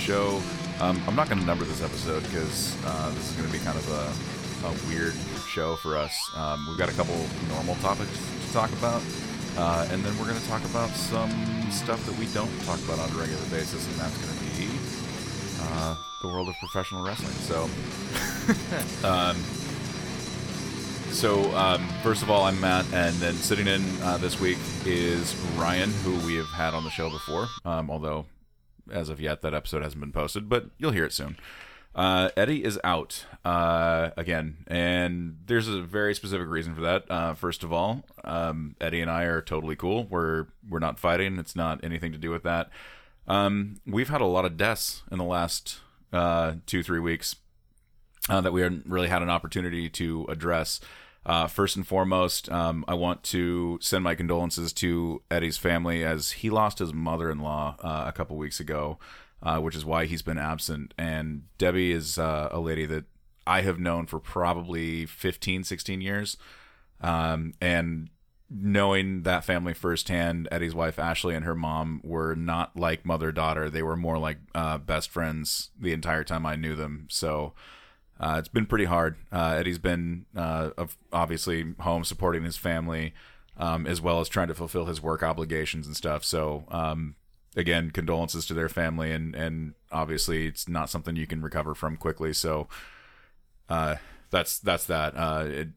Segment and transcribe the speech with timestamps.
[0.00, 0.40] show.
[0.80, 3.62] Um, I'm not going to number this episode because uh, this is going to be
[3.62, 5.14] kind of a, a weird
[5.46, 6.16] show for us.
[6.34, 7.14] Um, we've got a couple
[7.48, 8.10] normal topics
[8.46, 9.02] to talk about,
[9.58, 11.30] uh, and then we're going to talk about some
[11.70, 14.68] stuff that we don't talk about on a regular basis, and that's going to be
[15.60, 17.36] uh, the world of professional wrestling.
[17.44, 17.68] So,
[19.06, 19.36] um,
[21.12, 25.36] so um, first of all, I'm Matt, and then sitting in uh, this week is
[25.56, 27.48] Ryan, who we have had on the show before.
[27.66, 28.24] Um, although,
[28.92, 31.36] as of yet, that episode hasn't been posted, but you'll hear it soon.
[31.94, 37.10] Uh, Eddie is out uh, again, and there's a very specific reason for that.
[37.10, 40.04] Uh, first of all, um, Eddie and I are totally cool.
[40.04, 41.38] We're we're not fighting.
[41.38, 42.70] It's not anything to do with that.
[43.26, 45.80] Um, we've had a lot of deaths in the last
[46.12, 47.34] uh, two three weeks
[48.28, 50.80] uh, that we hadn't really had an opportunity to address.
[51.26, 56.30] Uh, first and foremost, um, I want to send my condolences to Eddie's family as
[56.32, 58.98] he lost his mother-in-law uh, a couple weeks ago,
[59.42, 60.94] uh, which is why he's been absent.
[60.96, 63.04] And Debbie is uh, a lady that
[63.46, 66.38] I have known for probably 15, 16 years.
[67.02, 68.08] Um, and
[68.48, 73.68] knowing that family firsthand, Eddie's wife Ashley and her mom were not like mother daughter.
[73.68, 77.06] They were more like uh, best friends the entire time I knew them.
[77.10, 77.52] So
[78.20, 79.16] uh, it's been pretty hard.
[79.32, 80.70] Uh, Eddie's been uh,
[81.10, 83.14] obviously home supporting his family,
[83.56, 86.22] um, as well as trying to fulfill his work obligations and stuff.
[86.22, 87.14] So um,
[87.56, 91.96] again, condolences to their family, and and obviously it's not something you can recover from
[91.96, 92.34] quickly.
[92.34, 92.68] So
[93.70, 93.96] uh,
[94.28, 95.16] that's that's that.
[95.16, 95.68] Uh, it,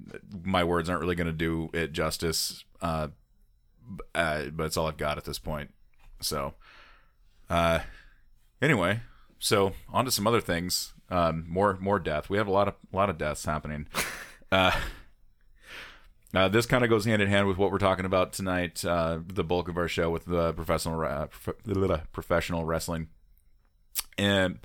[0.44, 3.08] my words aren't really going to do it justice, uh,
[4.12, 5.74] but it's all I've got at this point.
[6.20, 6.56] So
[8.62, 9.00] anyway,
[9.40, 12.30] so on to some other things um, more more death.
[12.30, 13.88] We have a lot of a lot of deaths happening.
[14.52, 14.72] Uh,
[16.36, 18.86] uh, this kind of goes hand in hand with what we're talking about tonight.
[18.86, 23.08] Uh, the bulk of our show with the professional uh, prof- professional wrestling
[24.16, 24.60] and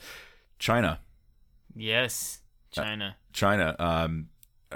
[0.60, 0.98] Chyna.
[1.74, 2.40] Yes,
[2.76, 3.14] Chyna.
[3.32, 3.80] Chyna.
[3.80, 4.28] Um,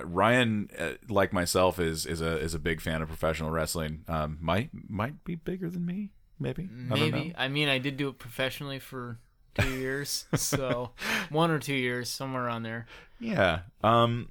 [0.02, 4.06] Ryan, uh, like myself, is is a is a big fan of professional wrestling.
[4.08, 6.70] Um, might might be bigger than me, maybe.
[6.72, 7.34] Maybe.
[7.36, 9.18] I, I mean, I did do it professionally for
[9.58, 10.26] two years.
[10.34, 10.90] so
[11.30, 12.86] one or two years, somewhere on there.
[13.20, 13.60] Yeah.
[13.82, 14.28] Um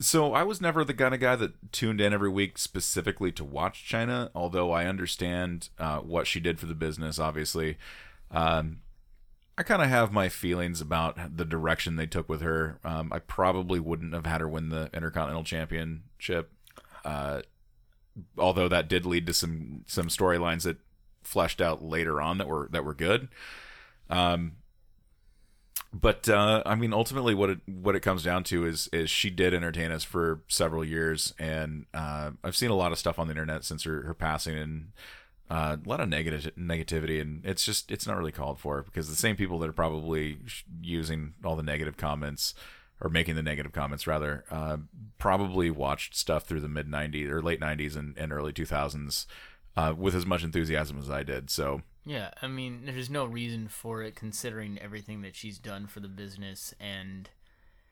[0.00, 3.44] so I was never the kind of guy that tuned in every week specifically to
[3.44, 7.78] watch Chyna, although I understand uh, what she did for the business, obviously.
[8.30, 8.80] Um,
[9.56, 12.78] I kind of have my feelings about the direction they took with her.
[12.84, 16.52] Um, I probably wouldn't have had her win the Intercontinental Championship,
[17.04, 17.42] uh,
[18.38, 20.76] although that did lead to some some storylines that
[21.24, 23.28] fleshed out later on that were that were good.
[24.10, 24.56] Um,
[25.92, 29.30] but uh, I mean, ultimately, what it what it comes down to is is she
[29.30, 33.26] did entertain us for several years, and uh, I've seen a lot of stuff on
[33.26, 34.92] the internet since her, her passing, and
[35.50, 39.08] uh, a lot of negative negativity, and it's just it's not really called for because
[39.08, 40.38] the same people that are probably
[40.82, 42.54] using all the negative comments
[43.00, 44.76] or making the negative comments rather uh,
[45.18, 49.26] probably watched stuff through the mid 90s or late 90s and, and early 2000s
[49.76, 51.48] uh, with as much enthusiasm as I did.
[51.48, 56.00] So yeah, I mean, there's no reason for it considering everything that she's done for
[56.00, 57.28] the business and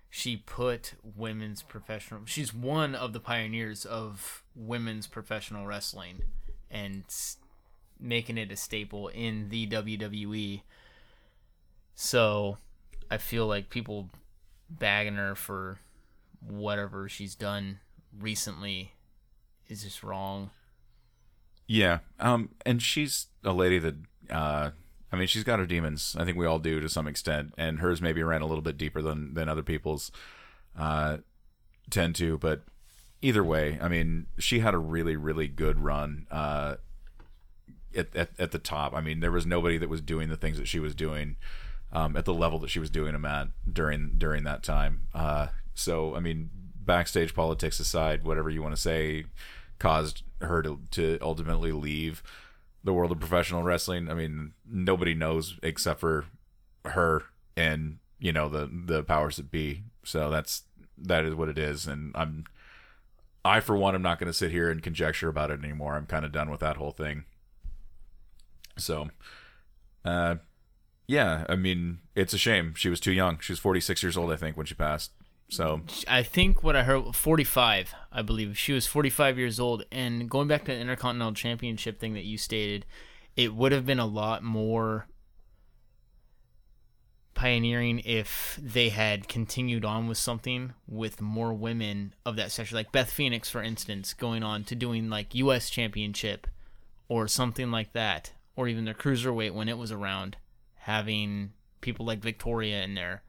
[0.09, 6.23] she put women's professional she's one of the pioneers of women's professional wrestling
[6.71, 7.05] and
[8.01, 10.63] making it a staple in the WWE.
[11.95, 12.59] So,
[13.11, 14.11] I feel like people
[14.69, 15.79] bagging her for
[16.41, 17.79] whatever she's done
[18.19, 18.93] recently
[19.69, 20.51] is just wrong.
[21.67, 21.99] Yeah.
[22.21, 23.95] Um, and she's a lady that,
[24.31, 24.71] uh,
[25.13, 26.17] I mean, she's got her demons.
[26.19, 28.77] I think we all do to some extent, and hers maybe ran a little bit
[28.77, 30.11] deeper than than other people's
[30.79, 31.19] uh,
[31.91, 32.39] tend to.
[32.39, 32.63] But
[33.23, 36.77] either way, I mean, she had a really really good run uh,
[37.97, 38.95] at, at at the top.
[38.95, 41.37] I mean, there was nobody that was doing the things that she was doing
[41.93, 45.03] um, at the level that she was doing them at during during that time.
[45.15, 49.27] Uh, so, I mean, backstage politics aside, whatever you want to say,
[49.79, 52.23] caused her to, to ultimately leave
[52.85, 54.11] the world of professional wrestling.
[54.11, 56.27] I mean, nobody knows except for
[56.85, 57.25] her
[57.57, 59.83] and you know the the powers that be.
[60.05, 60.63] So that's
[60.99, 62.45] that is what it is, and I'm
[63.45, 65.97] I for one am not going to sit here and conjecture about it anymore.
[65.97, 67.25] I'm kind of done with that whole thing.
[68.77, 69.09] So,
[70.05, 70.37] uh,
[71.07, 72.75] yeah, I mean, it's a shame.
[72.75, 73.39] She was too young.
[73.39, 75.13] She was 46 years old, I think, when she passed.
[75.49, 78.59] So I think what I heard 45, I believe.
[78.59, 82.37] She was 45 years old and going back to the Intercontinental Championship thing that you
[82.37, 82.85] stated,
[83.37, 85.07] it would have been a lot more
[87.35, 92.91] pioneering if they had continued on with something with more women of that section like
[92.93, 96.47] Beth Phoenix for instance going on to doing like US championship
[97.09, 100.39] or something like that or even their cruiserweight when it was around
[100.77, 103.23] having people like Victoria in there.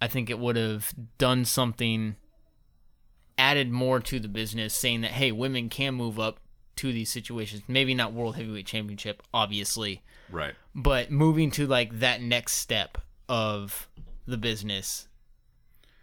[0.00, 2.16] I think it would have done something,
[3.36, 6.40] added more to the business, saying that hey, women can move up
[6.76, 7.62] to these situations.
[7.68, 10.54] Maybe not world heavyweight championship, obviously, Right.
[10.74, 12.98] but moving to like that next step
[13.28, 13.88] of
[14.26, 15.06] the business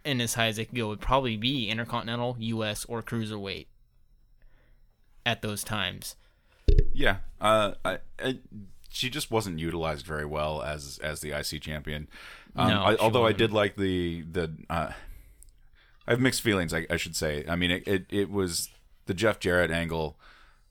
[0.04, 3.66] and as high as it could go would probably be intercontinental, US, or cruiserweight
[5.26, 6.16] at those times.
[6.94, 7.18] Yeah.
[7.40, 8.38] Uh, I, I,
[8.90, 12.08] she just wasn't utilized very well as as the IC champion.
[12.56, 14.52] Um, No, I, although I did like the the.
[14.68, 14.92] Uh,
[16.06, 16.72] I have mixed feelings.
[16.72, 17.44] I, I should say.
[17.48, 18.70] I mean, it, it it was
[19.06, 20.16] the Jeff Jarrett angle,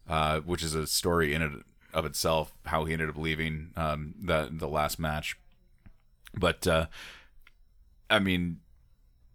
[0.09, 1.51] uh, which is a story in it
[1.93, 2.53] of itself.
[2.65, 5.37] How he ended up leaving um, the the last match,
[6.33, 6.87] but uh,
[8.09, 8.59] I mean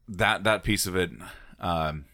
[0.08, 1.10] that that piece of it.
[1.60, 2.06] Um,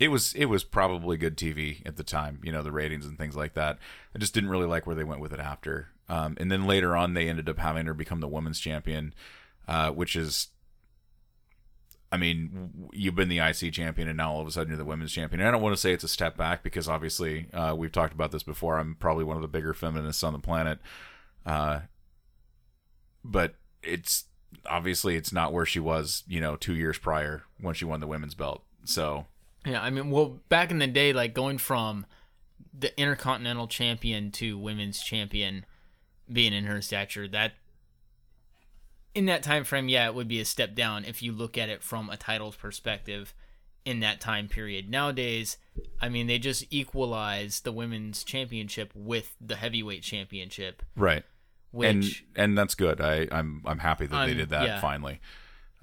[0.00, 3.18] it was it was probably good TV at the time, you know, the ratings and
[3.18, 3.78] things like that.
[4.14, 5.88] I just didn't really like where they went with it after.
[6.08, 9.14] Um, and then later on, they ended up having her become the women's champion,
[9.70, 10.48] uh, which is,
[12.10, 14.84] I mean, you've been the IC champion, and now all of a sudden you're the
[14.84, 15.40] women's champion.
[15.40, 18.12] And I don't want to say it's a step back because obviously uh, we've talked
[18.12, 18.80] about this before.
[18.80, 20.80] I'm probably one of the bigger feminists on the planet,
[21.46, 21.82] uh,
[23.24, 24.24] but it's
[24.66, 28.08] obviously it's not where she was, you know, two years prior when she won the
[28.08, 28.64] women's belt.
[28.84, 29.26] So
[29.64, 32.06] Yeah, I mean, well, back in the day, like going from
[32.76, 35.64] the intercontinental champion to women's champion
[36.30, 37.52] being in her stature, that
[39.14, 41.68] in that time frame, yeah, it would be a step down if you look at
[41.68, 43.34] it from a titles perspective
[43.84, 44.88] in that time period.
[44.88, 45.56] Nowadays,
[46.00, 51.24] I mean, they just equalize the women's championship with the heavyweight championship, right.
[51.72, 52.04] which and
[52.36, 53.00] and that's good.
[53.00, 54.80] I I'm I'm happy that they did that yeah.
[54.80, 55.20] finally.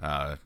[0.01, 0.37] Uh,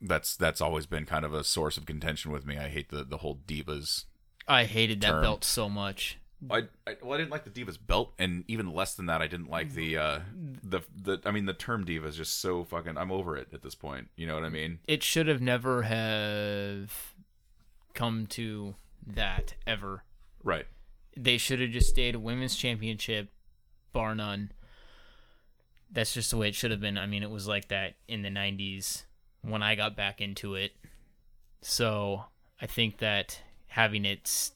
[0.00, 2.56] that's that's always been kind of a source of contention with me.
[2.56, 4.04] I hate the the whole divas.
[4.46, 6.18] I hated that belt so much.
[6.48, 9.26] I, I well, I didn't like the divas belt, and even less than that, I
[9.26, 10.20] didn't like the uh
[10.62, 11.18] the the.
[11.24, 12.96] I mean, the term diva is just so fucking.
[12.96, 14.08] I'm over it at this point.
[14.16, 14.78] You know what I mean?
[14.86, 17.14] it should have never have
[17.92, 18.74] come to
[19.06, 20.04] that ever.
[20.42, 20.66] Right.
[21.16, 23.30] They should have just stayed a women's championship,
[23.92, 24.52] bar none.
[25.90, 26.96] That's just the way it should have been.
[26.96, 29.04] I mean, it was like that in the '90s
[29.42, 30.72] when I got back into it.
[31.60, 32.24] So
[32.62, 34.52] I think that having it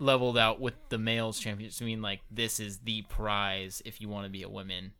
[0.00, 4.08] leveled out with the males championships, I mean, like this is the prize if you
[4.08, 4.92] want to be a women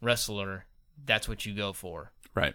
[0.00, 0.64] wrestler.
[1.04, 2.12] That's what you go for.
[2.34, 2.54] Right.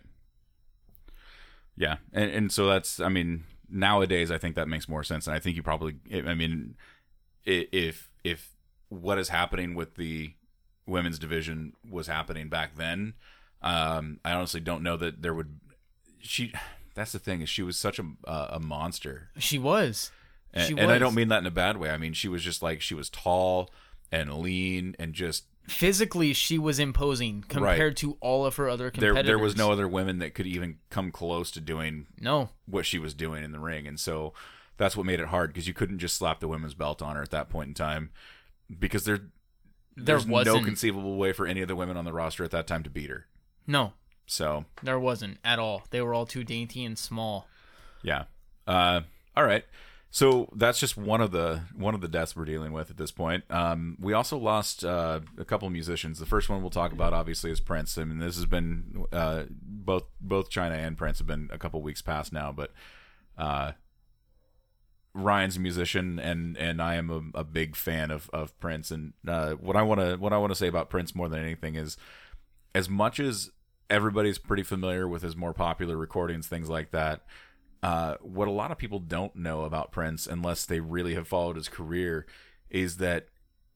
[1.75, 5.36] Yeah, and and so that's I mean nowadays I think that makes more sense, and
[5.36, 6.75] I think you probably I mean
[7.45, 8.56] if if
[8.89, 10.33] what is happening with the
[10.86, 13.13] women's division was happening back then,
[13.62, 15.60] um, I honestly don't know that there would
[16.19, 16.54] she.
[16.95, 20.12] That's the thing is she was such a a monster, She was.
[20.53, 21.89] And, and I don't mean that in a bad way.
[21.89, 23.69] I mean she was just like she was tall
[24.11, 29.11] and lean and just physically she was imposing compared to all of her other there
[29.11, 29.27] competitors.
[29.27, 32.49] there was no other women that could even come close to doing no.
[32.65, 34.33] what she was doing in the ring, and so
[34.77, 37.21] that's what made it hard because you couldn't just slap the women's belt on her
[37.21, 38.09] at that point in time
[38.79, 39.17] because there
[39.95, 42.65] There there's no conceivable way for any of the women on the roster at that
[42.65, 43.27] time to beat her.
[43.67, 43.93] No,
[44.25, 45.83] So there wasn't at all.
[45.91, 47.47] They were all too dainty and small.
[48.01, 48.23] yeah,
[48.65, 49.01] uh,
[49.37, 49.65] all right.
[50.11, 53.11] So that's just one of the one of the deaths we're dealing with at this
[53.11, 53.44] point.
[53.51, 56.18] Um, we also lost uh, a couple musicians.
[56.18, 57.95] The first one we'll talk about obviously is Prince.
[57.97, 61.81] I mean, this has been uh, both both Chyna and Prince have been a couple
[61.83, 62.71] weeks past now, but
[63.37, 63.73] uh,
[65.13, 68.89] Ryan's a musician, and and I am a, a big fan of of Prince.
[68.89, 71.39] And uh, what I want to what I want to say about Prince more than
[71.39, 71.97] anything is,
[72.73, 73.51] as much as
[73.92, 77.21] everybody's pretty familiar with his more popular recordings, things like that.
[77.81, 81.56] Uh, what a lot of people don't know about Prince, unless they really have followed
[81.56, 82.26] his career,
[82.69, 83.28] is that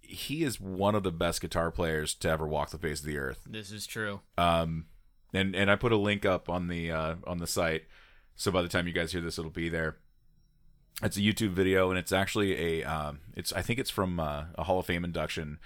[0.02, 3.18] he is one of the best guitar players to ever walk the face of the
[3.18, 3.48] earth.
[3.50, 4.20] This is true.
[4.38, 4.86] Um,
[5.34, 7.84] and and I put a link up on the uh, on the site,
[8.36, 9.98] so by the time you guys hear this, it'll be there.
[11.02, 14.46] It's a YouTube video, and it's actually a um, it's I think it's from uh,
[14.56, 15.60] a Hall of Fame induction,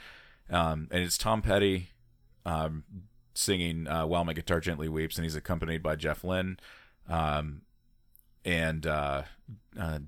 [0.49, 1.89] um, and it's Tom Petty,
[2.45, 2.83] um,
[3.33, 6.57] singing uh, "While My Guitar Gently Weeps," and he's accompanied by Jeff Lynne,
[7.09, 7.63] um,
[8.45, 9.23] and uh,
[9.79, 9.99] uh,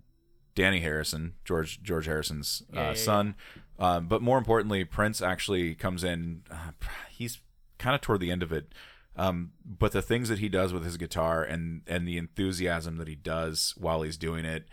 [0.55, 2.93] Dhani Harrison, George George Harrison's uh, Yeah, yeah, yeah.
[2.95, 3.35] son.
[3.77, 6.43] Um, but more importantly, Prince actually comes in.
[6.51, 6.71] Uh,
[7.09, 7.39] he's
[7.77, 8.73] kind of toward the end of it.
[9.15, 13.07] Um, but the things that he does with his guitar and and the enthusiasm that
[13.07, 14.67] he does while he's doing it,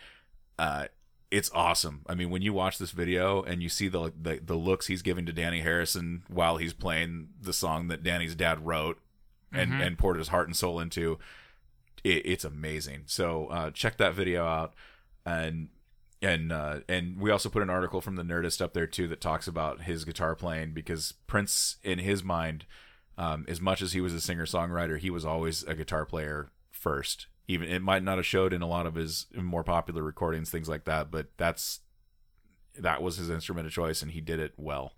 [0.58, 0.86] uh,
[1.30, 2.02] it's awesome.
[2.08, 5.02] I mean, when you watch this video and you see the, the the looks he's
[5.02, 8.98] giving to Dhani Harrison while he's playing the song that Dhani's dad wrote
[9.52, 9.86] and Mhm.
[9.86, 11.18] and poured his heart and soul into,
[12.06, 13.02] it, it's amazing.
[13.06, 14.74] So uh, check that video out.
[15.24, 15.68] And
[16.22, 19.20] and uh, and we also put an article from the Nerdist up there too that
[19.20, 22.64] talks about his guitar playing because Prince, in his mind,
[23.18, 26.48] um, as much as he was a singer songwriter, he was always a guitar player
[26.70, 27.26] first.
[27.48, 30.68] Even it might not have showed in a lot of his more popular recordings, things
[30.68, 31.80] like that, but that's
[32.78, 34.92] that was his instrument of choice, and he did it well.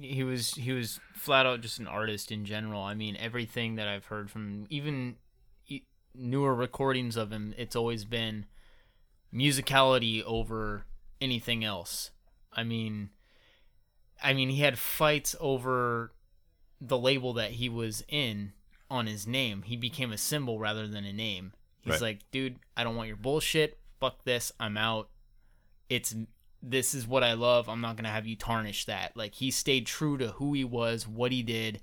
[0.00, 2.82] he was he was flat out just an artist in general.
[2.82, 5.16] I mean, everything that I've heard from even
[6.18, 8.46] newer recordings of him, it's always been
[9.32, 10.84] musicality over
[11.20, 12.10] anything else.
[12.52, 13.10] I mean,
[14.22, 16.12] I mean, he had fights over
[16.80, 18.52] the label that he was in
[18.90, 19.62] on his name.
[19.62, 21.52] He became a symbol rather than a name.
[21.80, 22.00] He's Right.
[22.02, 23.78] like, dude, I don't want your bullshit.
[24.00, 24.52] Fuck this.
[24.58, 25.10] I'm out.
[25.88, 26.14] It's
[26.60, 27.68] this is what I love.
[27.68, 29.16] I'm not gonna have you tarnish that.
[29.16, 31.80] Like he stayed true to who he was, what he did,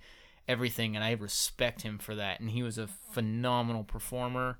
[0.47, 2.39] everything, and I respect him for that.
[2.39, 4.57] And he was a phenomenal performer.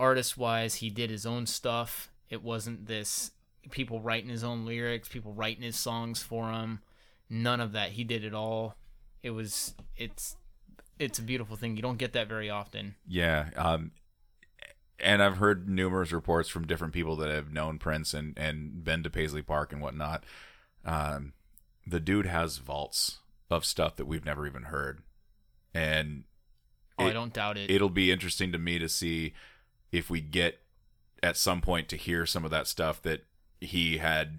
[0.00, 2.10] Artist wise, he did his own stuff.
[2.30, 3.32] It wasn't this
[3.70, 6.80] people writing his own lyrics, people writing his songs for him.
[7.28, 7.90] None of that.
[7.90, 8.76] He did it all.
[9.22, 10.36] It was it's
[10.98, 11.76] it's a beautiful thing.
[11.76, 12.94] You don't get that very often.
[13.06, 13.50] Yeah.
[13.56, 13.92] Um,
[15.00, 19.02] and I've heard numerous reports from different people that have known Prince and, and been
[19.04, 20.24] to Paisley Park and whatnot.
[20.84, 21.34] Um,
[21.86, 23.18] the dude has vaults
[23.50, 25.02] of stuff that we've never even heard.
[25.74, 26.24] And
[26.98, 27.70] Oh, I don't doubt it.
[27.70, 29.32] it'll be interesting to me to see
[29.92, 30.58] if we get
[31.22, 33.24] at some point to hear some of that stuff that
[33.60, 34.38] he had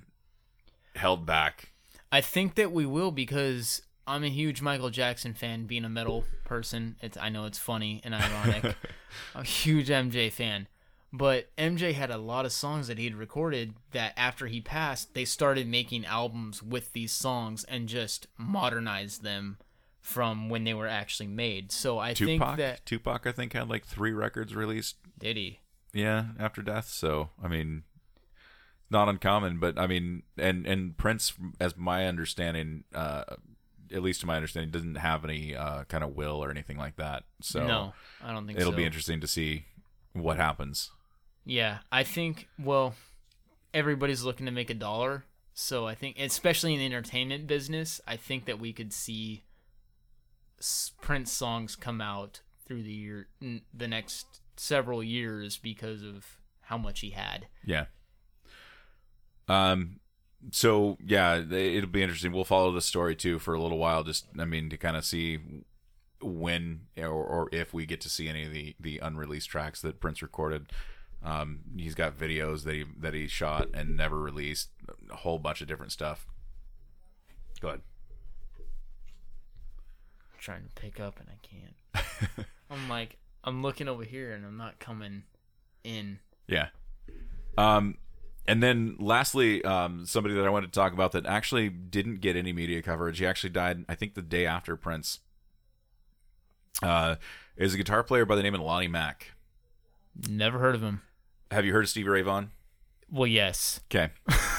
[0.95, 1.71] held back.
[2.11, 5.65] I think that we will because I'm a huge Michael Jackson fan.
[5.67, 8.75] Being a metal person, it's I know it's funny and ironic.
[9.35, 10.67] a huge MJ fan,
[11.11, 15.13] but MJ had a lot of songs that he had recorded that after he passed,
[15.13, 19.57] they started making albums with these songs and just modernized them
[20.01, 21.71] from when they were actually made.
[21.71, 24.97] So I think Tupac, that Tupac, I think had like three records released.
[25.17, 25.59] did he?
[25.93, 26.87] Yeah, after death.
[26.89, 27.83] So I mean,
[28.89, 33.23] not uncommon, but I mean, and and Prince, as my understanding, uh,
[33.91, 36.97] at least to my understanding, doesn't have any uh, kind of will or anything like
[36.97, 37.23] that.
[37.41, 38.77] So no, I don't think it'll so.
[38.77, 39.65] be interesting to see
[40.13, 40.91] what happens.
[41.49, 42.93] Yeah, I think well,
[43.73, 45.25] everybody's looking to make a dollar,
[45.55, 49.43] so I think especially in the entertainment business, I think that we could see
[51.01, 53.27] Prince songs come out through the year
[53.73, 57.47] the next several years because of how much he had.
[57.65, 57.85] Yeah.
[59.47, 60.01] Um.
[60.51, 62.31] So yeah, it'll be interesting.
[62.31, 64.03] We'll follow the story too for a little while.
[64.03, 65.39] Just I mean to kind of see
[66.21, 69.99] when or, or if we get to see any of the the unreleased tracks that
[69.99, 70.67] Prince recorded.
[71.23, 74.69] Um, he's got videos that he that he shot and never released.
[75.11, 76.25] A whole bunch of different stuff.
[77.59, 77.81] Go ahead.
[78.57, 82.47] I'm trying to pick up and I can't.
[82.69, 85.23] I'm like I'm looking over here and I'm not coming
[85.83, 86.19] in.
[86.47, 86.67] Yeah.
[87.57, 87.97] Um,
[88.47, 92.35] and then lastly, um, somebody that I wanted to talk about that actually didn't get
[92.35, 93.19] any media coverage.
[93.19, 95.19] He actually died, I think, the day after Prince.
[96.81, 97.15] Uh,
[97.57, 99.33] is a guitar player by the name of Lonnie Mack.
[100.29, 101.01] Never heard of him.
[101.51, 102.51] Have you heard of Stevie Ray Vaughan?
[103.11, 103.81] Well, yes.
[103.91, 104.11] Okay.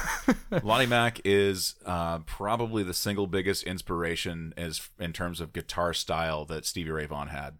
[0.62, 6.44] Lonnie Mack is uh, probably the single biggest inspiration as in terms of guitar style
[6.46, 7.58] that Stevie Ray Vaughan had.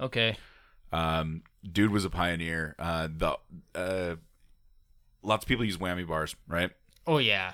[0.00, 0.36] Okay.
[0.92, 2.74] Um, dude was a pioneer.
[2.78, 3.36] Uh, the
[3.74, 4.16] uh,
[5.22, 6.70] lots of people use whammy bars, right?
[7.06, 7.52] Oh yeah.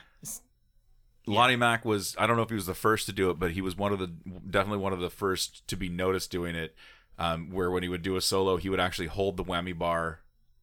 [1.27, 3.53] Lonnie Mack was I don't know if he was the first to do it, but
[3.53, 6.75] he was one of the definitely one of the first to be noticed doing it.
[7.19, 10.21] Um, where when he would do a solo, he would actually hold the whammy bar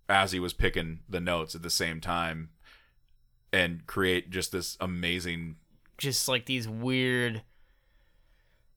[0.09, 2.49] as he was picking the notes at the same time,
[3.51, 5.57] and create just this amazing.
[5.97, 7.41] Just like these weird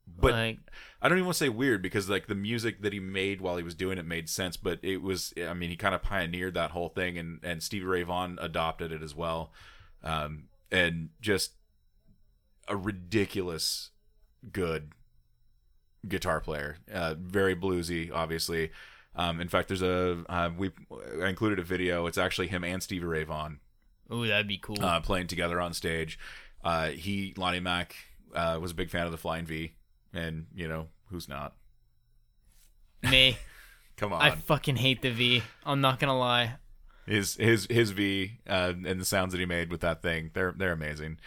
[0.06, 0.58] But like
[1.02, 3.56] I don't even want to say weird because like the music that he made while
[3.56, 6.54] he was doing it made sense, but it was I mean he kind of pioneered
[6.54, 9.52] that whole thing, and and Stevie Ray Vaughan adopted it as well,
[10.02, 11.52] um, and just
[12.68, 13.90] a ridiculous
[14.52, 14.92] good
[16.06, 18.70] guitar player, uh, very bluesy, obviously.
[19.16, 20.70] Um, in fact, there's a uh, we
[21.22, 22.06] I included a video.
[22.06, 23.60] It's actually him and Stevie Ray Vaughan
[24.12, 24.82] Ooh, that'd be cool.
[24.82, 26.18] uh, playing together on stage.
[26.64, 27.96] Uh, he Lonnie Mack
[28.34, 29.72] uh, was a big fan of the Flying V,
[30.12, 31.54] and you know who's not.
[33.02, 33.36] Me.
[33.96, 35.42] Come on, I fucking hate the V.
[35.64, 36.54] I'm not gonna lie.
[37.06, 40.54] his his his V uh, and the sounds that he made with that thing they're
[40.56, 41.18] they're amazing.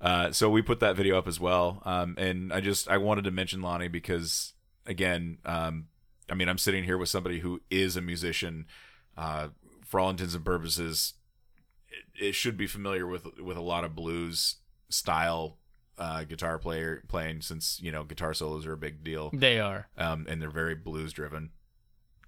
[0.00, 3.24] Uh, so we put that video up as well, um, and I just I wanted
[3.24, 4.52] to mention Lonnie because
[4.86, 5.86] again, um,
[6.30, 8.66] I mean I'm sitting here with somebody who is a musician,
[9.16, 9.48] uh,
[9.84, 11.14] for all intents and purposes,
[11.88, 14.56] it, it should be familiar with with a lot of blues
[14.88, 15.58] style
[15.98, 19.88] uh, guitar player playing since you know guitar solos are a big deal, They are,
[19.96, 21.50] um, and they're very blues driven.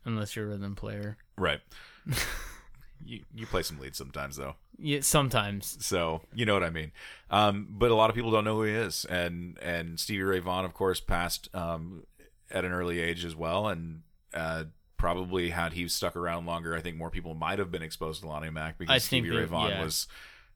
[0.04, 1.18] unless you're a rhythm player.
[1.36, 1.60] Right.
[3.04, 4.54] you, you play some leads sometimes though.
[4.78, 5.76] Yeah, sometimes.
[5.84, 6.92] So you know what I mean.
[7.30, 10.38] Um, but a lot of people don't know who he is, and and Stevie Ray
[10.38, 12.04] Vaughan, of course, passed um,
[12.50, 14.02] at an early age as well, and
[14.34, 14.64] uh,
[14.96, 18.28] probably had he stuck around longer, I think more people might have been exposed to
[18.28, 19.84] Lonnie Mack because Stevie Ray Vaughan yeah.
[19.84, 20.06] was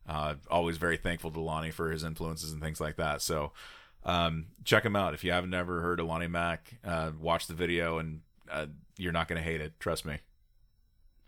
[0.08, 3.22] uh, always very thankful to Lonnie for his influences and things like that.
[3.22, 3.52] So
[4.04, 6.74] um, check him out if you haven't ever heard of Lonnie Mack.
[6.84, 8.20] Uh, watch the video, and
[8.50, 8.66] uh,
[8.98, 9.78] you're not going to hate it.
[9.78, 10.18] Trust me.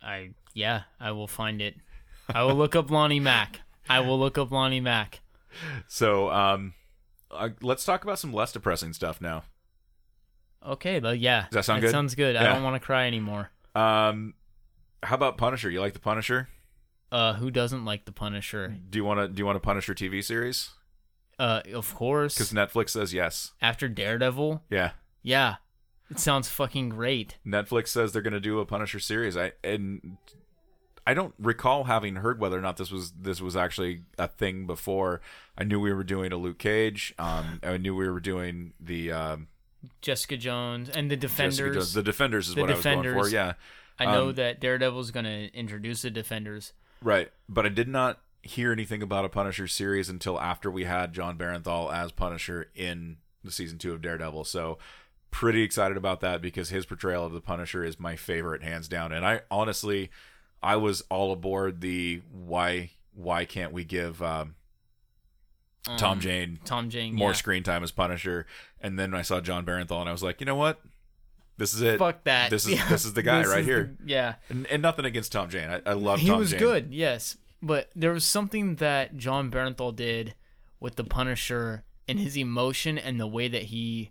[0.03, 1.77] I yeah, I will find it.
[2.29, 3.61] I will look up Lonnie Mack.
[3.89, 5.21] I will look up Lonnie Mack.
[5.87, 6.75] So um,
[7.31, 9.45] uh, let's talk about some less depressing stuff now.
[10.65, 11.43] Okay, but yeah.
[11.43, 11.91] Does that sound good?
[11.91, 12.37] Sounds good.
[12.37, 13.51] I don't want to cry anymore.
[13.75, 14.35] Um,
[15.03, 15.71] how about Punisher?
[15.71, 16.49] You like the Punisher?
[17.13, 18.77] Uh, who doesn't like the Punisher?
[18.91, 20.71] Do you want to do you want a Punisher TV series?
[21.39, 22.35] Uh, of course.
[22.35, 23.53] Because Netflix says yes.
[23.61, 24.93] After Daredevil, Yeah,
[25.23, 25.57] yeah,
[26.11, 27.39] it sounds fucking great.
[27.47, 29.37] Netflix says they're going to do a Punisher series.
[29.37, 30.17] I and
[31.07, 34.67] I don't recall having heard whether or not this was this was actually a thing
[34.67, 35.21] before.
[35.59, 37.15] I knew we were doing a Luke Cage.
[37.19, 39.49] Um, I knew we were doing the um,
[40.01, 41.77] Jessica Jones and the Defenders.
[41.77, 41.93] Jones.
[41.93, 43.29] The Defenders is The what I was going for.
[43.29, 43.55] Yeah,
[43.99, 46.73] I know um, that Daredevil's gonna introduce the Defenders.
[47.03, 51.13] Right, but I did not hear anything about a Punisher series until after we had
[51.13, 54.45] Jon Bernthal as Punisher in the season two of Daredevil.
[54.45, 54.79] So
[55.31, 59.13] pretty excited about that because his portrayal of the Punisher is my favorite, hands down.
[59.13, 60.11] And I honestly,
[60.63, 64.55] I was all aboard the why why can't we give um,
[65.97, 67.15] Tom Um, Jane Tom Jane.
[67.15, 67.35] more yeah.
[67.35, 68.47] screen time as Punisher?
[68.81, 70.81] And then I saw Jon Bernthal and I was like, you know what,
[71.59, 71.99] this is it.
[71.99, 72.51] Fuck that.
[72.51, 72.89] This is Yeah.
[72.89, 73.95] this is the guy This right here.
[74.01, 74.35] the- yeah.
[74.49, 75.69] And, and nothing against Tom Jane.
[75.71, 76.59] I, I love he Tom was Jane.
[76.61, 77.37] good, yes.
[77.63, 80.35] But there was something that Jon Bernthal did
[80.81, 84.11] with the Punisher and his emotion and the way that he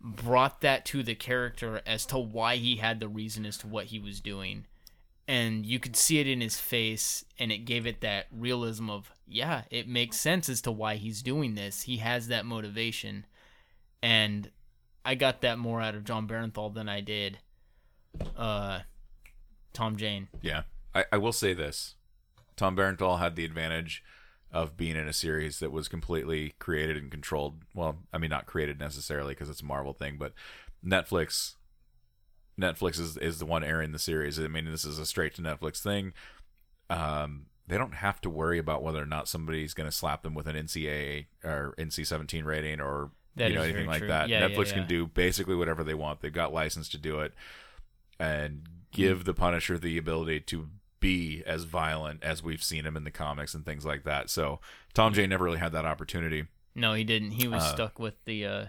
[0.00, 3.86] brought that to the character as to why he had the reason as to what
[3.86, 4.66] he was doing.
[5.26, 9.10] And you could see it in his face, and it gave it that realism of,
[9.26, 11.82] yeah, it makes sense as to why he's doing this.
[11.82, 13.24] He has that motivation.
[14.02, 14.50] And
[15.02, 17.38] I got that more out of Jon Bernthal than I did
[18.36, 18.80] uh,
[19.72, 20.28] Tom Jane.
[20.42, 20.62] Yeah,
[20.94, 21.94] I, I will say this:
[22.56, 24.02] Tom Bernthal had the advantage
[24.52, 27.62] of being in a series that was completely created and controlled.
[27.74, 30.32] Well, I mean, not created necessarily because it's a Marvel thing, but
[30.84, 31.54] Netflix.
[32.60, 34.38] Netflix is is the one airing the series.
[34.38, 36.12] I mean, this is a straight to Netflix thing.
[36.90, 40.34] Um, they don't have to worry about whether or not somebody's going to slap them
[40.34, 44.08] with an NCAA or NC-17 rating or That you know anything like true.
[44.08, 44.28] that.
[44.28, 44.74] Yeah, yeah, Netflix yeah.
[44.74, 46.20] can do basically whatever they want.
[46.20, 47.32] They've got license to do it,
[48.18, 50.68] and give the Punisher the ability to
[51.00, 54.30] be as violent as we've seen him in the comics and things like that.
[54.30, 54.60] So
[54.94, 56.46] Tom Jane never really had that opportunity.
[56.74, 57.32] No, he didn't.
[57.32, 58.64] He was Uh, stuck with the uh,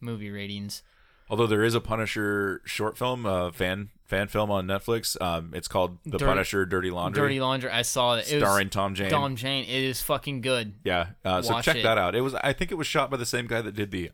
[0.00, 0.82] movie ratings.
[1.28, 5.20] Although there is a Punisher short film, uh, fan fan film on Netflix.
[5.20, 7.70] Um, it's called The Dirty- Punisher: Dirty Laundry, Dirty Laundry.
[7.70, 8.30] I saw it.
[8.32, 9.10] It starring was Tom Jane.
[9.10, 9.64] Tom Jane.
[9.64, 10.74] It is fucking good.
[10.84, 11.82] Yeah, uh, so check it.
[11.82, 12.14] that out.
[12.14, 14.10] It was, I think, it was shot by the same guy that did the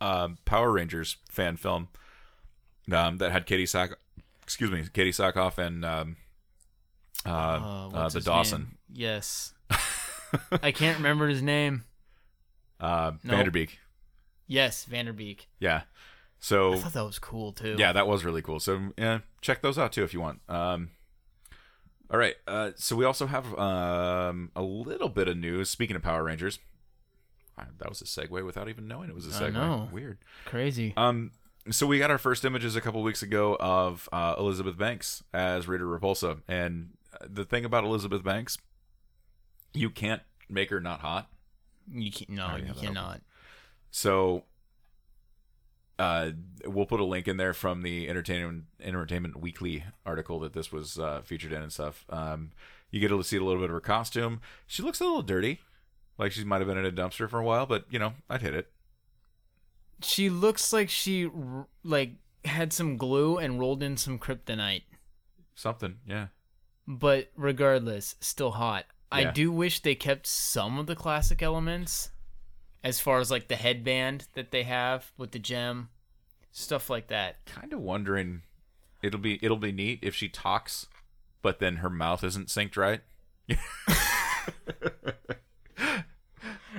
[0.00, 1.86] um, Power Rangers fan film
[2.92, 3.92] um, that had Katie Sack,
[4.42, 6.16] excuse me, Katee Sackhoff and um,
[7.24, 8.78] uh, Uh, uh, the Dawson, name?
[8.92, 9.52] Yes.
[10.62, 11.84] I can't remember his name.
[12.80, 13.36] uh, Nope.
[13.36, 13.78] Van Der Beek.
[14.48, 15.48] Yes, Van Der Beek.
[15.60, 15.82] Yeah.
[16.46, 17.74] So I thought that was cool too.
[17.76, 18.60] yeah, that was really cool.
[18.60, 20.38] So yeah, check those out too if you want.
[20.48, 20.90] Um,
[22.08, 22.36] all right.
[22.46, 25.70] Uh, so we also have um, a little bit of news.
[25.70, 26.60] Speaking of Power Rangers,
[27.78, 29.54] that was a segue without even knowing it was a segue.
[29.54, 29.88] know.
[29.90, 30.18] Weird.
[30.44, 30.94] Crazy.
[30.96, 31.32] Um,
[31.68, 35.66] so we got our first images a couple weeks ago of uh, Elizabeth Banks as
[35.66, 36.90] Rita Repulsa, and
[37.28, 38.56] the thing about Elizabeth Banks,
[39.74, 41.28] you can't make her not hot.
[41.92, 42.30] You can't.
[42.30, 43.20] no, you cannot.
[43.90, 44.44] So,
[45.98, 46.30] uh,
[46.64, 50.98] we'll put a link in there from the Entertainment Entertainment Weekly article that this was
[50.98, 52.04] uh, featured in and stuff.
[52.10, 52.52] Um,
[52.90, 54.40] you get to see a little bit of her costume.
[54.66, 55.60] She looks a little dirty,
[56.18, 58.42] like she might have been in a dumpster for a while, but you know, I'd
[58.42, 58.70] hit it.
[60.02, 61.30] She looks like she
[61.82, 62.12] like
[62.44, 64.82] had some glue and rolled in some kryptonite.
[65.54, 66.26] Something, yeah.
[66.86, 68.84] But regardless, still hot.
[69.10, 72.10] I do wish they kept some of the classic elements
[72.86, 75.88] as far as like the headband that they have with the gem,
[76.52, 77.44] stuff like that.
[77.46, 78.42] kind of wondering
[79.02, 80.86] it'll be it'll be neat if she talks
[81.42, 83.02] but then her mouth isn't synced right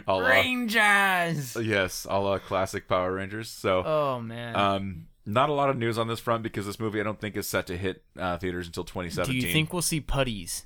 [0.08, 1.56] a la, Rangers.
[1.62, 4.56] yes a la classic power rangers so Oh man.
[4.56, 7.36] um not a lot of news on this front because this movie i don't think
[7.38, 9.40] is set to hit uh, theaters until 2017.
[9.42, 10.66] do you think we'll see putties?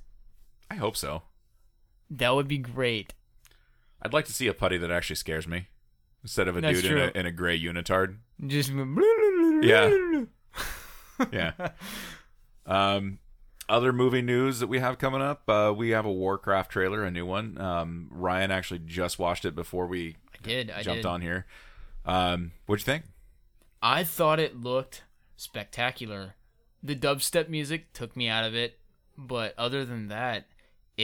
[0.70, 1.24] i hope so
[2.10, 3.14] That would be great.
[4.02, 5.68] I'd like to see a putty that actually scares me
[6.24, 10.24] instead of a That's dude in a, in a gray unitard Just Yeah.
[11.32, 11.70] yeah.
[12.66, 13.20] Um,
[13.70, 17.12] other movie news that we have coming up, uh, we have a Warcraft trailer, a
[17.12, 17.60] new one.
[17.60, 20.72] Um, Ryan actually just watched it before we I did.
[20.72, 21.10] I jumped did.
[21.10, 21.46] on here.
[22.06, 23.06] Um, what'd you think?
[23.82, 25.04] I thought it looked
[25.38, 26.36] spectacular.
[26.84, 28.80] The dubstep music took me out of it,
[29.18, 30.48] but other than that,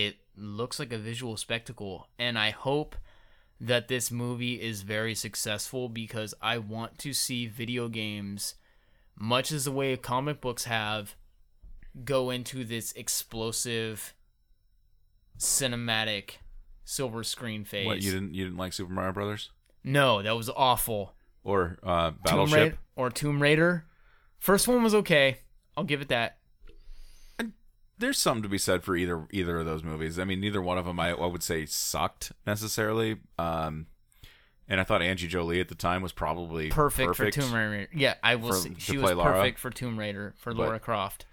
[0.06, 2.08] it looks like a visual spectacle.
[2.20, 2.96] And I hope
[3.60, 8.56] that this movie is very successful because I want to see video games,
[9.18, 11.16] much as the way comic books have,
[12.06, 14.14] go into this explosive
[15.40, 16.36] cinematic
[16.86, 17.88] silver screen phase.
[17.88, 19.50] What you didn't you didn't like Super Mario Brothers
[19.88, 21.14] no, that was awful.
[21.44, 22.78] or uh, Tomb Battleship?
[22.96, 23.86] Or Tomb Raider.
[24.40, 25.40] First one was okay.
[25.78, 26.37] I'll give it that.
[28.00, 30.20] There's something to be said for either either of those movies.
[30.20, 33.18] I mean, neither one of them I, I would say sucked necessarily.
[33.40, 33.88] Um,
[34.70, 37.88] and I thought Angie Jolie at the time was probably Perfect, for Tomb Raider.
[37.94, 38.50] Yeah, I will.
[38.50, 39.34] for- say she was Lara.
[39.34, 41.26] perfect for Tomb Raider for But- Laura Croft.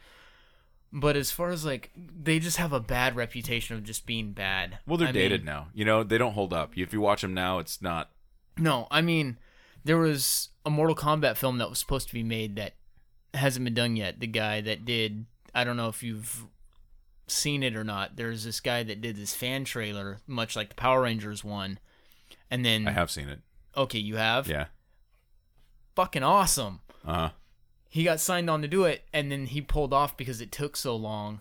[0.97, 4.79] But as far as like, they just have a bad reputation of just being bad.
[4.87, 5.67] Well, they're I dated mean- now.
[5.75, 6.79] You know, they don't hold up.
[6.79, 8.11] If you watch them now, it's not.
[8.57, 9.39] No, I mean,
[9.85, 12.75] there was a Mortal Kombat film that was supposed to be made that
[13.35, 14.21] hasn't been done yet.
[14.21, 16.47] The guy that did, I don't know if you've
[17.27, 18.17] seen it or not.
[18.17, 21.79] There's this guy that did this fan trailer, much like the Power Rangers one.
[22.51, 23.41] And then, I have seen it.
[23.77, 24.47] okay, you have?
[24.47, 24.67] Yeah.
[25.97, 26.81] Fucking awesome.
[27.05, 27.31] Uh huh.
[27.89, 30.77] he got signed on to do it, and then he pulled off because it took
[30.77, 31.41] so long,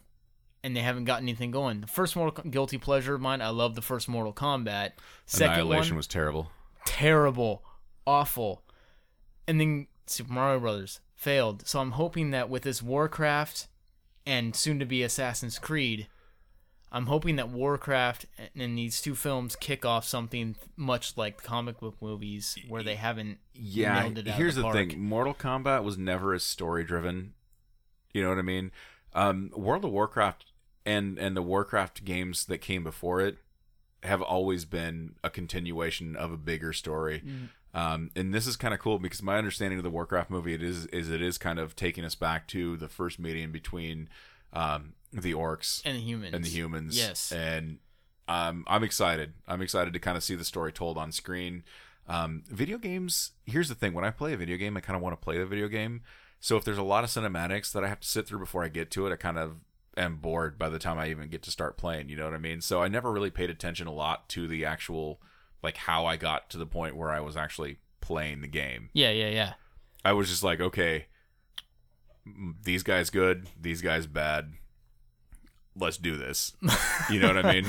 [0.63, 1.81] and they haven't got anything going.
[1.81, 4.91] The first Mortal guilty pleasure of mine, I love the first Mortal Kombat.
[5.25, 6.51] Second Annihilation one, was terrible.
[6.85, 7.63] terrible,
[8.05, 8.63] awful,
[9.47, 11.65] and then Super Mario Brothers failed.
[11.67, 13.67] So I'm hoping that with this Warcraft
[14.25, 16.07] and soon to be Assassin's Creed,
[16.91, 21.95] I'm hoping that Warcraft and these two films kick off something much like comic book
[22.01, 24.01] movies where they haven't Yeah.
[24.01, 27.33] nailed it out of Here's the the, thing: Mortal Kombat was never as story driven.
[28.13, 28.71] You know what I mean?
[29.13, 30.45] Um, World of Warcraft
[30.85, 33.37] and and the Warcraft games that came before it
[34.03, 37.21] have always been a continuation of a bigger story.
[37.25, 37.49] Mm.
[37.73, 40.61] Um, and this is kind of cool because my understanding of the Warcraft movie it
[40.61, 44.09] is is it is kind of taking us back to the first meeting between
[44.53, 46.97] um, the orcs and the humans and the humans.
[46.97, 47.31] Yes.
[47.31, 47.79] And
[48.27, 49.33] um, I'm excited.
[49.47, 51.63] I'm excited to kind of see the story told on screen.
[52.07, 53.31] Um, video games.
[53.45, 55.37] Here's the thing: when I play a video game, I kind of want to play
[55.37, 56.01] the video game.
[56.39, 58.67] So if there's a lot of cinematics that I have to sit through before I
[58.67, 59.61] get to it, I kind of
[59.95, 62.09] am bored by the time I even get to start playing.
[62.09, 62.59] You know what I mean?
[62.59, 65.21] So I never really paid attention a lot to the actual,
[65.63, 68.89] like how I got to the point where I was actually playing the game.
[68.93, 69.53] Yeah, yeah, yeah.
[70.05, 71.05] I was just like, okay,
[72.63, 74.53] these guys good, these guys bad.
[75.75, 76.53] Let's do this.
[77.09, 77.65] You know what I mean?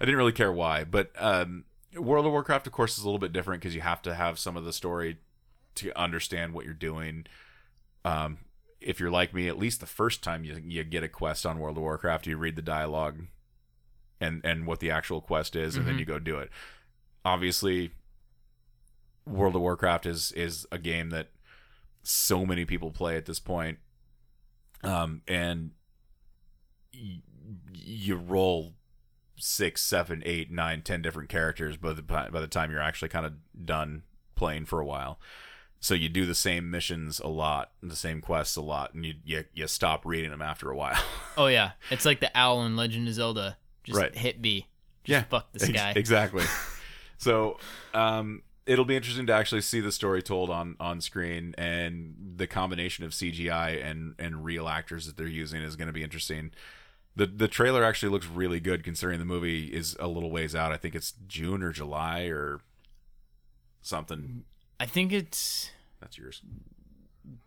[0.00, 3.18] I didn't really care why, but um, World of Warcraft, of course, is a little
[3.18, 5.18] bit different because you have to have some of the story
[5.74, 7.26] to understand what you're doing.
[8.04, 8.38] Um,
[8.80, 11.58] if you're like me, at least the first time you you get a quest on
[11.58, 13.24] World of Warcraft, you read the dialogue
[14.20, 15.98] and and what the actual quest is, and then Mhm.
[16.00, 16.50] you go do it.
[17.24, 17.90] Obviously,
[19.26, 21.28] World of Warcraft is is a game that
[22.02, 23.78] so many people play at this point,
[24.82, 25.72] um, and
[26.94, 27.20] y-
[27.74, 28.74] you roll
[29.36, 33.26] six, seven, eight, nine, ten different characters by the by the time you're actually kind
[33.26, 34.02] of done
[34.34, 35.20] playing for a while.
[35.80, 39.14] So you do the same missions a lot, the same quests a lot, and you
[39.24, 41.00] you, you stop reading them after a while.
[41.36, 43.56] Oh yeah, it's like the owl in Legend of Zelda.
[43.84, 44.12] Just Right.
[44.16, 44.66] hit B.
[45.04, 45.22] Just Yeah.
[45.22, 45.92] fuck this guy.
[45.94, 46.42] exactly.
[47.18, 47.58] so,
[47.94, 52.46] um, it'll be interesting to actually see the story told on on screen, and the
[52.46, 56.52] combination of CGI and and real actors that they're using is going to be interesting.
[57.16, 60.72] the The trailer actually looks really good, considering the movie is a little ways out.
[60.72, 62.60] I think it's June or July or
[63.82, 64.44] something.
[64.78, 66.42] I think it's That's yours.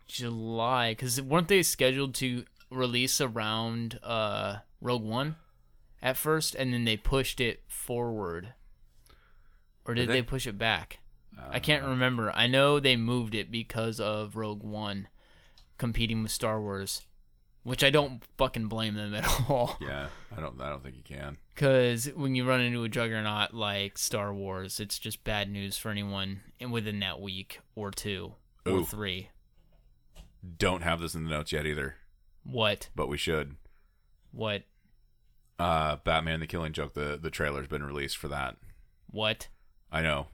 [0.06, 5.36] July because weren't they scheduled to release around uh Rogue One
[6.02, 8.54] at first, and then they pushed it forward,
[9.86, 10.12] or did Did they?
[10.20, 10.22] they?
[10.22, 10.98] push it back?
[11.50, 12.30] I can't remember.
[12.34, 15.08] I know they moved it because of Rogue One
[15.78, 17.02] competing with Star Wars,
[17.64, 19.76] which I don't fucking blame them at all.
[19.80, 20.60] Yeah, I don't.
[20.60, 21.38] I don't think you can.
[21.54, 25.90] Because when you run into a juggernaut like Star Wars, it's just bad news for
[25.90, 28.34] anyone in within that week or two
[28.66, 29.28] or three.
[30.58, 31.96] Don't have this in the notes yet either,
[32.44, 32.88] What?
[32.94, 33.56] but we should.
[34.32, 34.62] What?
[35.58, 36.94] Uh, Batman: The Killing Joke.
[36.94, 38.56] The the trailer's been released for that.
[39.10, 39.48] What?
[39.92, 40.26] I know.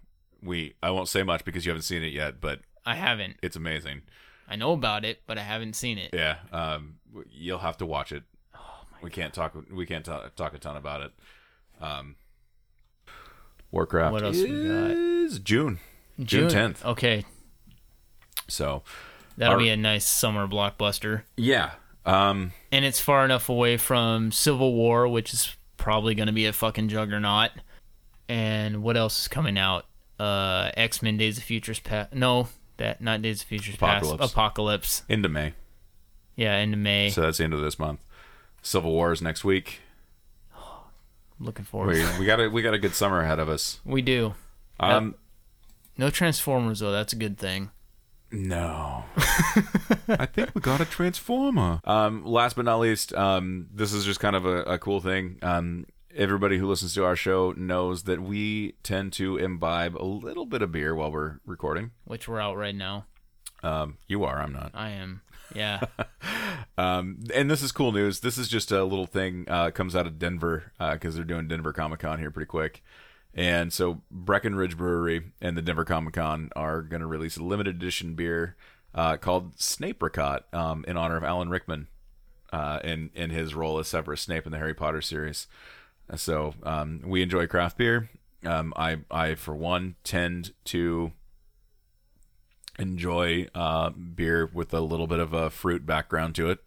[0.42, 3.36] We I won't say much because you haven't seen it yet, but I haven't.
[3.42, 4.02] it's amazing.
[4.48, 6.10] I know about it, but I haven't seen it.
[6.14, 6.36] Yeah.
[6.52, 6.96] Um,
[7.30, 8.22] you'll have to watch it.
[9.02, 9.54] we can't talk.
[9.70, 11.12] We can't talk, talk a ton about it.
[11.80, 12.14] Um,
[13.70, 14.12] Warcraft.
[14.12, 14.90] What else we got?
[14.92, 15.78] is June.
[16.20, 16.84] June 10th.
[16.84, 17.24] Okay,
[18.48, 18.82] So
[19.36, 21.22] that'll Our- be a nice summer blockbuster.
[21.36, 21.72] yeah.
[22.06, 26.46] Um, and it's far enough away from Civil War, which is probably going to be
[26.46, 27.50] a fucking juggernaut.
[28.28, 29.86] And what else is coming out?
[30.18, 32.12] Uh, X Men: Days of Futures Past.
[32.12, 34.20] No, that not Days of Futures Apocalypse.
[34.20, 34.32] Past.
[34.32, 35.02] Apocalypse.
[35.08, 35.54] into May.
[36.36, 37.10] Yeah, into May.
[37.10, 38.00] So that's the end of this month.
[38.62, 39.80] Civil War is next week.
[41.40, 41.94] Looking forward.
[41.94, 43.80] We, we got a we got a good summer ahead of us.
[43.84, 44.34] We do.
[44.80, 45.14] Um,
[45.96, 46.92] No Transformers though.
[46.92, 47.70] That's a good thing.
[48.30, 49.04] No.
[50.08, 51.80] I think we got a transformer.
[51.84, 55.38] Um, last but not least, um, this is just kind of a, a cool thing.
[55.40, 55.86] Um,
[56.18, 60.60] everybody who listens to our show knows that we tend to imbibe a little bit
[60.60, 61.92] of beer while we're recording.
[62.04, 63.06] Which we're out right now.
[63.62, 64.72] Um, you are, I'm not.
[64.74, 65.22] I am.
[65.54, 65.80] Yeah.
[66.76, 68.20] Um, and this is cool news.
[68.20, 69.46] This is just a little thing.
[69.48, 72.84] Uh, comes out of Denver because they're doing Denver Comic Con here pretty quick.
[73.34, 77.74] And so Breckenridge Brewery and the Denver Comic Con are going to release a limited
[77.74, 78.54] edition beer
[78.94, 81.88] uh, called Snapericot um, in honor of Alan Rickman
[82.52, 85.48] uh, in in his role as Severus Snape in the Harry Potter series.
[86.16, 88.08] So um, we enjoy craft beer.
[88.44, 91.12] Um, I I for one tend to
[92.78, 96.60] enjoy uh, beer with a little bit of a fruit background to it.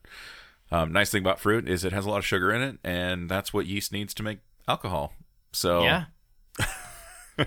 [0.71, 3.29] Um, nice thing about fruit is it has a lot of sugar in it, and
[3.29, 5.13] that's what yeast needs to make alcohol.
[5.51, 6.05] So yeah.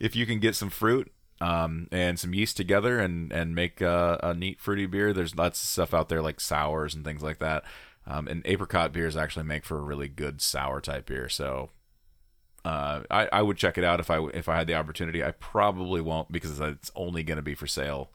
[0.00, 4.18] if you can get some fruit um, and some yeast together and and make a,
[4.22, 7.38] a neat fruity beer, there's lots of stuff out there like sours and things like
[7.38, 7.64] that.
[8.08, 11.28] Um, and apricot beers actually make for a really good sour type beer.
[11.28, 11.70] So
[12.64, 15.22] uh, I, I would check it out if I if I had the opportunity.
[15.22, 18.10] I probably won't because it's only going to be for sale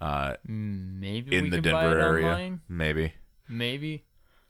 [0.00, 2.26] uh, Maybe in the Denver area.
[2.26, 2.60] online.
[2.68, 3.14] Maybe.
[3.48, 4.04] Maybe.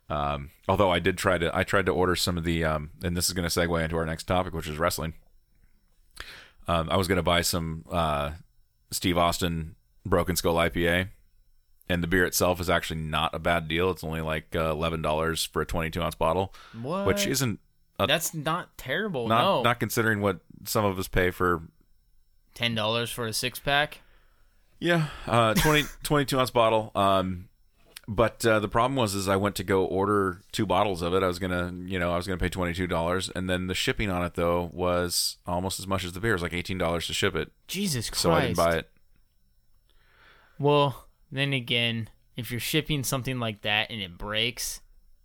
[0.08, 3.16] Um, although I did try to, I tried to order some of the, um, and
[3.16, 5.14] this is going to segue into our next topic, which is wrestling.
[6.68, 8.32] Um, I was going to buy some uh,
[8.90, 11.08] Steve Austin Broken Skull IPA,
[11.88, 13.90] and the beer itself is actually not a bad deal.
[13.90, 17.06] It's only like uh, eleven dollars for a twenty-two ounce bottle, What?
[17.06, 17.60] which isn't
[17.98, 19.28] a, That's not terrible.
[19.28, 19.62] not no.
[19.62, 21.62] not considering what some of us pay for.
[22.54, 24.00] Ten dollars for a six pack.
[24.78, 26.90] Yeah, uh, 20, 22 ounce bottle.
[26.94, 27.48] Um,
[28.08, 31.22] but uh, the problem was, is I went to go order two bottles of it.
[31.22, 33.74] I was gonna, you know, I was gonna pay twenty two dollars, and then the
[33.74, 36.32] shipping on it though was almost as much as the beer.
[36.32, 38.20] It was like eighteen dollars to ship it, Jesus Christ.
[38.22, 38.88] so I didn't buy it.
[40.58, 44.80] Well, then again, if you're shipping something like that and it breaks,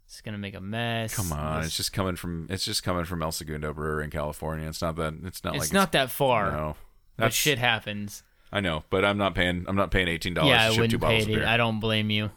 [0.05, 1.15] it's gonna make a mess.
[1.15, 4.09] Come on, It's, it's just coming from it's just coming from El Segundo Brewery in
[4.09, 4.67] California.
[4.67, 6.51] It's not that it's not it's like not that far.
[6.51, 6.75] no.
[7.15, 8.23] but That's shit happens.
[8.51, 9.65] I know, but I'm not paying.
[9.67, 11.43] I'm not paying eighteen dollars Yeah, I wouldn't pay it.
[11.43, 12.31] I don't blame you.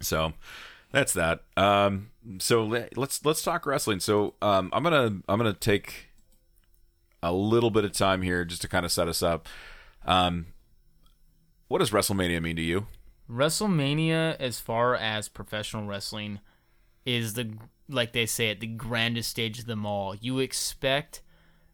[0.00, 0.32] So
[0.92, 1.42] that's that.
[1.56, 4.00] Um, so le- let's let's talk wrestling.
[4.00, 6.06] So um, I'm gonna I'm gonna take
[7.22, 9.46] a little bit of time here just to kind of set us up.
[10.06, 10.46] Um,
[11.68, 12.86] what does WrestleMania mean to you?
[13.30, 16.40] WrestleMania, as far as professional wrestling,
[17.04, 17.52] is the
[17.88, 20.14] like they say it the grandest stage of them all.
[20.14, 21.22] You expect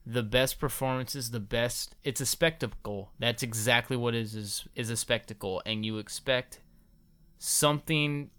[0.05, 1.95] the best performances, the best.
[2.05, 3.11] It's a spectacle.
[3.19, 6.61] That's exactly what it is is, is a spectacle, and you expect
[7.39, 8.31] something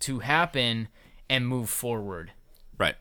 [0.00, 0.88] to happen
[1.30, 2.32] and move forward,
[2.78, 2.96] Right.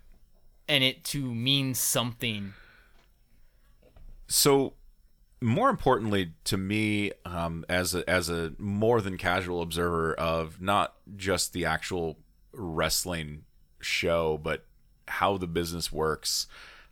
[0.67, 2.53] and it to mean something.
[4.27, 4.73] So
[5.41, 10.95] more importantly to me um, as a, as a more than casual observer of not
[11.15, 12.17] just the actual
[12.53, 13.43] wrestling
[13.79, 14.65] show but
[15.07, 16.47] how the business works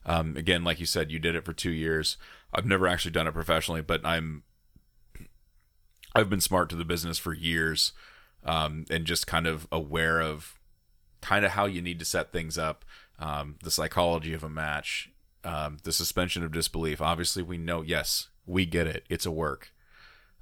[0.06, 2.18] um, again like you said you did it for two years
[2.54, 4.44] i've never actually done it professionally but i'm
[6.14, 7.94] i've been smart to the business for years
[8.46, 10.60] um, and just kind of aware of
[11.22, 12.84] kind of how you need to set things up
[13.20, 15.10] um, the psychology of a match
[15.44, 17.02] um, the suspension of disbelief.
[17.02, 19.06] Obviously, we know, yes, we get it.
[19.10, 19.72] It's a work.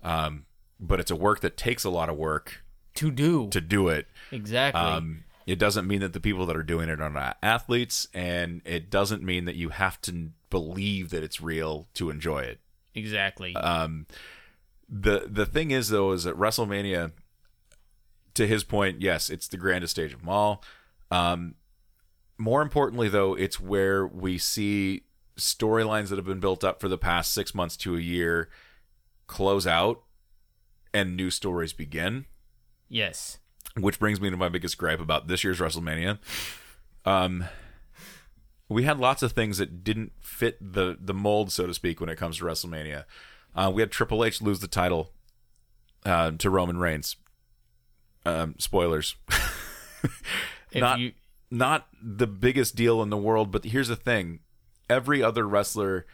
[0.04, 0.46] Um,
[0.80, 2.64] but it's a work that takes a lot of work
[2.96, 4.08] To do to do it.
[4.32, 4.82] exactly.
[4.82, 8.62] Um, it doesn't mean that the people that are doing it are not athletes, and
[8.66, 12.60] it doesn't mean that you have to believe that it's real to enjoy it.
[12.96, 13.56] exactly.
[13.56, 14.06] Um,
[14.90, 17.12] the the thing is though is that WrestleMania,
[18.34, 20.64] to his point, yes, it's the grandest stage of them all.
[21.10, 21.56] Um,
[22.38, 25.04] more importantly, though, it's where we see
[25.42, 28.50] storylines that have been built up for the past six months to a year
[29.28, 30.02] close out
[30.94, 32.26] and new stories begin.
[32.90, 33.38] yes.
[33.80, 36.20] Which brings me to my biggest gripe about this year's WrestleMania.
[37.06, 37.46] Um,
[38.68, 42.10] we had lots of things that didn't fit the the mold, so to speak, when
[42.10, 43.06] it comes to WrestleMania.
[43.56, 45.12] Uh, we had Triple H lose the title
[46.06, 47.16] uh, to Roman Reigns.
[48.26, 49.16] Um, spoilers.
[50.76, 51.14] Not- you
[51.50, 54.40] Not the biggest deal in the world, but here's the thing:
[54.92, 56.06] every other wrestler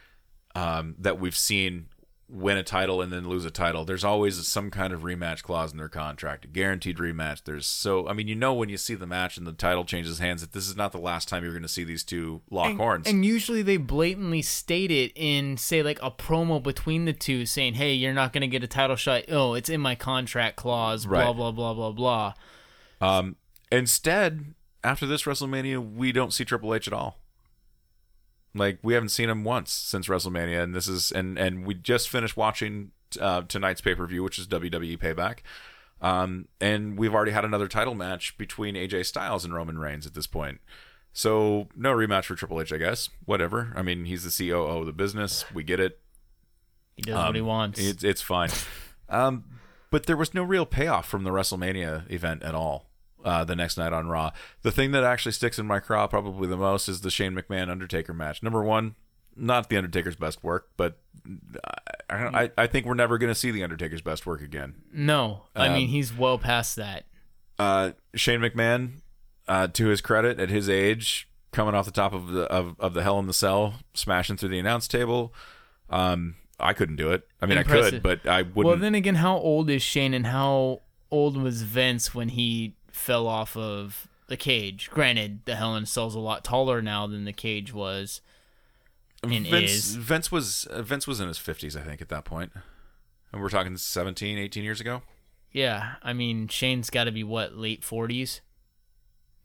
[0.54, 1.86] um, that we've seen
[2.30, 5.72] win a title and then lose a title, there's always some kind of rematch clause
[5.72, 7.42] in their contract, a guaranteed rematch.
[7.44, 10.18] There's so I mean, you know when you see the match and the title changes
[10.18, 12.70] hands that this is not the last time you're going to see these two lock
[12.70, 13.06] and, horns.
[13.08, 17.74] And usually they blatantly state it in say like a promo between the two saying,
[17.74, 19.24] "Hey, you're not going to get a title shot.
[19.30, 21.36] Oh, it's in my contract clause, blah Right.
[21.36, 22.34] blah blah blah blah."
[23.00, 23.36] Um,
[23.72, 27.18] instead, after this WrestleMania, we don't see Triple H at all.
[28.58, 32.08] Like we haven't seen him once since WrestleMania, and this is and and we just
[32.08, 32.90] finished watching
[33.20, 35.38] uh, tonight's pay per view, which is WWE Payback.
[36.00, 40.14] Um, and we've already had another title match between AJ Styles and Roman Reigns at
[40.14, 40.60] this point.
[41.12, 43.08] So no rematch for Triple H, I guess.
[43.24, 43.72] Whatever.
[43.74, 45.44] I mean, he's the COO of the business.
[45.52, 45.98] We get it.
[46.96, 47.80] He does what he Um, wants.
[47.80, 48.50] It's it's fine.
[49.08, 49.44] um,
[49.90, 52.87] but there was no real payoff from the WrestleMania event at all.
[53.28, 54.30] Uh, the next night on Raw,
[54.62, 57.68] the thing that actually sticks in my craw probably the most is the Shane McMahon
[57.68, 58.42] Undertaker match.
[58.42, 58.94] Number one,
[59.36, 60.96] not the Undertaker's best work, but
[62.08, 62.14] I
[62.44, 64.76] I, I think we're never going to see the Undertaker's best work again.
[64.94, 67.04] no, I um, mean he's well past that.
[67.58, 69.00] Uh, Shane McMahon,
[69.46, 72.94] uh, to his credit, at his age, coming off the top of the of, of
[72.94, 75.34] the Hell in the Cell, smashing through the announce table.
[75.90, 77.28] Um, I couldn't do it.
[77.42, 78.64] I mean, I could, but I wouldn't.
[78.64, 83.26] Well, then again, how old is Shane and how old was Vince when he fell
[83.26, 84.90] off of the cage?
[84.90, 88.20] Granted, the Hell in a Cell's a lot taller now than the cage was.
[89.22, 89.94] and Vince, is.
[89.96, 92.52] Vince was uh, Vince was in his 50s, I think, at that point.
[93.32, 95.02] And we're talking 17, 18 years ago.
[95.50, 98.42] Yeah, I mean Shane's got to be what late forties,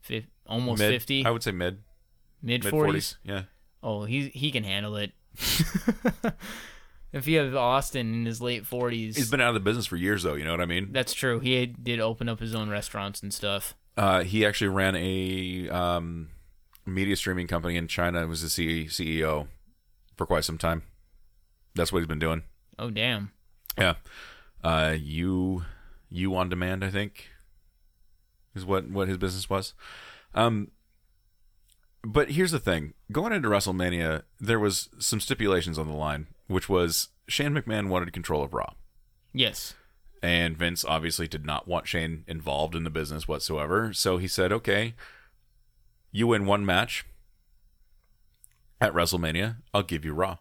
[0.02, 1.78] Fif- almost mid, fifty, I would say mid
[2.42, 3.16] mid mid forties.
[3.24, 3.30] 40s.
[3.30, 3.42] Yeah.
[3.82, 5.12] Oh, he he can handle it.
[7.14, 9.96] if you have Austin in his late forties, He's been out of the business for
[9.96, 10.34] years, though.
[10.34, 10.88] You know what I mean?
[10.92, 11.40] that's true.
[11.40, 13.74] He did open up his own restaurants and stuff.
[13.96, 16.28] Uh, he actually ran a um,
[16.84, 18.20] media streaming company in China.
[18.20, 19.46] and Was the C- CEO
[20.16, 20.82] for quite some time.
[21.74, 22.42] That's what he's been doing.
[22.78, 23.30] Oh damn.
[23.78, 23.94] Yeah.
[24.62, 25.64] Uh, you
[26.10, 27.28] you on demand, I think,
[28.54, 29.74] is what what his business was.
[30.34, 30.70] Um,
[32.02, 36.68] but here's the thing: going into WrestleMania, there was some stipulations on the line, which
[36.68, 38.74] was Shane McMahon wanted control of Raw,
[39.32, 39.74] Yes.
[40.22, 43.92] and Vince obviously did not want Shane involved in the business whatsoever.
[43.92, 44.94] So he said, "Okay,
[46.12, 47.04] you win one match
[48.80, 50.38] at WrestleMania, I'll give you Raw."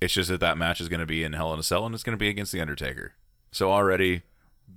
[0.00, 1.94] It's just that that match is going to be in Hell in a Cell, and
[1.94, 3.12] it's going to be against the Undertaker.
[3.52, 4.22] So already,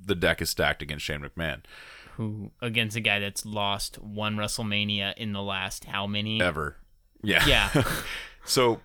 [0.06, 1.62] the deck is stacked against Shane McMahon.
[2.18, 6.42] Who against a guy that's lost one WrestleMania in the last how many?
[6.42, 6.78] Ever,
[7.24, 7.84] yeah, Yeah.
[8.48, 8.82] So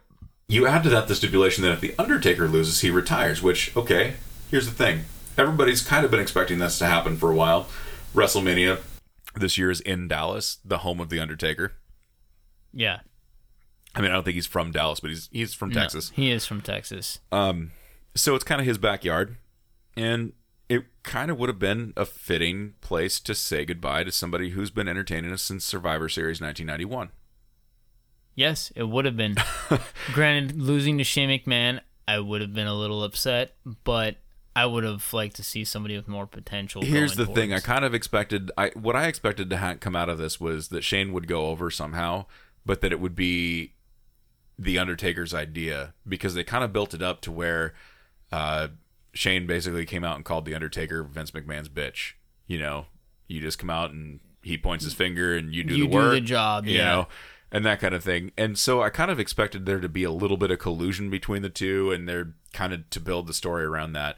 [0.51, 3.43] you add to that the stipulation that if the Undertaker loses, he retires.
[3.43, 4.15] Which, okay,
[4.51, 5.05] here's the thing:
[5.39, 7.69] everybody's kind of been expecting this to happen for a while.
[8.15, 8.81] WrestleMania
[9.37, 11.73] this year is in Dallas, the home of the Undertaker.
[12.73, 13.01] yeah.
[13.95, 16.11] I mean, I don't think he's from Dallas, but he's he's from No, Texas.
[16.15, 17.19] he is from Texas.
[17.33, 17.73] Um,
[18.15, 19.37] so it's kind of his backyard,
[19.97, 20.33] and
[20.69, 24.71] it kind of would have been a fitting place to say goodbye to somebody who's
[24.71, 27.11] been entertaining us since Survivor Series 1991.
[28.41, 29.37] Yes, it would have been.
[30.15, 34.17] Granted, losing to Shane McMahon, I would have been a little upset, but
[34.57, 36.81] I would have liked to see somebody with more potential.
[36.81, 38.51] Here's the going thing: I kind of expected.
[38.57, 41.49] I what I expected to ha- come out of this was that Shane would go
[41.49, 42.25] over somehow,
[42.65, 43.75] but that it would be
[44.59, 47.75] the Undertaker's idea because they kind of built it up to where
[48.33, 48.69] uh,
[49.13, 52.13] Shane basically came out and called the Undertaker Vince McMahon's bitch.
[52.47, 52.87] You know,
[53.29, 55.95] you just come out and he points his finger and you do You the do
[55.95, 56.85] work, the job, you yeah.
[56.87, 57.09] know,
[57.53, 58.33] and that kind of thing.
[58.37, 61.43] And so I kind of expected there to be a little bit of collusion between
[61.43, 64.17] the two, and they're kind of to build the story around that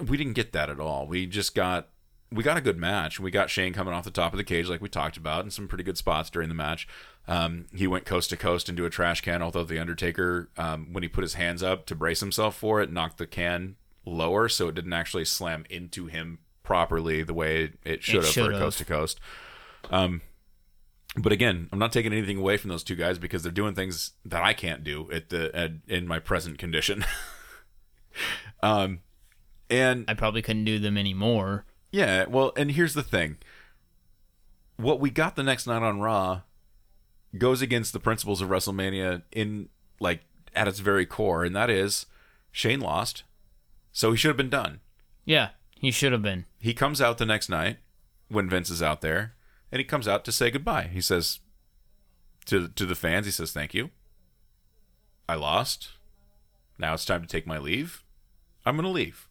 [0.00, 1.06] we didn't get that at all.
[1.06, 1.88] We just got
[2.32, 3.18] we got a good match.
[3.18, 5.52] We got Shane coming off the top of the cage like we talked about, and
[5.52, 6.86] some pretty good spots during the match.
[7.26, 11.02] Um, he went coast to coast into a trash can, although the Undertaker, um, when
[11.02, 13.76] he put his hands up to brace himself for it, knocked the can
[14.06, 18.52] lower, so it didn't actually slam into him properly the way it should have for
[18.52, 19.20] a coast to coast.
[19.90, 20.22] Um,
[21.16, 24.12] but again, I'm not taking anything away from those two guys because they're doing things
[24.24, 27.04] that I can't do at the at, in my present condition.
[28.62, 29.00] um,
[29.68, 31.64] and I probably couldn't do them anymore.
[31.90, 33.38] yeah, well, and here's the thing.
[34.76, 36.42] What we got the next night on Raw
[37.36, 39.68] goes against the principles of WrestleMania in
[40.00, 40.22] like
[40.54, 42.06] at its very core, and that is
[42.52, 43.24] Shane lost,
[43.92, 44.80] so he should have been done.
[45.24, 46.46] Yeah, he should have been.
[46.58, 47.78] He comes out the next night
[48.28, 49.34] when Vince is out there,
[49.72, 50.88] and he comes out to say goodbye.
[50.92, 51.40] He says
[52.46, 53.90] to to the fans, he says, "Thank you.
[55.28, 55.90] I lost.
[56.78, 58.02] Now it's time to take my leave.
[58.64, 59.28] I'm going to leave."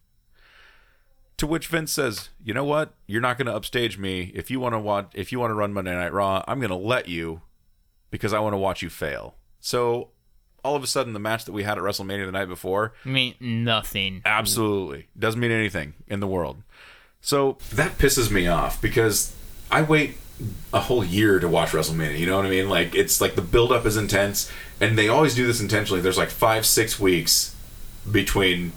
[1.38, 2.94] To which Vince says, "You know what?
[3.06, 4.30] You're not going to upstage me.
[4.34, 6.70] If you want to watch, if you want to run Monday Night Raw, I'm going
[6.70, 7.42] to let you
[8.10, 10.10] because I want to watch you fail." So
[10.64, 13.08] all of a sudden the match that we had at WrestleMania the night before I
[13.08, 14.22] mean, nothing.
[14.24, 15.08] Absolutely.
[15.18, 16.62] Doesn't mean anything in the world.
[17.20, 19.34] So that pisses me off because
[19.70, 20.16] I wait
[20.72, 22.18] a whole year to watch WrestleMania.
[22.18, 22.68] You know what I mean?
[22.68, 26.00] Like it's like the buildup is intense and they always do this intentionally.
[26.00, 27.54] There's like five, six weeks
[28.10, 28.72] between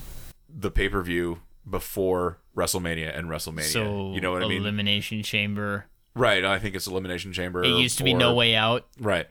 [0.49, 1.39] the pay per view
[1.69, 3.63] before WrestleMania and WrestleMania.
[3.71, 4.61] So you know what I mean?
[4.61, 5.85] Elimination Chamber.
[6.15, 6.43] Right.
[6.45, 7.63] I think it's Elimination Chamber.
[7.63, 8.87] It used to be or- No Way Out.
[8.99, 9.27] Right.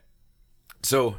[0.83, 1.17] So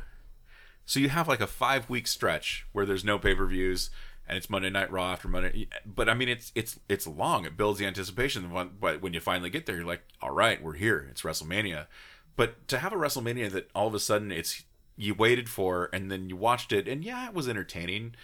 [0.86, 3.89] so you have like a 5 week stretch where there's no pay-per-views
[4.28, 7.45] and it's Monday Night Raw after Monday but I mean it's it's it's long.
[7.45, 8.49] It builds the anticipation
[8.80, 11.07] but when you finally get there you're like, "All right, we're here.
[11.09, 11.88] It's WrestleMania."
[12.36, 14.63] But to have a WrestleMania that all of a sudden it's
[14.95, 18.15] you waited for and then you watched it and yeah, it was entertaining.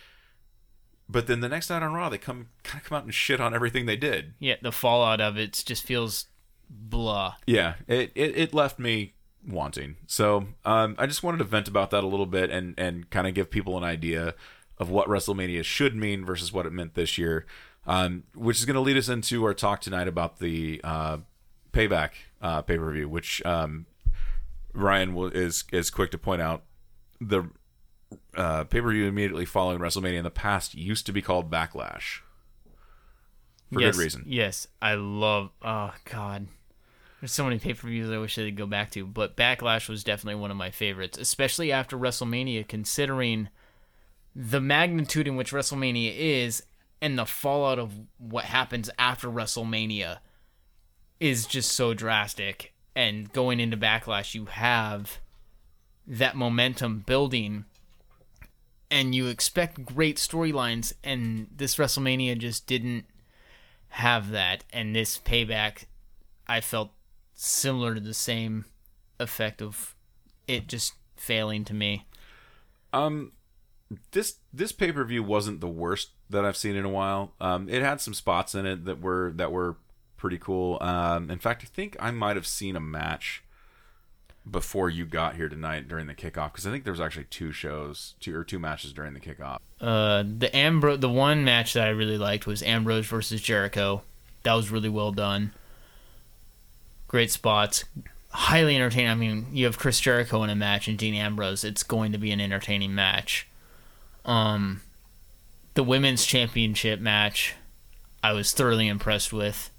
[1.12, 3.40] But then the next night on Raw, they come kind of come out and shit
[3.42, 4.34] on everything they did.
[4.40, 6.28] Yeah, the fallout of it just feels
[6.70, 7.36] blah.
[7.48, 9.14] yeah it, it, it left me
[9.48, 13.10] wanting so um, i just wanted to vent about that a little bit and and
[13.10, 14.36] kind of give people an idea
[14.80, 17.46] of what wrestlemania should mean versus what it meant this year
[17.88, 21.18] um, which is going to lead us into our talk tonight about the uh,
[21.72, 22.12] payback
[22.42, 23.86] uh, pay-per-view which um,
[24.74, 26.64] ryan will, is is quick to point out.
[27.22, 27.50] The
[28.36, 32.22] uh, pay-per-view immediately following wrestlemania in the past used to be called backlash.
[33.72, 34.24] For yes, good reason.
[34.26, 35.52] Yes, I love.
[35.62, 36.48] Oh God,
[37.20, 39.90] there's so many pay per views I wish I could go back to, but Backlash
[39.90, 43.50] was definitely one of my favorites, especially after WrestleMania, considering
[44.36, 46.64] the magnitude in which WrestleMania is
[47.02, 50.20] and the fallout of what happens after WrestleMania
[51.20, 52.74] is just so drastic.
[52.96, 55.20] And going into Backlash, you have
[56.06, 57.66] that momentum building
[58.92, 63.06] and you expect great storylines and this WrestleMania just didn't
[63.90, 65.86] have that and this payback
[66.48, 66.92] I felt
[67.36, 68.66] similar to the same
[69.20, 69.96] effect of
[70.48, 72.08] it just failing to me.
[72.92, 73.34] Um,
[74.12, 77.34] this this pay per view wasn't the worst that I've seen in a while.
[77.42, 79.78] Um, it had some spots in it that were that were
[80.18, 80.78] pretty cool.
[80.82, 83.44] Um, in fact, I think I might have seen a match
[84.50, 87.52] before you got here tonight during the kickoff because I think there was actually two
[87.52, 89.60] shows, two or two matches during the kickoff.
[89.82, 94.02] Uh the Ambro the one match that I really liked was Ambrose versus Jericho.
[94.44, 95.52] That was really well done.
[97.08, 97.86] Great spots.
[98.32, 99.10] Highly entertaining.
[99.10, 101.64] I mean, you have Chris Jericho in a match and Dean Ambrose.
[101.64, 103.49] It's going to be an entertaining match.
[104.30, 104.82] Um
[105.74, 107.56] the women's championship match
[108.22, 109.70] I was thoroughly impressed with.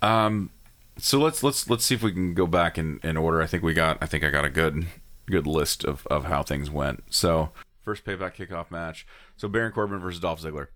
[0.00, 0.50] Um,
[0.96, 3.42] so let's let's let's see if we can go back in, in order.
[3.42, 4.86] I think we got I think I got a good
[5.26, 7.02] good list of, of how things went.
[7.10, 7.50] So
[7.82, 9.06] first payback kickoff match.
[9.36, 10.68] So Baron Corbin versus Dolph Ziggler.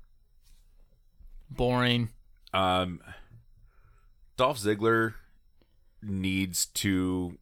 [1.50, 2.09] Boring.
[2.52, 3.00] Um,
[4.36, 5.14] Dolph Ziggler
[6.02, 7.38] needs to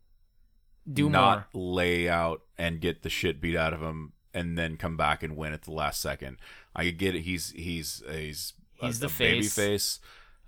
[0.92, 1.74] Do not more.
[1.74, 5.36] lay out and get the shit beat out of him, and then come back and
[5.36, 6.36] win at the last second.
[6.74, 7.22] I get it.
[7.22, 9.54] He's he's he's He's a, the a baby face.
[9.54, 10.00] face,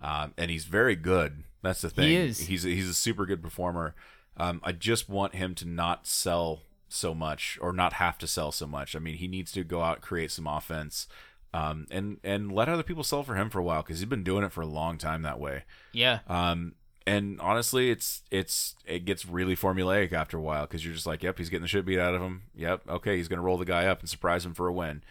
[0.03, 1.45] um, and he's very good.
[1.63, 2.09] That's the thing.
[2.09, 2.41] He is.
[2.41, 3.95] He's a, he's a super good performer.
[4.37, 8.53] Um, I just want him to not sell so much or not have to sell
[8.53, 8.95] so much.
[8.95, 11.09] I mean, he needs to go out create some offense.
[11.55, 14.23] Um, and and let other people sell for him for a while because he's been
[14.23, 15.65] doing it for a long time that way.
[15.93, 16.19] Yeah.
[16.29, 16.75] Um,
[17.09, 21.23] and honestly, it's it's it gets really formulaic after a while because you're just like,
[21.23, 22.43] yep, he's getting the shit beat out of him.
[22.55, 25.03] Yep, okay, he's gonna roll the guy up and surprise him for a win.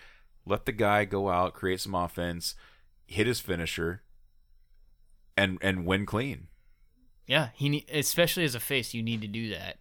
[0.46, 2.54] Let the guy go out, create some offense,
[3.08, 4.04] hit his finisher,
[5.36, 6.50] and and win clean.
[7.26, 9.78] Yeah, he need, especially as a face, you need to do that.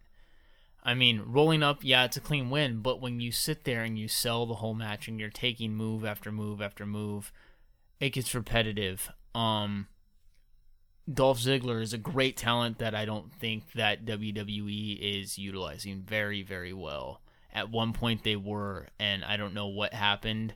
[0.82, 3.98] I mean, rolling up, yeah, it's a clean win, but when you sit there and
[3.98, 7.30] you sell the whole match and you're taking move after move after move,
[8.00, 9.10] it gets repetitive.
[9.34, 9.88] Um
[11.12, 16.42] Dolph Ziggler is a great talent that I don't think that WWE is utilizing very
[16.42, 17.20] very well.
[17.52, 20.54] At one point they were, and I don't know what happened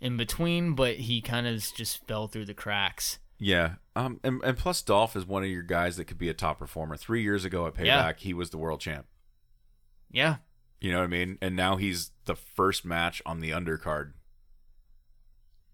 [0.00, 3.18] in between, but he kind of just fell through the cracks.
[3.38, 3.74] Yeah.
[3.94, 4.18] Um.
[4.24, 6.96] And, and plus, Dolph is one of your guys that could be a top performer.
[6.96, 8.12] Three years ago at Payback, Yeah.
[8.16, 9.06] he was the world champ.
[10.10, 10.36] Yeah,
[10.80, 11.36] You know what I mean?
[11.42, 14.12] And now he's the first match on the undercard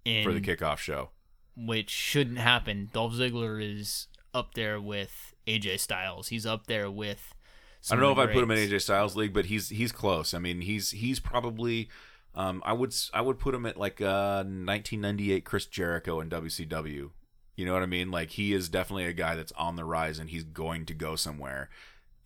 [0.04, 1.10] in for the kickoff show.
[1.56, 2.90] Which shouldn't happen.
[2.92, 6.28] Dolph Ziggler is up there with AJ Styles.
[6.28, 7.34] He's up there with.
[7.90, 8.58] I don't know if I put him in.
[8.58, 10.34] AJ Styles league, but he's he's close.
[10.34, 11.88] I mean, he's he's probably
[12.34, 17.10] um, I would I would put him at like uh 1998 Chris Jericho in WCW.
[17.56, 18.10] You know what I mean?
[18.10, 21.16] Like he is definitely a guy that's on the rise and he's going to go
[21.16, 21.68] somewhere.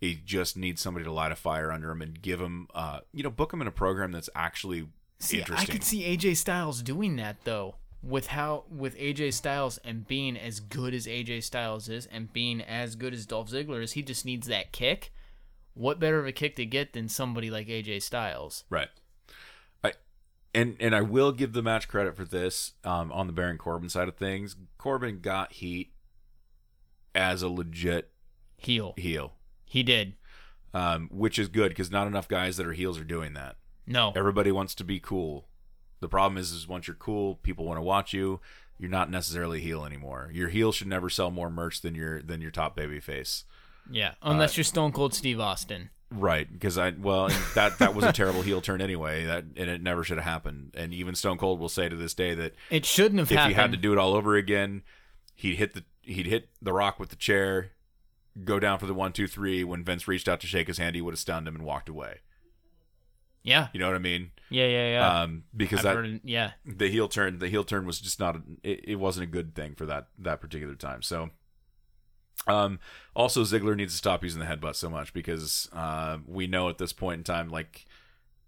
[0.01, 3.22] He just needs somebody to light a fire under him and give him uh you
[3.22, 7.16] know book him in a program that's actually See, I could see AJ Styles doing
[7.16, 7.77] that though.
[8.07, 12.61] With how with AJ Styles and being as good as AJ Styles is and being
[12.61, 15.13] as good as Dolph Ziggler is, he just needs that kick.
[15.75, 18.65] What better of a kick to get than somebody like AJ Styles?
[18.71, 18.89] Right.
[20.55, 23.89] and and I will give the match credit for this um, on the Baron Corbin
[23.91, 24.57] side of things.
[24.79, 25.93] Corbin got heat
[27.15, 28.11] as a legit
[28.59, 28.95] Heel.
[28.97, 29.35] heel,
[29.67, 30.15] He did.
[30.73, 33.57] um, which is good because not enough guys that are heels are doing that.
[33.87, 34.13] No.
[34.17, 35.46] Everybody wants to be cool.
[36.01, 38.41] The problem is, is once you're cool, people want to watch you.
[38.79, 40.31] You're not necessarily heel anymore.
[40.33, 43.45] Your heel should never sell more merch than your than your top baby face.
[43.91, 44.11] Yeah.
[44.23, 45.91] Uh, Unless you're Stone Cold Steve Austin.
[46.11, 49.25] Right, because I well that that was a terrible heel turn anyway.
[49.25, 50.73] That and it never should have happened.
[50.77, 53.55] And even Stone Cold will say to this day that It shouldn't have if happened.
[53.57, 54.83] he had to do it all over again,
[55.35, 57.73] he'd hit the he'd hit the Rock with the chair,
[58.45, 59.65] go down for the one two three.
[59.65, 61.89] When Vince reached out to shake his hand, he would have stunned him and walked
[61.89, 62.19] away.
[63.43, 63.69] yeah.
[63.73, 64.31] You know what I mean?
[64.51, 64.67] Yeah.
[64.67, 64.91] Yeah.
[64.91, 65.21] Yeah.
[65.23, 66.53] Um, because I've that heard yeah.
[66.65, 69.55] the heel turn the heel turn was just not a, it, it wasn't a good
[69.55, 71.03] thing for that that particular time.
[71.03, 71.31] So.
[72.47, 72.81] Um,
[73.17, 76.77] also, Ziggler needs to stop using the headbutt so much because uh, we know at
[76.77, 77.87] this point in time, like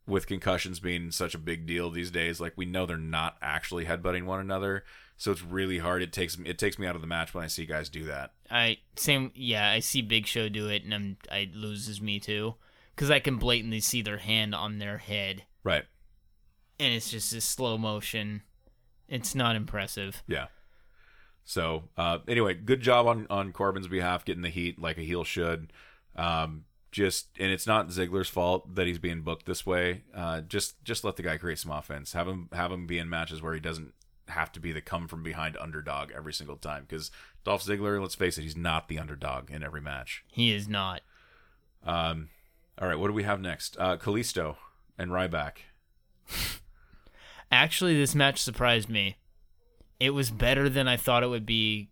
[0.06, 3.86] with concussions being such a big deal these days, like we know they're not actually
[3.86, 4.84] headbutting one another.
[5.16, 6.02] So it's really hard.
[6.02, 8.32] It takes it takes me out of the match when I see guys do that.
[8.50, 9.32] I same.
[9.34, 9.68] Yeah.
[9.68, 12.54] I see Big Show do it, and I'm, it loses me too,
[12.94, 15.84] because I can blatantly see their hand on their head, Right.
[16.80, 18.42] and it's just a slow motion.
[19.08, 20.22] It's not impressive.
[20.26, 20.46] Yeah.
[21.44, 25.24] So uh, anyway, good job on on Corbin's behalf, getting the heat like a heel
[25.24, 25.72] should.
[26.14, 30.02] Um, just and it's not Ziggler's fault that he's being booked this way.
[30.14, 32.12] Uh, just just let the guy create some offense.
[32.12, 33.92] Have him have him be in matches where he doesn't
[34.28, 36.84] have to be the come from behind underdog every single time.
[36.86, 37.10] Because
[37.44, 40.24] Dolph Ziggler, let's face it, he's not the underdog in every match.
[40.30, 41.00] He is not.
[41.82, 42.28] Um,
[42.78, 43.76] all right, what do we have next?
[43.78, 44.56] Uh, Kalisto
[44.98, 45.52] and Ryback.
[47.50, 49.16] Actually, this match surprised me.
[49.98, 51.88] It was better than I thought it would be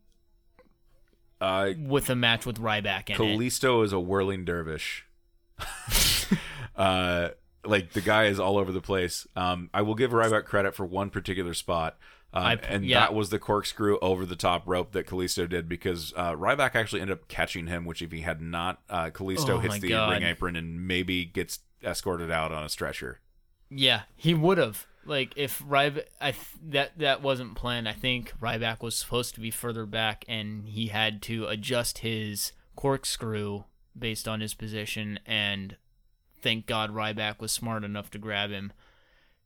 [1.41, 3.19] Uh, with a match with Ryback in it.
[3.19, 5.07] Kalisto is a whirling dervish.
[6.77, 7.29] uh,
[7.65, 9.27] like the guy is all over the place.
[9.35, 11.97] Um, I will give Ryback credit for one particular spot.
[12.37, 13.01] Um, I- and yeah.
[13.01, 17.01] that was the corkscrew over the top rope that Kalisto did because uh, Ryback actually
[17.01, 20.11] ended up catching him, which if he had not, uh, Kalisto Oh hits the God.
[20.12, 23.20] ring apron and maybe gets escorted out on a stretcher.
[23.70, 24.87] Yeah, he would have.
[25.05, 27.89] Like if Ryback, I th- that that wasn't planned.
[27.89, 32.53] I think Ryback was supposed to be further back, and he had to adjust his
[32.74, 33.64] corkscrew
[33.99, 35.20] based on his position.
[35.24, 35.76] And
[36.43, 38.72] thank God Ryback was smart enough to grab him,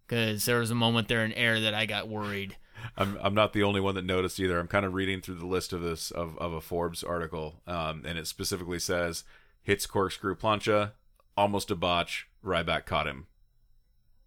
[0.07, 2.57] because there was a moment there in air that I got worried.
[2.97, 4.59] I'm I'm not the only one that noticed either.
[4.59, 8.03] I'm kind of reading through the list of this of, of a Forbes article, um,
[8.07, 9.25] and it specifically says
[9.63, 10.93] hits corkscrew plancha,
[11.37, 12.27] almost a botch.
[12.45, 13.27] Ryback caught him.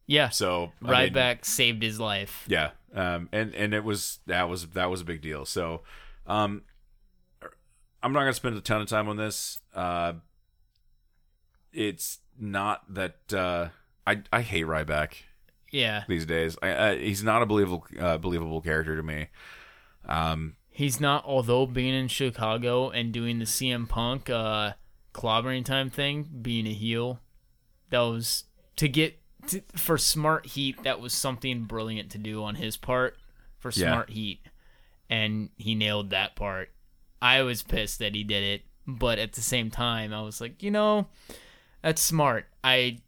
[0.06, 2.44] Yeah, So I mean, Ryback saved his life.
[2.48, 5.46] yeah, um, and and it was that was that was a big deal.
[5.46, 5.82] So,
[6.28, 6.64] um,
[8.04, 9.62] I'm not gonna spend a ton of time on this.
[9.74, 10.14] Uh,
[11.72, 13.70] it's not that uh,
[14.06, 15.14] I I hate Ryback
[15.74, 16.56] Yeah, these days.
[16.64, 19.28] I, I, he's not a believable uh, believable character to me.
[20.06, 21.26] Um, he's not.
[21.26, 24.74] Although being in Chicago and doing the CM Punk uh,
[25.14, 27.20] clobbering time thing, being a heel,
[27.90, 28.46] that was
[28.76, 30.84] to get to, for smart heat.
[30.84, 33.18] That was something brilliant to do on his part
[33.58, 33.92] for Yeah.
[33.94, 34.42] smart heat,
[35.10, 36.70] and he nailed that part.
[37.22, 40.62] I was pissed that he did it, but at the same time, I was like,
[40.62, 41.08] you know,
[41.82, 42.46] that's smart.
[42.64, 43.00] I,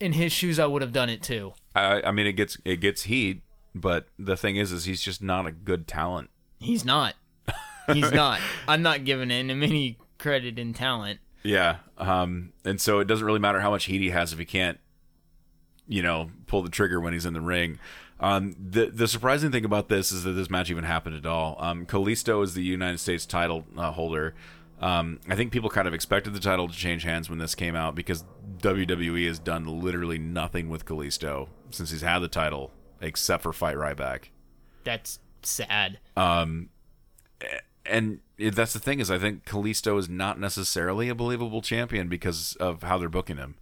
[0.00, 1.54] in his shoes, I would have done it too.
[1.74, 3.42] I, I mean, it gets it gets heat,
[3.74, 6.30] but the thing is, is he's just not a good talent.
[6.58, 7.14] He's not.
[7.92, 8.40] He's not.
[8.68, 11.20] I'm not giving him any credit in talent.
[11.42, 14.44] Yeah, um, and so it doesn't really matter how much heat he has if he
[14.44, 14.78] can't,
[15.86, 17.78] you know, pull the trigger when he's in the ring.
[18.20, 21.56] Um, the the surprising thing about this is that this match even happened at all.
[21.58, 24.34] Um, Kalisto is the United States title uh, holder.
[24.80, 27.76] Um, I think people kind of expected the title to change hands when this came
[27.76, 28.24] out because
[28.58, 33.76] WWE has done literally nothing with Kalisto since he's had the title except for fight
[33.76, 34.30] Ryback.
[34.82, 35.98] That's sad.
[36.16, 36.70] Um,
[37.86, 42.56] and that's the thing is I think Kalisto is not necessarily a believable champion because
[42.56, 43.56] of how they're booking him.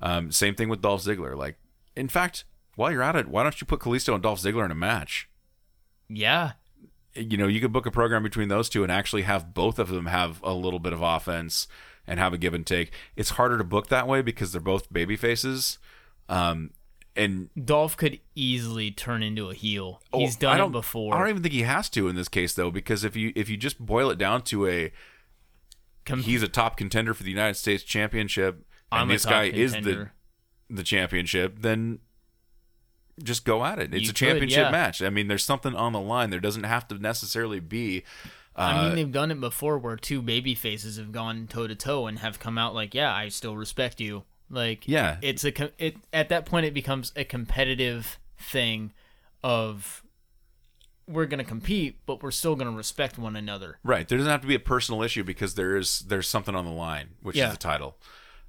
[0.00, 1.36] Um, same thing with Dolph Ziggler.
[1.36, 1.56] Like,
[1.96, 2.44] in fact,
[2.76, 5.28] while you're at it, why don't you put Kalisto and Dolph Ziggler in a match?
[6.08, 6.52] Yeah.
[7.16, 9.88] You know, you could book a program between those two and actually have both of
[9.88, 11.68] them have a little bit of offense
[12.06, 12.92] and have a give and take.
[13.16, 15.78] It's harder to book that way because they're both baby faces.
[16.28, 16.70] Um,
[17.16, 20.02] and Dolph could easily turn into a heel.
[20.12, 21.14] He's Oh, I done it before.
[21.14, 23.48] I don't even think he has to in this case though, because if you if
[23.48, 24.92] you just boil it down to a
[26.04, 28.56] Com- he's a top contender for the United States Championship,
[28.92, 30.10] and I'm this guy is the
[30.68, 32.00] the championship, then
[33.22, 33.92] just go at it.
[33.94, 34.70] It's You a could, championship yeah.
[34.70, 35.02] match.
[35.02, 36.30] I mean, there's something on the line.
[36.30, 38.04] There doesn't have to necessarily be.
[38.56, 41.74] Uh, I mean, they've done it before where two baby faces have gone toe to
[41.74, 45.16] toe and have come out like, "Yeah, I still respect you." Like, Yeah.
[45.22, 48.92] it's a it at that point it becomes a competitive thing
[49.42, 50.02] of
[51.06, 53.78] we're going to compete, but we're still going to respect one another.
[53.84, 54.08] Right.
[54.08, 56.70] There doesn't have to be a personal issue because there is there's something on the
[56.70, 57.48] line, which Yeah.
[57.48, 57.98] is the title.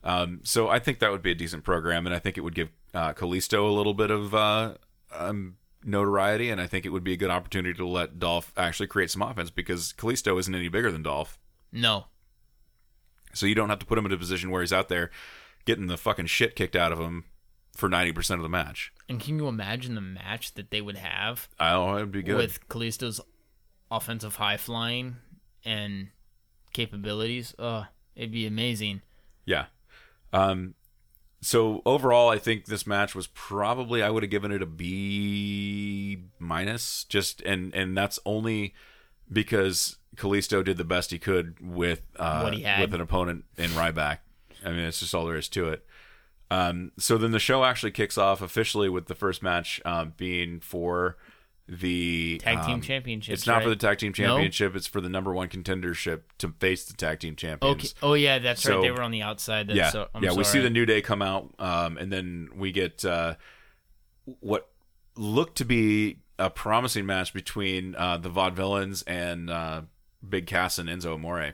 [0.04, 2.54] Um, so I think that would be a decent program, and I think it would
[2.56, 4.74] give uh, Kalisto a little bit of uh,
[5.14, 8.88] um, notoriety, and I think it would be a good opportunity to let Dolph actually
[8.88, 11.38] create some offense because Kalisto isn't any bigger than Dolph,
[11.72, 12.06] No.
[13.34, 15.12] so you don't have to put him in a position where he's out there
[15.66, 17.26] getting the fucking shit kicked out of him
[17.76, 18.94] for ninety percent of the match.
[19.10, 22.38] And can you imagine the match that they would have Oh, it'd be good.
[22.38, 23.20] with Kalisto's
[23.92, 25.18] offensive high flying
[25.66, 26.08] and
[26.74, 27.54] capabilities?
[27.60, 27.84] Uh,
[28.16, 29.02] it'd be amazing.
[29.46, 29.66] Yeah.
[30.32, 30.76] Um,
[31.46, 36.24] so overall, I think this match was probably I would have given it a B
[36.40, 37.04] minus.
[37.04, 38.74] Just and and that's only
[39.32, 44.20] because Kalisto did the best he could with uh, he with an opponent in Ryback.
[44.66, 45.86] I mean, it's just all there is to it.
[46.50, 50.60] Um, so then the show actually kicks off officially with the first match um, being
[50.60, 51.16] for
[51.68, 53.40] the Tag team um, championships.
[53.40, 54.28] It's not for the tag team No?
[54.28, 54.76] championship.
[54.76, 57.76] It's for the number one contendership to face the tag team champions.
[57.86, 57.90] Okay.
[58.04, 58.82] Oh yeah, that's So- right.
[58.84, 59.68] They were on the outside.
[59.70, 60.34] That's yeah, so, I'm yeah.
[60.34, 63.36] We see the New Day come out, um, and then we get uh,
[64.26, 64.70] what
[65.16, 69.82] looked to be a promising match between uh, the Vaudevillains and uh,
[70.28, 71.54] Big Cass and Enzo Amore.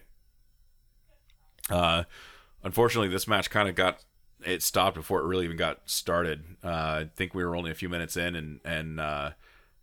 [1.69, 2.03] Uh,
[2.63, 4.03] unfortunately, this match kind of got
[4.45, 6.43] it stopped before it really even got started.
[6.63, 9.31] Uh, I think we were only a few minutes in, and and uh,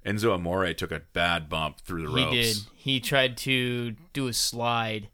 [0.07, 2.35] Enzo Amore took a bad bump through the He ropes.
[2.35, 2.57] He did.
[2.75, 5.09] He tried to do a slide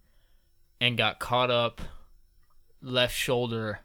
[0.81, 1.81] and got caught up
[2.83, 3.81] left shoulder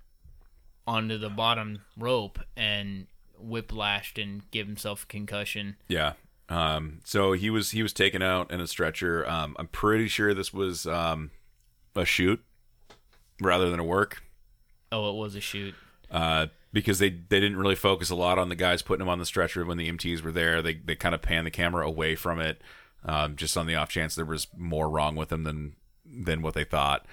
[0.85, 3.07] onto the bottom rope and
[3.41, 5.77] whiplashed and gave himself a concussion.
[5.87, 6.13] Yeah.
[6.49, 9.27] Um, so he was he was taken out in a stretcher.
[9.29, 11.29] Um, I'm pretty sure this was um,
[11.95, 12.43] a shoot
[13.39, 14.23] rather than a work
[14.91, 15.75] Oh, it was a shoot.
[16.09, 19.19] uh, because they they didn't really focus a lot on the guys putting him on
[19.19, 20.61] the stretcher when the MTs were there.
[20.61, 22.61] They they kind of panned the camera away from it,
[23.03, 26.53] um, just on the off chance there was more wrong with him than than what
[26.53, 27.05] they thought.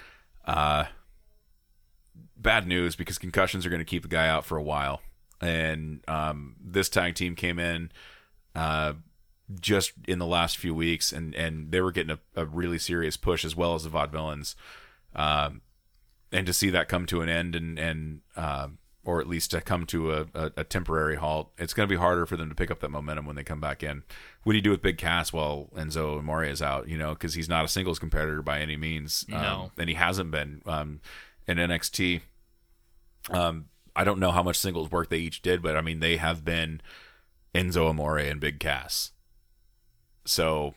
[0.45, 0.85] Uh,
[2.35, 5.01] bad news because concussions are going to keep the guy out for a while,
[5.41, 7.91] and um, this tag team came in.
[8.55, 8.93] Uh,
[9.61, 13.15] just in the last few weeks, and and they were getting a, a really serious
[13.15, 14.55] push as well as the Vaudevillains,
[15.15, 15.61] um,
[16.31, 18.77] and to see that come to an end and and um,
[19.07, 21.97] or at least to come to a, a, a temporary halt, it's going to be
[21.97, 24.03] harder for them to pick up that momentum when they come back in.
[24.43, 26.89] What do you do with Big Cass while Enzo and Amore is out?
[26.89, 29.71] You know, because he's not a singles competitor by any means, um, No.
[29.77, 30.99] and he hasn't been um,
[31.47, 32.19] in NXT.
[33.29, 36.17] Um, I don't know how much singles work they each did, but I mean they
[36.17, 36.81] have been
[37.55, 39.11] Enzo Amore and Big Cass.
[40.25, 40.75] So,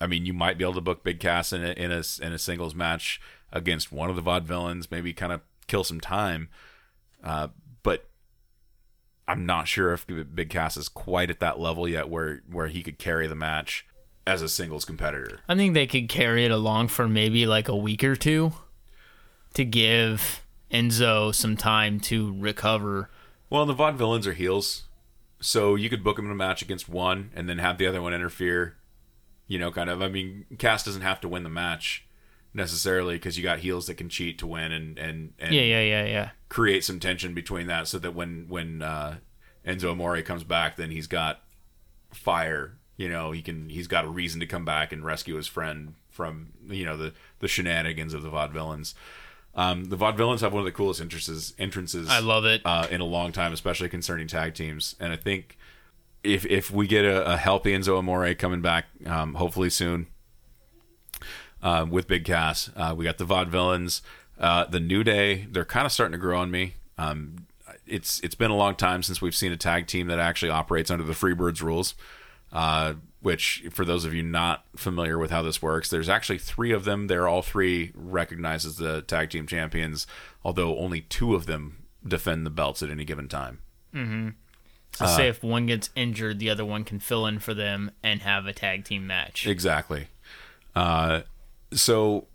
[0.00, 2.32] I mean, you might be able to book Big Cass in a in a, in
[2.32, 3.20] a singles match
[3.52, 6.48] against one of the Vaudevillains, maybe kind of kill some time.
[7.22, 7.48] Uh,
[9.28, 12.82] I'm not sure if Big Cass is quite at that level yet, where where he
[12.82, 13.86] could carry the match
[14.26, 15.40] as a singles competitor.
[15.48, 18.52] I think they could carry it along for maybe like a week or two
[19.54, 23.10] to give Enzo some time to recover.
[23.50, 24.84] Well, the Vaudevillains are heels,
[25.40, 28.02] so you could book him in a match against one and then have the other
[28.02, 28.76] one interfere.
[29.46, 30.00] You know, kind of.
[30.00, 32.06] I mean, Cass doesn't have to win the match
[32.54, 35.82] necessarily because you got heels that can cheat to win and and and Yeah, yeah,
[35.82, 36.30] yeah, yeah.
[36.48, 39.16] create some tension between that, so that when when uh,
[39.66, 41.42] Enzo Amore comes back, then he's got
[42.12, 42.76] fire.
[42.96, 45.94] You know, he can he's got a reason to come back and rescue his friend
[46.10, 48.94] from you know the the shenanigans of the Vaudevillains.
[49.54, 52.62] Um, the Vaudevillains have one of the coolest entrances entrances I love it.
[52.64, 54.94] uh, in a long time, especially concerning tag teams.
[55.00, 55.58] And I think
[56.22, 60.06] if if we get a, a healthy Enzo Amore coming back, um, hopefully soon,
[61.62, 64.00] uh, with Big Cass, uh, we got the Vaudevillains,
[64.38, 65.46] uh, the New Day.
[65.50, 66.74] They're kind of starting to grow on me.
[66.98, 67.46] Um,
[67.86, 70.90] it's it's been a long time since we've seen a tag team that actually operates
[70.90, 71.94] under the Freebirds rules.
[72.52, 76.72] Uh, which, for those of you not familiar with how this works, there's actually three
[76.72, 77.06] of them.
[77.06, 80.06] They're all three recognized as the tag team champions,
[80.44, 83.60] although only two of them defend the belts at any given time.
[84.94, 88.20] So say if one gets injured, the other one can fill in for them and
[88.22, 89.46] have a tag team match.
[89.46, 90.08] Exactly.
[90.74, 91.22] Uh,
[91.74, 92.26] so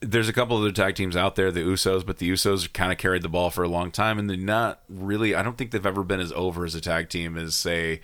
[0.00, 2.98] there's a couple other tag teams out there, the Usos, but the Usos kind of
[2.98, 5.34] carried the ball for a long time, and they're not really.
[5.34, 8.00] I don't think they've ever been as over as a tag team as say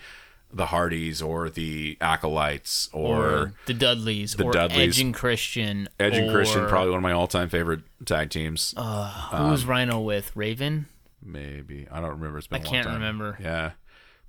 [0.52, 4.96] the Hardys or the Acolytes or, or the Dudleys, the or Dudleys.
[4.96, 5.88] Edge and Christian.
[5.98, 6.66] Edge and or, Christian.
[6.68, 8.74] Probably one of my all-time favorite tag teams.
[8.76, 10.34] Uh, who was Rhino with?
[10.36, 10.86] Raven?
[11.22, 12.38] Maybe I don't remember.
[12.38, 13.36] It's been I a can't remember.
[13.40, 13.72] Yeah,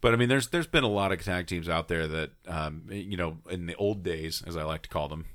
[0.02, 2.84] but I mean, there's there's been a lot of tag teams out there that um,
[2.90, 5.26] you know in the old days, as I like to call them,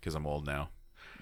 [0.00, 0.70] because I'm old now.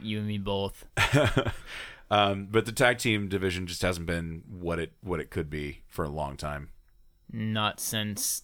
[0.00, 0.86] You and me both.
[2.10, 5.82] um, but the tag team division just hasn't been what it what it could be
[5.88, 6.70] for a long time.
[7.32, 8.42] not since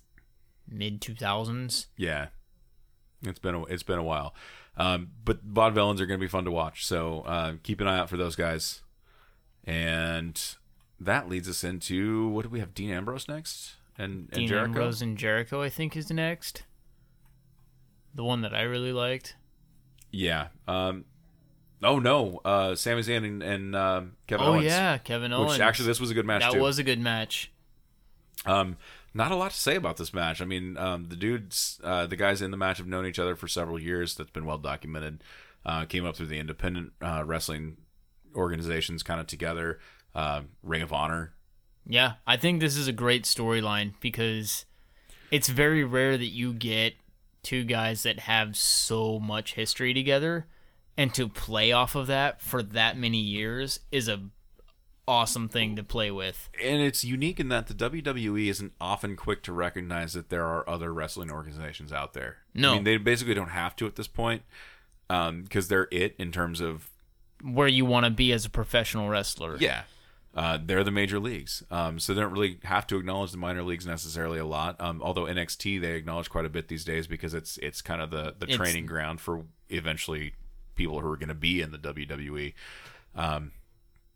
[0.69, 1.87] mid 2000s.
[1.97, 2.29] Yeah,
[3.23, 4.35] it's been a, it's been a while.
[4.77, 7.99] Um, but vaudevillains are going to be fun to watch, so uh, keep an eye
[7.99, 8.83] out for those guys.
[9.63, 10.41] And
[10.99, 12.75] that leads us into what do we have?
[12.75, 14.67] Dean Ambrose next, and, and Dean Jericho.
[14.67, 16.65] Ambrose and Jericho, I think, is next.
[18.15, 19.37] The one that I really liked.
[20.15, 20.49] Yeah.
[20.69, 21.05] Um,
[21.83, 24.65] oh no, uh, Sami Zayn and, and um, Kevin oh Owens.
[24.65, 25.53] yeah, Kevin Owens.
[25.53, 26.61] Which actually, this was a good match that too.
[26.61, 27.51] was a good match.
[28.47, 28.77] Um,
[29.13, 30.41] not a lot to say about this match.
[30.41, 33.37] I mean, um, the dudes, uh, the guys in the match have known each other
[33.37, 34.15] for several years.
[34.15, 35.23] That's been well documented.
[35.65, 37.79] Uh, came up through the independent uh, wrestling
[38.35, 39.79] organizations, kind of together.
[40.15, 41.33] Uh, Ring of Honor.
[41.87, 44.65] Yeah, I think this is a great storyline because
[45.31, 46.95] it's very rare that you get
[47.45, 50.47] two guys that have so much history together
[50.97, 54.23] and to play off of that for that many years is a
[55.07, 56.49] awesome thing to play with.
[56.63, 60.69] And it's unique in that the WWE isn't often quick to recognize that there are
[60.69, 62.39] other wrestling organizations out there.
[62.55, 62.73] No.
[62.73, 64.43] I mean, they basically don't have to at this point
[65.11, 66.91] um, because they're it in terms of
[67.43, 69.57] Where you want to be as a professional wrestler.
[69.59, 69.83] Yeah.
[70.37, 71.63] Uh, they're the major leagues.
[71.71, 74.81] Um, so they don't really have to acknowledge the minor leagues necessarily a lot.
[74.81, 78.11] Um, although NXT they acknowledge quite a bit these days because it's it's kind of
[78.11, 80.35] the, the It's- training ground for eventually
[80.75, 82.53] people who are going to be in the WWE.
[83.15, 83.53] Um,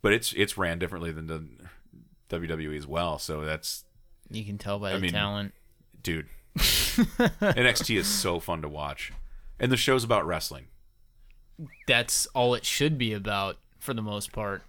[0.02, 1.44] but it's it's ran differently than the
[2.36, 3.18] WWE as well.
[3.20, 3.84] So that's
[4.28, 5.54] You can tell by the mean- talent.
[6.02, 6.26] dude.
[6.58, 9.12] NXT is so fun to watch,
[9.60, 10.66] and the show's about wrestling.
[11.86, 14.62] That's all it should be about for the most part.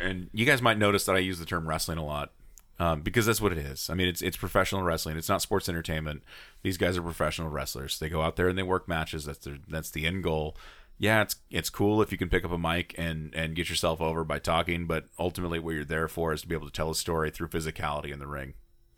[0.00, 2.32] And you guys might notice that I use the term wrestling a lot
[2.78, 3.90] um, because that's what it is.
[3.90, 5.18] I mean, it's it's professional wrestling.
[5.18, 6.22] It's not sports entertainment.
[6.62, 7.98] These guys are professional wrestlers.
[7.98, 9.26] They go out there and they work matches.
[9.26, 10.56] That's their that's the end goal.
[10.98, 14.00] Yeah, it's it's cool if you can pick up a mic and and get yourself
[14.00, 16.90] over by talking, but ultimately what you're there for is to be able to tell
[16.90, 18.54] a story through physicality in the ring.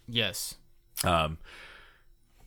[0.07, 0.55] Yes.
[1.05, 1.39] Um,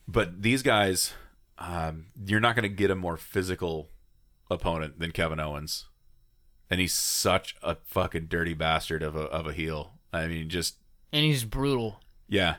[0.08, 1.12] but these guys,
[1.58, 3.90] um, you're not going to get a more physical
[4.50, 5.86] opponent than Kevin Owens,
[6.70, 9.92] and he's such a fucking dirty bastard of a of a heel.
[10.12, 10.76] I mean, just
[11.12, 12.00] And he's brutal.
[12.28, 12.56] yeah.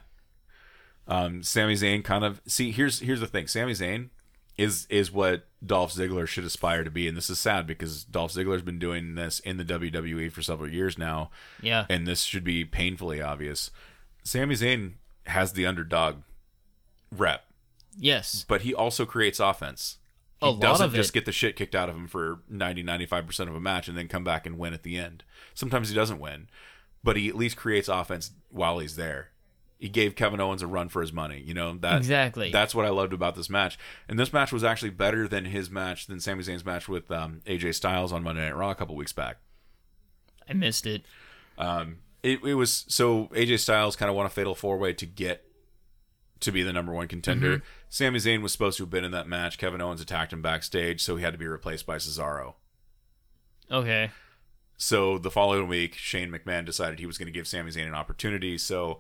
[1.10, 3.47] Um, Sami Zayn kind of see here's here's the thing.
[3.47, 4.10] Sami Zayn
[4.58, 8.34] is is what Dolph Ziggler should aspire to be, and this is sad because Dolph
[8.34, 11.30] Ziggler's been doing this in the WWE for several years now,
[11.62, 11.86] Yeah.
[11.89, 13.72] and this should be painfully obvious.
[14.24, 14.93] Sami Zayn
[15.28, 16.18] has the underdog
[17.16, 17.45] rep,
[17.97, 18.43] yes.
[18.47, 19.99] but he also creates offense.
[20.42, 21.14] He lot doesn't just it.
[21.14, 24.08] get the shit kicked out of him for 90 95% of a match and then
[24.08, 25.24] come back and win at the end.
[25.54, 26.48] Sometimes he doesn't win,
[27.04, 29.30] but he at least creates offense while he's there.
[29.80, 31.78] He gave Kevin Owens a run for his money, you know.
[31.78, 32.52] That Exactly.
[32.52, 33.78] That's what I loved about this match.
[34.08, 37.42] And this match was actually better than his match than Sami Zayn's match with um,
[37.46, 39.38] AJ Styles on Monday Night Raw a couple weeks back.
[40.50, 41.06] I missed it.
[41.58, 45.06] Um, it, it was so AJ Styles kind of won a fatal four way to
[45.06, 45.47] get
[46.40, 47.62] to be the number one contender.
[47.90, 49.58] Sami Zayn was supposed to have been in that match.
[49.58, 52.56] Kevin Owens attacked him backstage, so he had to be replaced by Cesaro.
[53.72, 54.12] Okay.
[54.78, 57.96] So the following week, Shane McMahon decided he was going to give Sami Zayn an
[57.96, 58.58] opportunity.
[58.58, 59.00] So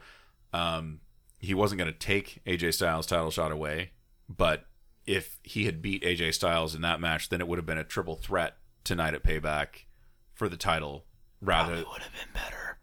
[0.53, 1.01] um,
[1.39, 3.91] he wasn't going to take AJ Styles' title shot away,
[4.27, 4.65] but
[5.05, 7.83] if he had beat AJ Styles in that match, then it would have been a
[7.83, 9.85] triple threat tonight at Payback
[10.33, 11.05] for the title.
[11.41, 12.77] Rather, probably would have been better.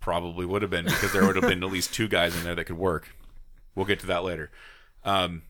[0.00, 2.54] probably would have been because there would have been at least two guys in there
[2.54, 3.14] that could work.
[3.74, 4.50] We'll get to that later.
[5.04, 5.42] Um,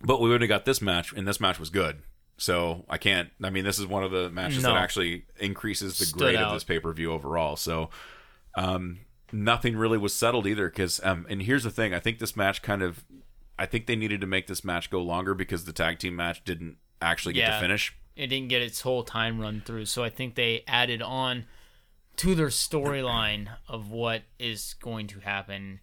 [0.00, 2.02] but we wouldn't have got this match, and this match was good.
[2.36, 3.30] So I can't.
[3.42, 4.70] I mean, this is one of the matches No.
[4.74, 6.48] that actually increases the Stood grade out.
[6.48, 7.56] of this pay per view overall.
[7.56, 7.90] So
[8.56, 9.00] um,
[9.32, 10.68] nothing really was settled either.
[10.68, 13.04] Because um, and here's the thing: I think this match kind of,
[13.58, 16.44] I think they needed to make this match go longer because the tag team match
[16.44, 17.96] didn't actually get to finish.
[18.16, 21.46] It didn't get its whole time run through, so I think they added on
[22.16, 25.80] to their storyline of what is going to happen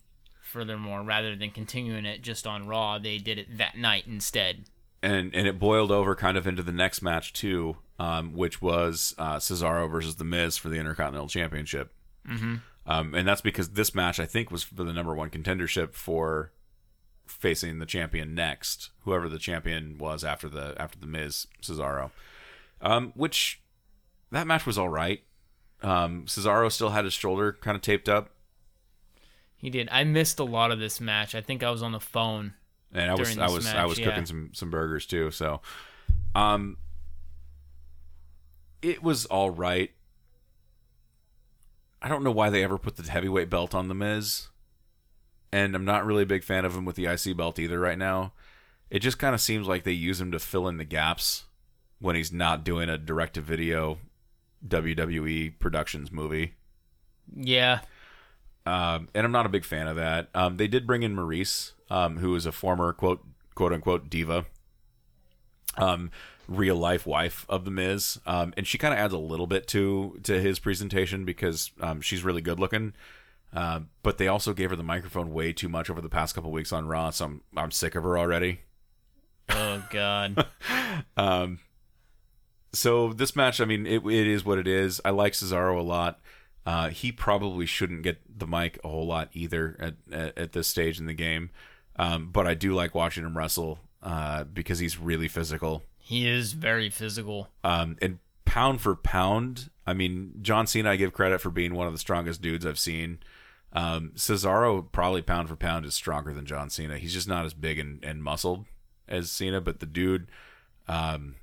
[0.52, 2.99] furthermore rather than continuing it just on Raw.
[2.99, 4.66] They did it that night instead.
[5.02, 9.16] and and it boiled over kind of into the next match too, um, which was
[9.18, 11.91] uh, Cesaro versus The Miz for the Intercontinental Championship.
[12.30, 12.56] Mm-hmm.
[12.86, 16.52] Um, and that's because this match I think was for the number one contendership for
[17.26, 22.12] facing the champion next, whoever the champion was after the after the Miz Cesaro.
[22.82, 23.62] Um, which
[24.32, 25.24] that match was all right.
[25.84, 28.30] Um, Cesaro still had his shoulder kind of taped up,
[29.62, 29.88] He did.
[29.91, 31.36] I missed a lot of this match.
[31.36, 32.55] I think I was on the phone.
[32.91, 34.07] and I was I was I was yeah.
[34.07, 35.30] cooking some some burgers too.
[35.30, 35.62] So,
[36.34, 36.78] um,
[38.82, 39.91] it was all right.
[42.01, 44.47] I don't know why they ever put the heavyweight belt on the Miz,
[45.51, 47.99] and I'm not really a big fan of him with the IC belt either right
[47.99, 48.34] now.
[48.89, 51.45] It just kind of seems like they use him to fill in the gaps
[51.99, 53.99] when he's not doing a direct to video
[54.68, 56.55] WWE Productions movie.
[57.34, 57.82] Yeah.
[58.66, 60.30] Um, and I'm not a big fan of that.
[60.36, 64.45] Um, they did bring in Maryse, um, who is a former quote quote unquote diva,
[65.78, 66.12] um,
[66.47, 69.68] real life wife of the Miz, um, and she kind of adds a little bit
[69.70, 72.93] to to his presentation because um, she's really good looking.
[73.53, 76.51] Uh, but they also gave her the microphone way too much over the past couple
[76.51, 78.62] weeks on Raw, so I'm I'm sick of her already.
[79.49, 80.45] Oh God.
[81.18, 81.59] Um,
[82.74, 85.01] so this match, I mean, it, it is what it is.
[85.03, 86.20] I like Cesaro a lot.
[86.66, 90.68] Uh, he probably shouldn't get the mic a whole lot either at, at, at this
[90.68, 91.49] stage in the game.
[91.95, 95.84] Um, but I do like watching him wrestle uh, because he's really physical.
[95.97, 97.49] he is very physical.
[97.64, 101.88] Um, and pound for pound, I mean, John Cena, I give credit for being one
[101.88, 103.20] of the strongest dudes I've seen.
[103.74, 106.97] Um, Cesaro, probably pound for pound, is stronger than John Cena.
[106.97, 108.66] He's just not as big and, and muscled
[109.07, 110.28] as Cena, but the dude,
[110.88, 111.36] um,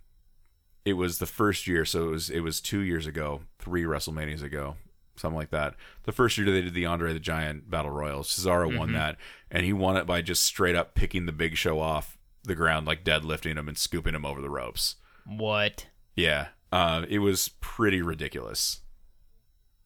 [0.84, 4.42] it was the first year, so it was it was two years ago, three WrestleManias
[4.42, 4.76] ago,
[5.18, 5.74] something like that.
[6.04, 9.16] The first year they did the Andre the Giant Battle Royal, Cesaro won that,
[9.50, 12.86] and he won it by just straight up picking the Big Show off the ground,
[12.86, 14.96] like deadlifting him and scooping him over the ropes.
[15.26, 15.86] What?
[16.16, 18.80] Yeah, uh, it was pretty ridiculous.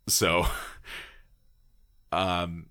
[0.08, 0.46] So,
[2.12, 2.66] um,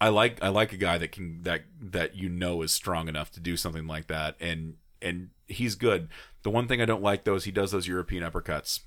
[0.00, 3.30] I like I like a guy that can that that you know is strong enough
[3.32, 6.08] to do something like that, and and he's good.
[6.42, 8.80] The one thing I don't like though is he does those European uppercuts,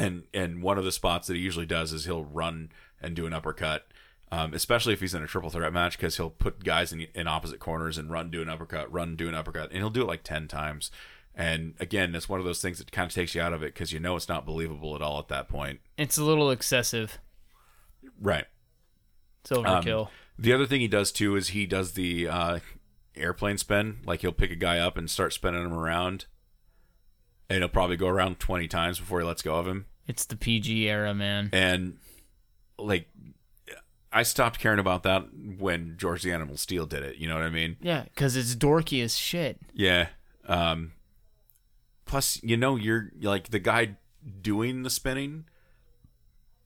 [0.00, 3.26] and and one of the spots that he usually does is he'll run and do
[3.26, 3.86] an uppercut.
[4.32, 7.26] Um, especially if he's in a triple threat match, because he'll put guys in, in
[7.26, 10.06] opposite corners and run, do an uppercut, run, do an uppercut, and he'll do it
[10.06, 10.92] like ten times.
[11.34, 13.74] And again, it's one of those things that kind of takes you out of it
[13.74, 15.80] because you know it's not believable at all at that point.
[15.98, 17.18] It's a little excessive.
[18.20, 18.44] Right.
[19.42, 20.06] It's overkill.
[20.06, 22.58] Um, the other thing he does too is he does the uh,
[23.16, 23.98] airplane spin.
[24.04, 26.26] Like he'll pick a guy up and start spinning him around,
[27.48, 29.86] and he'll probably go around twenty times before he lets go of him.
[30.10, 31.50] It's the PG era, man.
[31.52, 31.96] And
[32.78, 33.08] like,
[34.12, 37.18] I stopped caring about that when George the Animal Steele did it.
[37.18, 37.76] You know what I mean?
[37.80, 39.60] Yeah, because it's dorky as shit.
[39.72, 40.08] Yeah.
[40.48, 40.94] Um,
[42.06, 43.98] plus, you know, you're like the guy
[44.42, 45.44] doing the spinning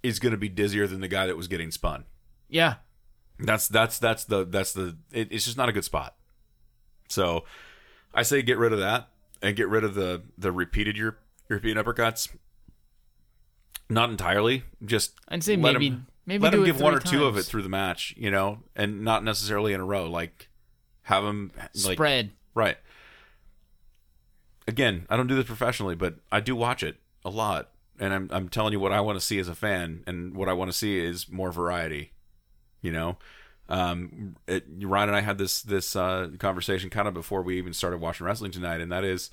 [0.02, 2.04] is going to be dizzier than the guy that was getting spun.
[2.48, 2.76] Yeah.
[3.38, 6.14] That's that's that's the that's the it, it's just not a good spot.
[7.10, 7.44] So
[8.14, 9.10] I say get rid of that
[9.42, 11.18] and get rid of the the repeated your
[11.50, 12.34] European uppercuts.
[13.88, 17.00] Not entirely, just I'd say let maybe him, maybe let do him give one or
[17.00, 20.08] three two of it through the match, you know, and not necessarily in a row.
[20.08, 20.48] Like
[21.02, 21.52] have him
[21.84, 22.30] like Spread.
[22.54, 22.78] right.
[24.66, 27.70] Again, I don't do this professionally, but I do watch it a lot,
[28.00, 30.48] and I'm I'm telling you what I want to see as a fan, and what
[30.48, 32.12] I want to see is more variety.
[32.80, 33.18] You know,
[33.68, 37.74] um, it, Ryan and I had this this uh, conversation kind of before we even
[37.74, 39.30] started watching wrestling tonight, and that is,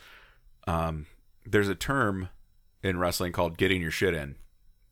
[0.68, 1.06] um,
[1.46, 2.28] there's a term
[2.84, 4.36] in wrestling called getting your shit in,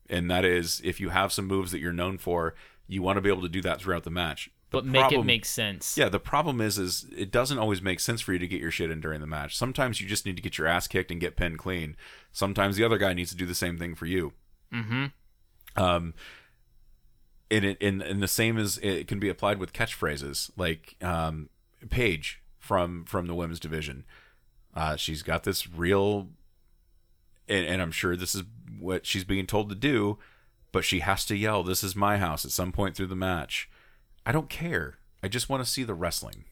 [0.08, 2.54] and that is if you have some moves that you're known for,
[2.86, 4.50] you want to be able to do that throughout the match.
[4.70, 5.98] The But make problem- it make sense.
[5.98, 8.70] yeah, the problem is, is it doesn't always make sense for you to get your
[8.70, 9.56] shit in during the match.
[9.56, 11.96] Sometimes you just need to get your ass kicked and get pinned clean.
[12.30, 14.32] Sometimes the other guy needs to do the same thing for you.
[14.72, 15.06] Mm-hmm.
[15.76, 16.14] Um,
[17.50, 21.48] and it and, and the same as it can be applied with catchphrases like um,
[21.88, 24.04] Paige from from the women's division.
[24.72, 26.28] Uh, she's got this real,
[27.50, 28.44] and, and I'm sure this is
[28.78, 30.18] what she's being told to do,
[30.72, 33.68] but she has to yell, "This is my house" at some point through the match.
[34.24, 34.98] I don't care.
[35.22, 36.44] I just want to see the wrestling.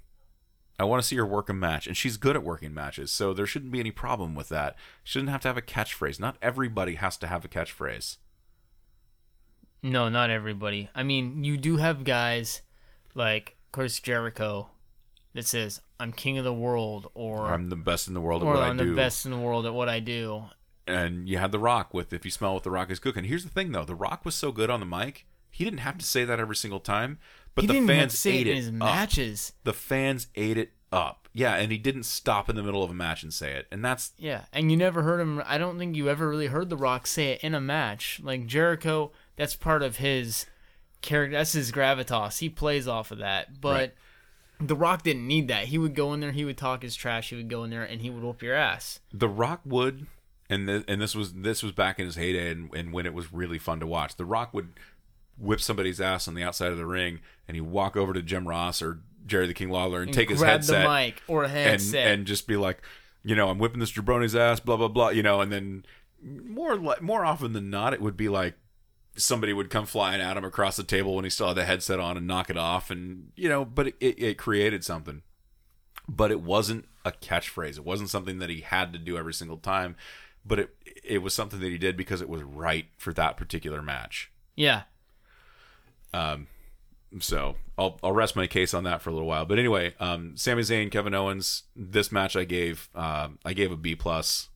[0.81, 3.33] I want to see her work a match, and she's good at working matches, so
[3.33, 4.77] there shouldn't be any problem with that.
[5.03, 6.21] She shouldn't have to have a catchphrase.
[6.21, 8.19] Not everybody has to have a catchphrase.
[9.83, 10.89] No, not everybody.
[10.95, 12.63] I mean, you do have guys
[13.15, 14.71] like Chris Jericho
[15.35, 18.47] that says, "I'm king of the world," or I'm the best in the world at
[18.47, 20.45] what I I'm the best in the world at what I do.
[20.89, 23.45] And you had The Rock with "If you smell what The Rock is cooking." Here's
[23.45, 26.05] the thing, though: The Rock was so good on the mic, he didn't have to
[26.05, 27.19] say that every single time.
[27.55, 28.75] But he the fans say ate it it in his up.
[28.75, 29.53] matches.
[29.65, 31.29] The fans ate it up.
[31.33, 33.67] Yeah, and he didn't stop in the middle of a match and say it.
[33.71, 35.43] And that's Yeah, and you never heard him.
[35.45, 38.21] I don't think you ever really heard The Rock say it in a match.
[38.23, 40.47] Like Jericho, that's part of his
[41.03, 41.37] character.
[41.37, 42.39] That's his gravitas.
[42.39, 43.61] He plays off of that.
[43.61, 43.95] But Right.
[44.61, 45.67] The Rock didn't need that.
[45.67, 47.85] He would go in there, he would talk his trash, he would go in there,
[47.85, 48.99] and he would whoop your ass.
[49.13, 50.07] The Rock would,
[50.51, 53.15] and th- and this was this was back in his heyday, and, and when it
[53.15, 54.17] was really fun to watch.
[54.17, 54.73] The Rock would
[55.37, 58.49] whip somebody's ass on the outside of the ring, and he'd walk over to Jim
[58.49, 61.53] Ross or Jerry the King Lawler and, take his headset the mic or a and
[61.53, 62.07] headset.
[62.09, 62.83] and just be like,
[63.25, 65.85] you know, I'm whipping this jabroni's ass, blah blah blah, you know, and then
[66.23, 68.55] more more often than not, it would be like
[69.17, 72.01] somebody would come flying at him across the table when he still had the headset
[72.01, 75.23] on and knock it off, and you know, but it, it, it created something.
[76.09, 77.77] But it wasn't a catchphrase.
[77.77, 79.95] It wasn't something that he had to do every single time.
[80.49, 83.83] But it it was something that he did because it was right for that particular
[83.83, 84.31] match.
[84.57, 84.83] yeah.
[86.13, 86.47] Um,
[87.21, 89.45] so I'll I'll rest my case on that for a little while.
[89.45, 93.77] But anyway, um, Sami Zayn, Kevin Owens, this match I gave um I gave a
[93.77, 94.49] B plus,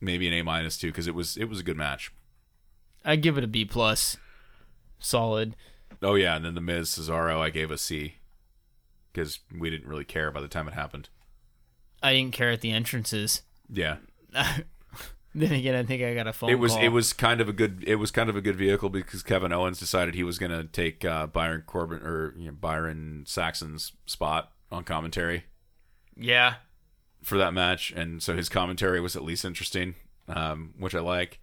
[0.00, 2.12] maybe an A minus too because it was it was a good match.
[3.04, 4.16] I give it a B plus,
[4.98, 5.54] solid.
[6.02, 8.14] Oh yeah, and then the Miz Cesaro I gave a C
[9.12, 11.08] because we didn't really care by the time it happened.
[12.02, 13.42] I didn't care at the entrances.
[13.72, 13.96] Yeah,
[15.34, 16.50] Then again, I think I got a phone.
[16.50, 16.82] it was call.
[16.82, 19.52] it was kind of a good it was kind of a good vehicle because Kevin
[19.52, 23.92] Owens decided he was going to take uh, Byron Corbin or you know, Byron Saxton's
[24.06, 25.44] spot on commentary
[26.16, 26.54] Yeah,
[27.22, 29.94] for that match, and so his commentary was at least interesting,
[30.28, 31.40] um, which I like.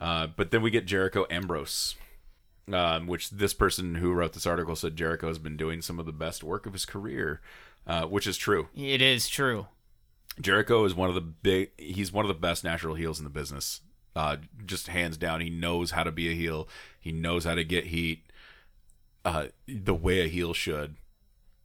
[0.00, 1.96] Uh, but then we get Jericho Ambrose,
[2.72, 6.06] um, which this person who wrote this article said Jericho has been doing some of
[6.06, 7.42] the best work of his career,
[7.86, 8.68] uh, which is true.
[8.74, 9.66] it is true.
[10.40, 11.70] Jericho is one of the big.
[11.78, 13.80] He's one of the best natural heels in the business.
[14.16, 14.36] Uh,
[14.66, 16.68] just hands down, he knows how to be a heel.
[16.98, 18.24] He knows how to get heat.
[19.24, 20.96] Uh, the way a heel should.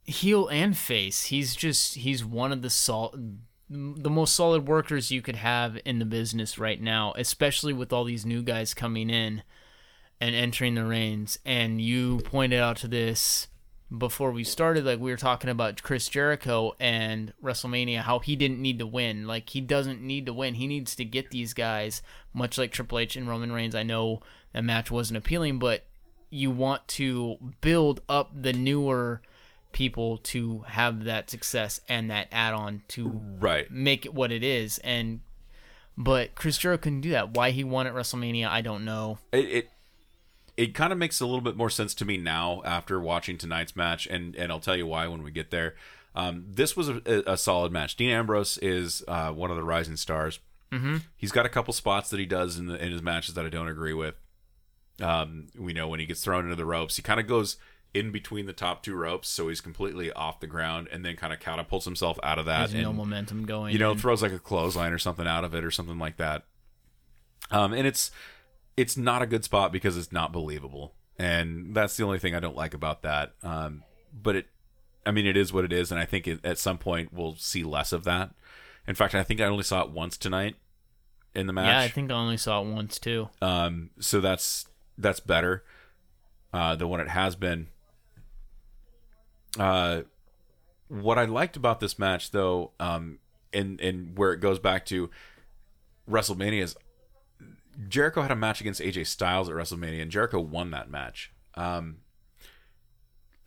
[0.04, 1.24] heel and face.
[1.24, 3.14] He's just he's one of the sol-
[3.68, 8.04] the most solid workers you could have in the business right now, especially with all
[8.04, 9.42] these new guys coming in
[10.20, 11.38] and entering the reigns.
[11.44, 13.48] And you pointed out to this
[13.96, 18.60] before we started, like we were talking about Chris Jericho and WrestleMania, how he didn't
[18.60, 19.26] need to win.
[19.26, 20.54] Like he doesn't need to win.
[20.54, 22.02] He needs to get these guys,
[22.34, 23.74] much like Triple H and Roman Reigns.
[23.74, 24.20] I know
[24.52, 25.84] that match wasn't appealing, but
[26.30, 29.22] you want to build up the newer
[29.72, 33.70] people to have that success and that add-on to Right.
[33.70, 35.20] make it what it is and
[35.98, 37.30] but Chris Jericho couldn't do that.
[37.34, 39.18] Why he won at WrestleMania, I don't know.
[39.32, 39.70] it it,
[40.56, 43.76] it kind of makes a little bit more sense to me now after watching tonight's
[43.76, 45.74] match, and and I'll tell you why when we get there.
[46.14, 47.96] Um, this was a, a solid match.
[47.96, 50.38] Dean Ambrose is uh, one of the rising stars.
[50.72, 50.96] Mm-hmm.
[51.14, 53.50] He's got a couple spots that he does in the, in his matches that I
[53.50, 54.14] don't agree with.
[55.00, 57.58] Um, we know when he gets thrown into the ropes, he kind of goes
[57.92, 61.34] in between the top two ropes, so he's completely off the ground, and then kind
[61.34, 62.70] of catapults himself out of that.
[62.70, 63.74] There's and, no momentum going.
[63.74, 63.98] you know in.
[63.98, 66.44] throws like a clothesline or something out of it or something like that
[67.50, 68.10] um and it's
[68.76, 70.94] it's not a good spot because it's not believable.
[71.18, 73.34] And that's the only thing i don't like about that.
[73.42, 74.46] Um but it
[75.04, 75.90] i mean it is what it is.
[75.90, 78.30] And i think it, at some point we'll see less of that.
[78.86, 80.56] In fact i think i only saw it once tonight
[81.34, 83.28] in the match yeah, I think I only saw it once too.
[83.42, 84.66] um, so that's
[84.96, 85.62] that's better
[86.52, 87.68] uh, than what it has been.
[89.58, 90.02] Uh,
[90.88, 93.18] what I liked about this match, though, um,
[93.52, 95.10] and and where it goes back to
[96.10, 96.76] WrestleMania is
[97.88, 101.32] Jericho had a match against AJ Styles at WrestleMania, and Jericho won that match.
[101.54, 101.98] Um,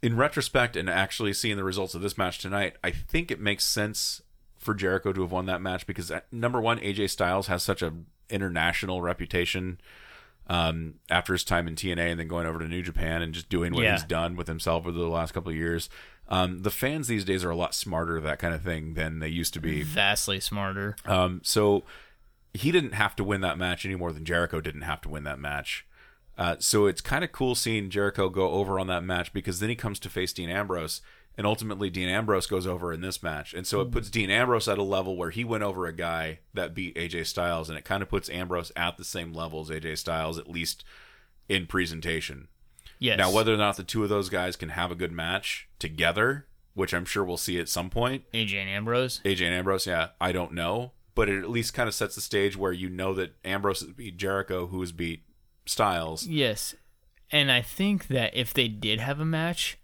[0.01, 3.65] in retrospect, and actually seeing the results of this match tonight, I think it makes
[3.65, 4.21] sense
[4.57, 7.81] for Jericho to have won that match because uh, number one, AJ Styles has such
[7.81, 7.93] a
[8.29, 9.79] international reputation
[10.47, 13.49] um, after his time in TNA and then going over to New Japan and just
[13.49, 13.93] doing what Yeah.
[13.93, 15.89] he's done with himself over the last couple of years.
[16.27, 19.27] Um, the fans these days are a lot smarter that kind of thing than they
[19.29, 19.81] used to be.
[19.83, 20.95] Vastly smarter.
[21.05, 21.83] Um, so
[22.53, 25.23] he didn't have to win that match any more than Jericho didn't have to win
[25.23, 25.85] that match.
[26.37, 29.69] Uh, so it's kind of cool seeing Jericho go over on that match because then
[29.69, 31.01] he comes to face Dean Ambrose,
[31.37, 34.69] and ultimately Dean Ambrose goes over in this match, and so it puts Dean Ambrose
[34.69, 37.83] at a level where he went over a guy that beat AJ Styles, and it
[37.83, 40.85] kind of puts Ambrose at the same level as AJ Styles, at least
[41.49, 42.47] in presentation.
[42.99, 43.17] Yes.
[43.17, 46.47] Now, whether or not the two of those guys can have a good match together,
[46.73, 49.19] which I'm sure we'll see at some point, AJ and Ambrose.
[49.25, 52.21] AJ and Ambrose, yeah, I don't know, but it at least kind of sets the
[52.21, 55.23] stage where you know that Ambrose has beat Jericho, who has beat
[55.65, 56.25] Styles.
[56.25, 56.75] Yes.
[57.29, 59.77] And I think that if they did have a match,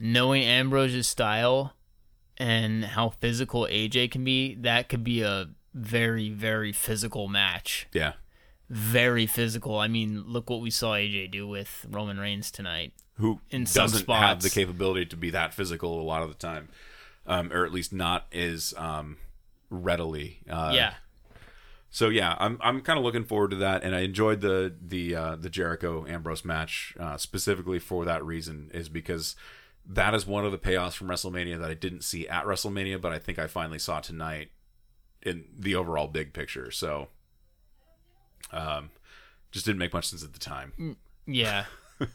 [0.00, 1.74] knowing Ambrose's style
[2.38, 7.86] and how physical AJ can be, that could be a very, very physical match.
[7.92, 8.14] Yeah,
[8.68, 9.78] Very physical.
[9.78, 12.94] I mean, look what we saw AJ do with Roman Reigns tonight.
[13.14, 16.34] who In some doesn't have the capability to be that physical a lot of the
[16.34, 16.68] time,
[17.28, 19.18] um, or at least not as um,
[19.70, 20.40] readily.
[20.48, 20.94] Uh, yeah.
[21.90, 25.14] So yeah, I'm I'm kind of looking forward to that, and I enjoyed the the
[25.14, 29.36] uh, the Jericho Ambrose match uh, specifically for that reason, is because
[29.86, 33.12] that is one of the payoffs from WrestleMania that I didn't see at WrestleMania, but
[33.12, 34.50] I think I finally saw tonight
[35.22, 36.70] in the overall big picture.
[36.70, 37.08] So,
[38.52, 38.90] um,
[39.50, 40.96] just didn't make much sense at the time.
[41.26, 41.64] Yeah.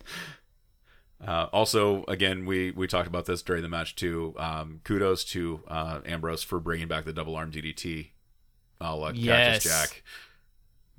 [1.26, 4.34] Uh, also, again, we we talked about this during the match too.
[4.38, 8.10] Um, kudos to uh, Ambrose for bringing back the double arm DDT.
[8.82, 9.64] I'll uh, Yes.
[9.64, 10.04] Cactus Jack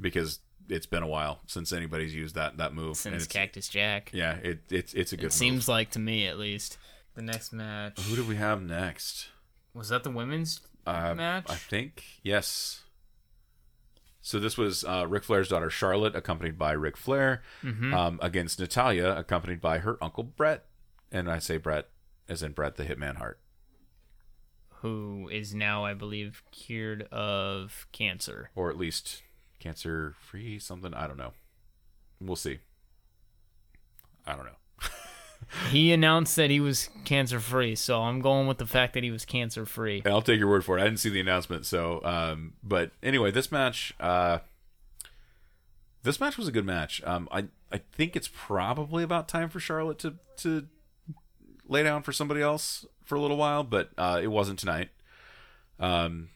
[0.01, 2.89] because it's been a while since anybody's used that that move.
[2.89, 4.11] and Since it's- Cactus Jack.
[4.15, 5.27] yeah, it, it's it's a good.
[5.27, 6.79] It seems like to me at least.
[7.15, 8.01] The next match.
[8.09, 9.29] Who do we have next?
[9.73, 11.45] Was that the women's Uh, match?
[11.49, 12.81] I think yes.
[14.27, 17.93] So this was uh, Ric Flair's daughter Charlotte, accompanied by Ric Flair, Mm-hmm.
[17.93, 20.65] um, against Natalya, accompanied by her uncle Bret,
[21.13, 21.91] and I say Bret
[22.27, 23.39] as in Bret the Hitman Hart.
[24.81, 28.49] Who is now, I believe, cured of cancer.
[28.55, 29.23] or at least
[29.61, 31.33] cancer free something i don't know
[32.21, 32.59] we'll see
[34.27, 34.57] i don't know
[35.71, 39.11] He announced that he was cancer free, so I'm going with the fact that he
[39.11, 40.03] was cancer free.
[40.07, 40.81] i'll take your word for it.
[40.83, 44.39] I didn't see the announcement so um but anyway this match uh
[46.03, 47.03] this match was a good match.
[47.05, 50.67] Um i i think it's probably about time for charlotte to to
[51.67, 54.91] lay down for somebody else for a little while but uh it wasn't tonight.
[55.79, 56.29] Um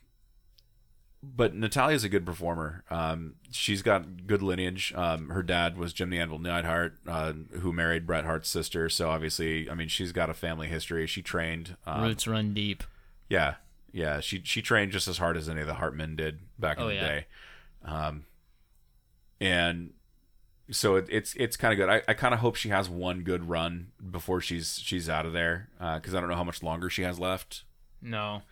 [1.22, 2.84] but Natalya's a good performer.
[2.90, 4.92] Um, she's got good lineage.
[4.94, 8.88] Um, her dad was Jim the Anvil Neidhart, uh, who married Bret Hart's sister.
[8.88, 11.06] So obviously, I mean, she's got a family history.
[11.06, 11.76] She trained.
[11.86, 12.84] Um, Roots run deep.
[13.28, 13.54] yeah,
[13.92, 14.20] yeah.
[14.20, 16.88] She she trained just as hard as any of the Hartmen did back in Oh,
[16.88, 17.06] the yeah.
[17.08, 17.26] day.
[17.84, 18.24] Um,
[19.40, 19.92] and
[20.70, 21.88] so it, it's it's kind of good.
[21.88, 25.32] I, I kind of hope she has one good run before she's she's out of
[25.32, 27.64] there because I don't know how much longer she has left.
[28.02, 28.42] No.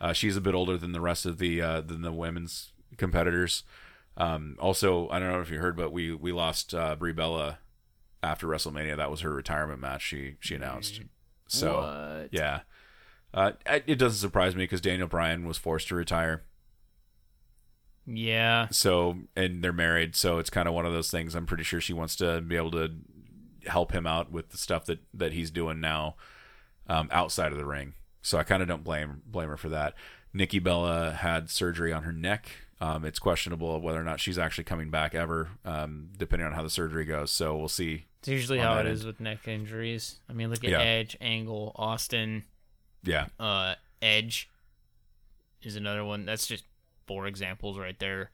[0.00, 3.62] Uh, she's a bit older than the rest of the uh, than the women's competitors.
[4.16, 7.58] Um, also, I don't know if you heard, but we we lost uh, Brie Bella
[8.22, 8.96] after WrestleMania.
[8.96, 10.02] That was her retirement match.
[10.02, 11.00] She she announced.
[11.46, 12.28] So What?
[12.32, 12.60] yeah,
[13.32, 16.44] uh, it it doesn't surprise me because Daniel Bryan was forced to retire.
[18.06, 18.68] Yeah.
[18.70, 21.34] So and they're married, so it's kind of one of those things.
[21.34, 22.90] I'm pretty sure she wants to be able to
[23.66, 26.16] help him out with the stuff that that he's doing now
[26.86, 27.94] um, outside of the ring.
[28.24, 29.94] So I kind of don't blame blame her for that.
[30.32, 32.48] Nikki Bella had surgery on her neck.
[32.80, 36.62] Um, it's questionable whether or not she's actually coming back ever, um, depending on how
[36.62, 37.30] the surgery goes.
[37.30, 38.06] So we'll see.
[38.20, 38.88] It's usually how it end.
[38.88, 40.20] is with neck injuries.
[40.28, 40.80] I mean, look at Yeah.
[40.80, 42.44] Edge, Angle, Austin,
[43.04, 44.48] Yeah, uh, Edge
[45.62, 46.24] is another one.
[46.24, 46.64] That's just
[47.06, 48.30] four examples right there.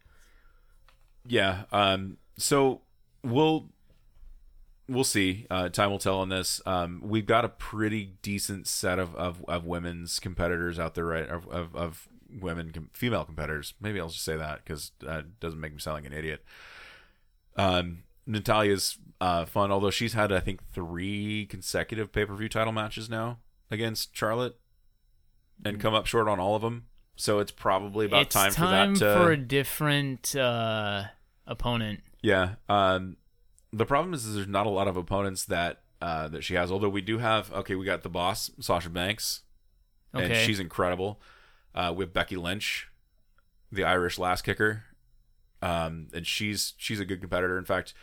[1.27, 1.65] yeah.
[1.73, 2.81] Um, so
[3.23, 3.69] we'll
[4.91, 5.47] we'll see.
[5.49, 6.61] Uh, time will tell on this.
[6.67, 11.29] Um, we've got a pretty decent set of, of, of women's competitors out there, right?
[11.29, 12.09] Of of, of
[12.41, 13.75] women, com- female competitors.
[13.81, 16.45] Maybe I'll just say that because that doesn't make me sound like an idiot.
[17.57, 22.73] Um, Natalya's uh, fun, although she's had I think three consecutive pay per view title
[22.73, 23.39] matches now
[23.71, 24.59] against Charlotte,
[25.65, 26.87] and come up short on all of them.
[27.17, 31.05] So it's probably about it's time, time for that to for a different uh,
[31.47, 32.01] opponent.
[32.23, 32.55] Yeah.
[32.69, 33.17] Um,
[33.73, 36.71] the problem is, is there's not a lot of opponents that uh, that she has.
[36.71, 37.53] Although we do have.
[37.53, 39.43] Okay, we got the boss Sasha Banks,
[40.13, 41.21] and she's incredible.
[41.75, 42.89] Uh, with Becky Lynch,
[43.71, 44.85] the Irish last kicker,
[45.63, 47.59] um, and she's she's a good competitor.
[47.59, 47.95] In fact,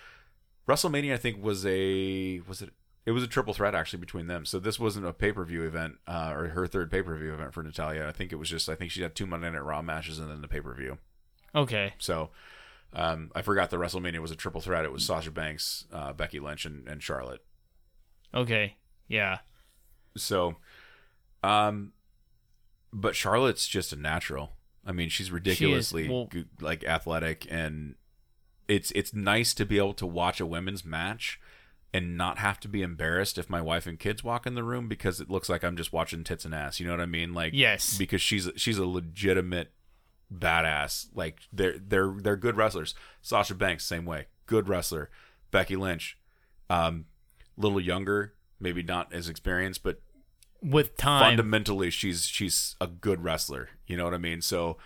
[0.68, 2.70] WrestleMania I think was a was it
[3.06, 4.46] it was a triple threat actually between them.
[4.46, 7.34] So this wasn't a pay per view event uh, or her third pay per view
[7.34, 8.08] event for Natalya.
[8.08, 10.30] I think it was just I think she had two Monday Night Raw matches and
[10.30, 10.98] then the pay per view.
[11.56, 11.94] Okay.
[11.98, 12.30] So
[12.94, 14.86] um, I forgot the WrestleMania was a triple threat.
[14.86, 17.44] It was Sasha Banks, uh, Becky Lynch, and, and Charlotte.
[18.34, 18.76] Okay.
[19.08, 19.40] Yeah.
[20.16, 20.56] So,
[21.44, 21.94] um,
[22.94, 24.54] but Charlotte's just a natural.
[24.86, 27.96] I mean, she's ridiculously Well- g- like athletic, and
[28.68, 31.40] it's it's nice to be able to watch a women's match
[31.94, 34.88] and not have to be embarrassed if my wife and kids walk in the room
[34.90, 36.80] because it looks like I'm just watching tits and ass.
[36.80, 37.34] You know what I mean?
[37.34, 37.98] Like Yes.
[37.98, 39.72] because she's she's a legitimate
[40.34, 41.08] badass.
[41.14, 42.96] Like they're they're they're good wrestlers.
[43.22, 45.10] Sasha Banks same way, good wrestler.
[45.52, 46.18] Becky Lynch,
[46.70, 47.06] um,
[47.56, 50.02] little younger, maybe not as experienced, but
[50.62, 51.22] With time.
[51.38, 53.70] fundamentally she's she's a good wrestler.
[53.88, 54.42] You know what I mean?
[54.42, 54.78] So,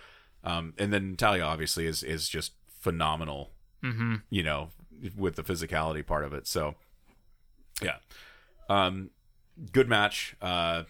[0.44, 3.50] um, and then Natalya obviously is is just phenomenal.
[3.82, 4.16] mm-hmm.
[4.30, 4.70] You know,
[5.16, 6.46] with the physicality part of it.
[6.46, 6.76] So,
[7.82, 7.96] yeah,
[8.68, 9.10] um,
[9.72, 10.36] good match.
[10.40, 10.84] Uh,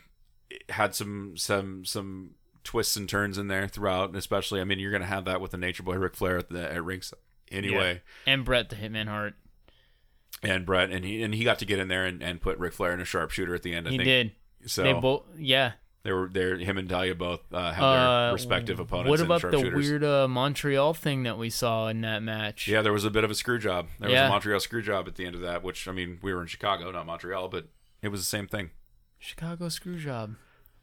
[0.69, 2.33] had some some some
[2.65, 5.51] twists and turns in there throughout, and especially I mean you're gonna have that with
[5.51, 7.13] the Nature Boy Ric Flair at the at
[7.51, 8.03] anyway.
[8.27, 9.35] And Bret the Hitman Hart.
[10.43, 12.73] And Bret and he and he got to get in there and, and put Ric
[12.73, 13.87] Flair in a sharpshooter at the end.
[13.87, 14.33] I he think did.
[14.67, 14.83] so.
[14.83, 15.25] They both.
[15.37, 15.73] Yeah.
[16.05, 16.57] They were there.
[16.57, 19.11] Him and Talia both uh, have their Uh, respective opponents.
[19.11, 22.67] What about the weird uh, Montreal thing that we saw in that match?
[22.67, 23.87] Yeah, there was a bit of a screw job.
[24.01, 25.63] There was a Montreal screw job at the end of that.
[25.63, 27.69] Which I mean, we were in Chicago, not Montreal, but
[28.03, 28.71] it was the same thing.
[29.21, 30.35] Chicago screw job.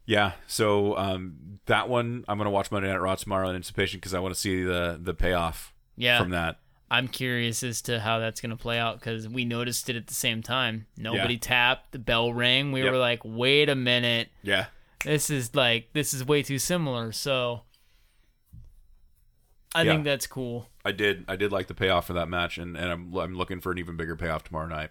[0.10, 0.32] Yeah.
[0.48, 4.20] So um, that one, I'm gonna watch Monday Night Raw tomorrow in anticipation because I
[4.20, 6.18] want to see the the payoff Yeah.
[6.20, 6.58] from that.
[6.90, 10.08] I'm curious as to how that's going to play out because we noticed it at
[10.08, 10.88] the same time.
[10.98, 11.40] Nobody Yeah.
[11.40, 11.92] tapped.
[11.92, 12.72] The bell rang.
[12.72, 12.92] We Yep.
[12.92, 14.30] were like, wait a minute.
[14.42, 14.66] Yeah.
[15.06, 17.12] This is like, this is way too similar.
[17.12, 17.62] So
[19.76, 19.92] I Yeah.
[19.92, 20.68] think that's cool.
[20.84, 21.26] I did.
[21.28, 23.78] I did like the payoff for that match, and, and I'm I'm looking for an
[23.78, 24.90] even bigger payoff tomorrow night.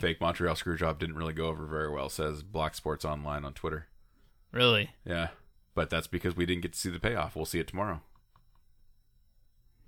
[0.00, 2.08] Fake Montreal screw job didn't really go over very well.
[2.08, 3.86] Says Black Sports Online on Twitter.
[4.54, 4.90] Really.
[5.04, 5.28] Yeah,
[5.74, 7.34] but that's because we didn't get to see the payoff.
[7.36, 8.00] We'll see it tomorrow.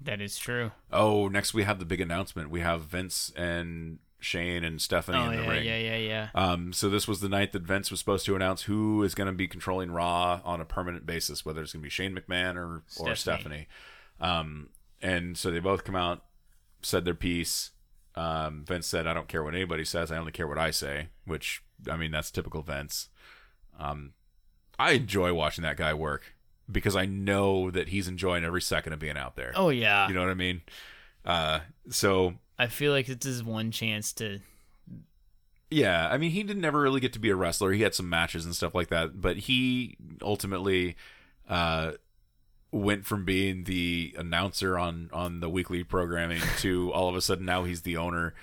[0.00, 0.72] That is true.
[0.92, 2.50] Oh, next we have the big announcement.
[2.50, 5.64] We have Vince and Shane and Stephanie Oh in the yeah, ring.
[5.64, 6.28] yeah, yeah, yeah.
[6.34, 9.28] Um, so this was the night that Vince was supposed to announce who is going
[9.28, 12.56] to be controlling Raw on a permanent basis, whether it's going to be Shane McMahon
[12.56, 13.16] or or Stephanie.
[13.16, 13.68] Stephanie.
[14.20, 14.68] Um,
[15.00, 16.24] and so they both come out,
[16.82, 17.70] said their piece.
[18.14, 20.10] Um, Vince said, "I don't care what anybody says.
[20.10, 23.08] I only care what I say." Which I mean, that's typical Vince.
[23.78, 24.12] Um,
[24.78, 26.34] I enjoy watching that guy work
[26.70, 29.52] because I know that he's enjoying every second of being out there.
[29.54, 30.08] Oh yeah.
[30.08, 30.62] You know what I mean?
[31.24, 34.40] Uh, so I feel like it's his one chance to.
[35.70, 37.72] Yeah, I mean, he didn't ever really get to be a wrestler.
[37.72, 40.96] He had some matches and stuff like that, but he ultimately
[41.48, 41.92] uh,
[42.70, 47.44] went from being the announcer on on the weekly programming to all of a sudden
[47.44, 48.34] now he's the owner,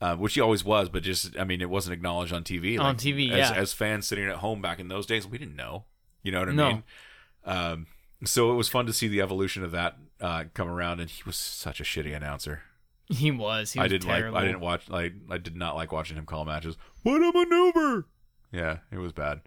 [0.00, 0.88] uh, which he always was.
[0.88, 2.78] But just, I mean, it wasn't acknowledged on TV.
[2.78, 3.52] On TV, as, yeah.
[3.56, 5.84] As fans sitting at home back in those days, we didn't know.
[6.22, 6.68] You know what I No.
[6.68, 6.82] mean?
[7.44, 7.86] Um,
[8.24, 11.22] so it was fun to see the evolution of that uh, come around, and he
[11.26, 12.62] was such a shitty announcer.
[13.08, 13.72] He was.
[13.72, 14.34] He was I didn't terrible.
[14.34, 14.42] like.
[14.44, 14.88] I didn't watch.
[14.88, 16.76] Like I did not like watching him call matches.
[17.02, 18.06] What a maneuver!
[18.50, 19.42] Yeah, it was bad.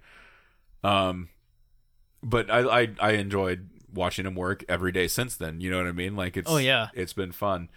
[0.84, 1.30] Um,
[2.22, 5.60] but I I I enjoyed watching him work every day since then.
[5.62, 6.16] You know what I mean?
[6.16, 6.90] Like it's Oh, yeah.
[6.94, 7.70] it's been fun.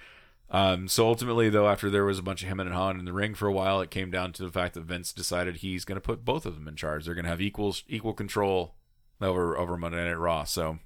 [0.50, 3.12] Um, so ultimately, though, after there was a bunch of him and Han in the
[3.12, 5.96] ring for a while, it came down to the fact that Vince decided he's going
[5.96, 7.04] to put both of them in charge.
[7.04, 8.74] They're going to have equals equal control
[9.20, 10.44] over over Monday Night Raw.
[10.44, 10.78] So,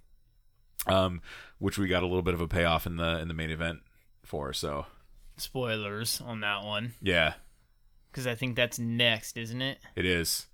[0.86, 1.22] um,
[1.58, 3.80] which we got a little bit of a payoff in the in the main event
[4.22, 4.52] for.
[4.52, 4.86] So,
[5.36, 7.34] Spoilers on that one yeah,
[8.10, 9.78] because I think that's next, isn't it?
[9.96, 10.46] It is.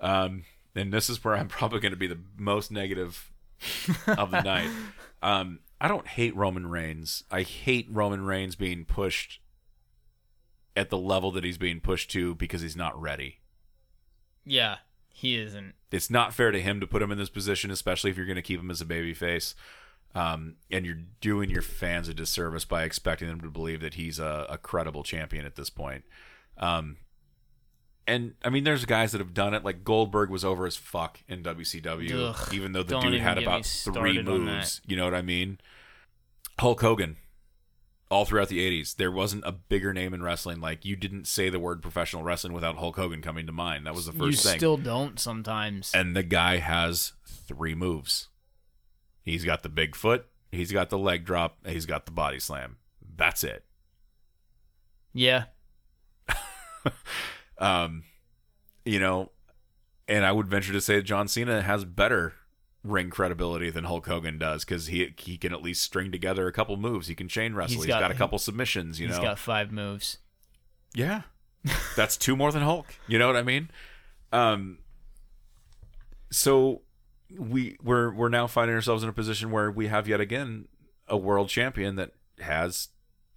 [0.00, 3.30] Um, and this is where I'm probably going to be the most negative
[4.06, 4.70] of the night.
[5.22, 7.24] Um, I don't hate Roman Reigns.
[7.30, 9.40] I hate Roman Reigns being pushed
[10.74, 13.40] at the level that he's being pushed to because he's not ready.
[14.44, 14.76] Yeah,
[15.08, 15.74] he isn't.
[15.90, 18.36] It's not fair to him to put him in this position, especially if you're going
[18.36, 19.54] to keep him as a babyface.
[20.14, 24.18] Um, and you're doing your fans a disservice by expecting them to believe that he's
[24.18, 26.04] a, a credible champion at this point.
[26.56, 26.96] Um,
[28.06, 29.64] and I mean, there's guys that have done it.
[29.64, 33.66] Like Goldberg was over as fuck in WCW, Ugh, even though the dude had about
[33.66, 34.80] three moves.
[34.86, 35.58] You know what I mean?
[36.58, 37.16] Hulk Hogan,
[38.10, 40.60] all throughout the '80s, there wasn't a bigger name in wrestling.
[40.60, 43.86] Like you didn't say the word professional wrestling without Hulk Hogan coming to mind.
[43.86, 44.58] That was the first you thing.
[44.58, 45.92] still don't sometimes.
[45.94, 48.28] and the guy has three moves.
[49.22, 50.26] He's got the big foot.
[50.52, 51.58] He's got the leg drop.
[51.66, 52.76] He's got the body slam.
[53.16, 53.64] That's it.
[55.12, 55.44] yeah,
[57.58, 58.04] Um,
[58.84, 59.30] you know,
[60.08, 62.34] and I would venture to say that John Cena has better
[62.84, 66.52] ring credibility than Hulk Hogan does because he he can at least string together a
[66.52, 67.08] couple moves.
[67.08, 67.76] He can chain wrestle.
[67.76, 69.00] He's He's got, got- a couple submissions.
[69.00, 70.18] You he's know, he's got five moves.
[70.94, 71.22] yeah,
[71.96, 72.86] that's two more than Hulk.
[73.08, 73.70] You know what I mean?
[74.32, 74.78] Um,
[76.30, 76.82] so
[77.36, 80.68] we we're we're now finding ourselves in a position where we have yet again
[81.08, 82.88] a world champion that has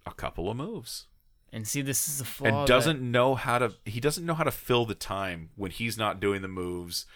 [0.06, 1.06] a couple of moves
[1.52, 2.46] And see, this is the flaw.
[2.46, 5.98] and doesn't know how to he doesn't know how to fill the time when he's
[5.98, 7.06] not doing the moves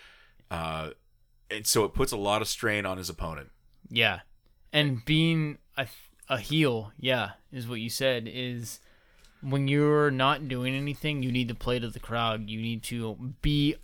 [0.51, 0.91] uh
[1.51, 3.51] and so it puts a lot of strain on his opponent
[3.91, 4.21] Yeah,
[4.73, 5.87] and being a
[6.29, 8.29] a heel, yeah, is what you said.
[8.33, 8.81] Is
[9.43, 12.49] when you're not doing anything, you need to play to the crowd.
[12.49, 13.77] You need to be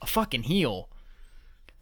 [0.00, 0.88] a fucking heel.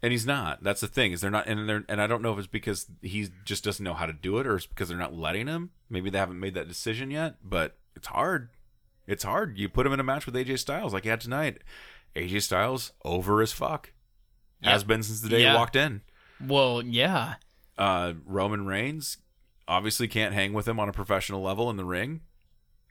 [0.03, 2.31] and he's not that's the thing is they're not and they're and i don't know
[2.33, 4.97] if it's because he just doesn't know how to do it or it's because they're
[4.97, 8.49] not letting him maybe they haven't made that decision yet but it's hard
[9.07, 11.59] it's hard you put him in a match with aj styles like you had tonight
[12.15, 13.91] aj styles over as fuck
[14.61, 15.51] has been since the day Yeah.
[15.51, 16.01] he walked in
[16.45, 17.35] Well, yeah,
[17.77, 19.17] uh, Roman Reigns
[19.67, 22.21] obviously can't hang with him on a professional level in the ring.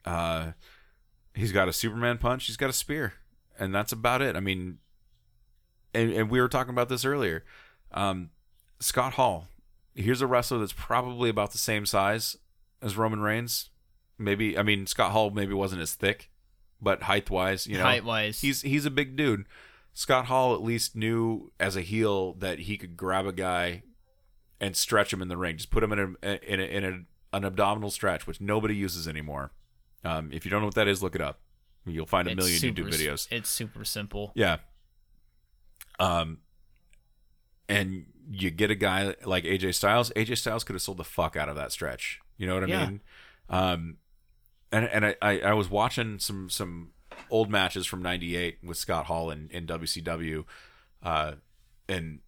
[0.05, 0.51] Uh,
[1.35, 2.45] he's got a Superman punch.
[2.47, 3.13] He's got a spear,
[3.59, 4.35] and that's about it.
[4.35, 4.79] I mean,
[5.93, 7.43] and, and we were talking about this earlier.
[7.91, 8.29] Um,
[8.79, 9.47] Scott Hall.
[9.95, 12.35] Here's a wrestler that's probably about the same size
[12.81, 13.69] as Roman Reigns.
[14.17, 16.29] Maybe I mean Scott Hall maybe wasn't as thick,
[16.81, 19.45] but height wise, you know, height wise, He's he's a big dude.
[19.93, 23.83] Scott Hall at least knew as a heel that he could grab a guy
[24.59, 25.57] and stretch him in the ring.
[25.57, 29.07] Just put him in a in a, in a, an abdominal stretch, which nobody uses
[29.07, 29.51] anymore.
[30.03, 31.39] Um, if you don't know what that is, look it up.
[31.85, 33.27] You'll find a It's million super YouTube videos.
[33.31, 34.31] It's super simple.
[34.35, 34.57] Yeah.
[35.99, 36.39] Um,
[37.69, 40.11] and you get a guy like AJ Styles.
[40.15, 42.19] AJ Styles could have sold the fuck out of that stretch.
[42.37, 42.85] You know what I Yeah.
[42.85, 43.01] mean?
[43.49, 43.97] Um,
[44.73, 46.89] and and I, I I was watching some some
[47.29, 50.43] old matches from '98 with Scott Hall in, in WCW,
[51.01, 51.33] uh,
[51.87, 52.19] and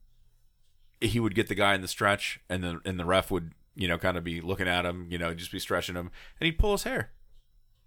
[1.02, 3.88] he would get the guy in the stretch, and the and the ref would you
[3.88, 6.10] know kind of be looking at him, you know, just be stretching him,
[6.40, 7.12] and he'd pull his hair.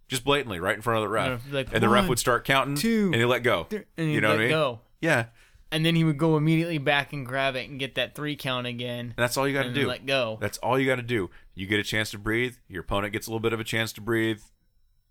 [0.08, 2.44] Just blatantly, right in front of the ref, Yeah, like, and the ref would start
[2.46, 3.66] counting, two, and he'd let go.
[3.98, 4.50] and you know let what I mean?
[4.50, 4.80] go.
[5.02, 5.26] Yeah,
[5.70, 8.66] And then he would go immediately back and grab it and get that three count
[8.66, 9.00] again.
[9.00, 9.86] And that's all you got to do.
[9.86, 10.38] let go.
[10.40, 11.28] That's all you got to do.
[11.58, 12.54] You get a chance to breathe.
[12.68, 14.40] Your opponent gets a little bit of a chance to breathe.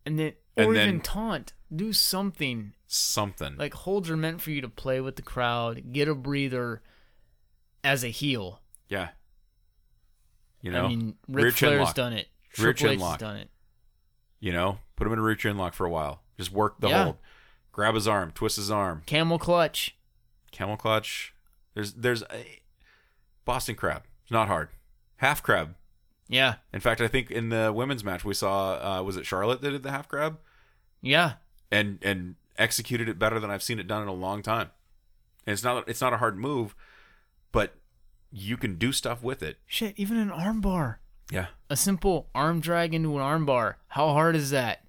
[0.05, 1.51] And then, And or then- even taunt.
[1.75, 2.73] Do something.
[2.87, 3.57] Something.
[3.57, 6.81] Like holds are meant for you to play with the crowd, get a breather
[7.83, 8.61] as a heel.
[8.87, 9.09] yeah.
[10.61, 11.95] You know, I mean, rear Ric chin Flair's lock.
[11.95, 12.27] done it.
[12.57, 13.19] Rear Triple chin H has lock.
[13.19, 13.49] done it.
[14.39, 16.23] You know, put him in a rear chin lock for a while.
[16.37, 17.03] Just work the Yeah.
[17.03, 17.17] hold.
[17.71, 19.95] Grab his arm, twist his arm, Camel clutch.
[20.51, 21.33] camel clutch.
[21.75, 22.61] There's there's a
[23.45, 24.03] Boston crab.
[24.23, 24.69] It's not hard.
[25.17, 25.75] Half crab.
[26.29, 26.55] Yeah.
[26.73, 29.71] In fact, I think in the women's match we saw uh, was it Charlotte that
[29.71, 30.39] did the half crab
[31.01, 31.33] Yeah.
[31.71, 34.71] and and executed it better than I've seen it done in a long time.
[35.45, 36.75] And it's not it's not a hard move,
[37.51, 37.75] but
[38.31, 39.57] you can do stuff with it.
[39.65, 40.97] Shit, even an armbar.
[41.31, 41.47] Yeah.
[41.69, 43.75] A simple arm drag into an armbar.
[43.89, 44.85] How hard is that?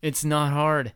[0.00, 0.92] It's not hard.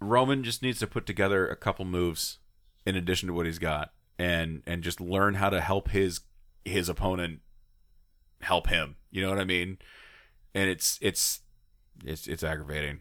[0.00, 2.38] Roman just needs to put together a couple moves
[2.86, 6.20] in addition to what he's got and and just learn how to help his
[6.64, 7.40] his opponent
[8.40, 8.96] help him.
[9.10, 9.78] You know what I mean?
[10.54, 11.40] And it's it's
[12.04, 13.00] it's it's aggravating.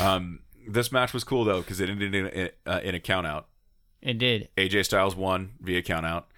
[0.00, 3.26] Um this match was cool though cuz it ended in a, uh, in a count
[3.26, 3.48] out.
[4.02, 4.48] It did.
[4.56, 6.28] AJ Styles won via count out.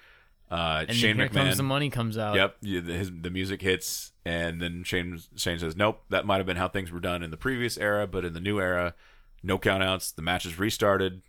[0.50, 2.34] Uh And Shane then here McMahon comes the money comes out.
[2.36, 6.46] Yep, the, his, the music hits, and then Shane Shane says, "Nope, that might have
[6.46, 8.94] been how things were done in the previous era, but in the new era,
[9.42, 10.14] no countouts.
[10.14, 11.20] The match is restarted,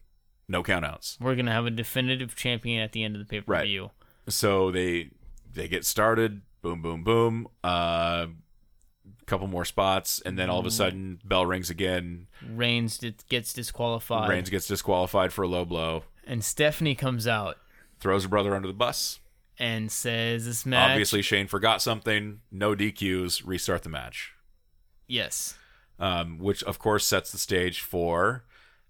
[0.47, 1.19] no countouts.
[1.19, 3.91] We're gonna have a definitive champion at the end of the pay per view.
[4.29, 5.09] So they
[5.51, 6.41] they get started.
[6.61, 7.47] Boom, boom, boom.
[7.63, 8.27] Uh,
[9.25, 12.27] couple more spots, and then all of a sudden, bell rings again.
[12.51, 12.99] Reigns
[13.29, 16.03] gets disqualified, Reigns gets disqualified for a low blow.
[16.25, 17.57] and Stephanie comes out
[17.99, 19.19] Throws her brother under the bus.
[19.59, 22.39] and says, "This match, Obviously, Shane forgot something.
[22.51, 23.43] No DQs.
[23.45, 24.33] Restart the match."
[25.07, 25.57] yes,
[25.99, 28.45] um, which of course sets the stage for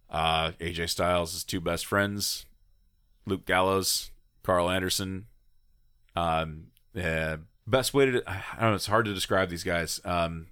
[0.09, 2.45] uh, AJ Styles' two best friends,
[3.25, 4.11] Luke Gallows,
[4.43, 5.25] Karl Anderson.
[6.15, 7.37] Um, uh,
[7.69, 8.75] best way to I don't know.
[8.75, 9.99] It's hard to describe these guys.
[10.05, 10.47] Um,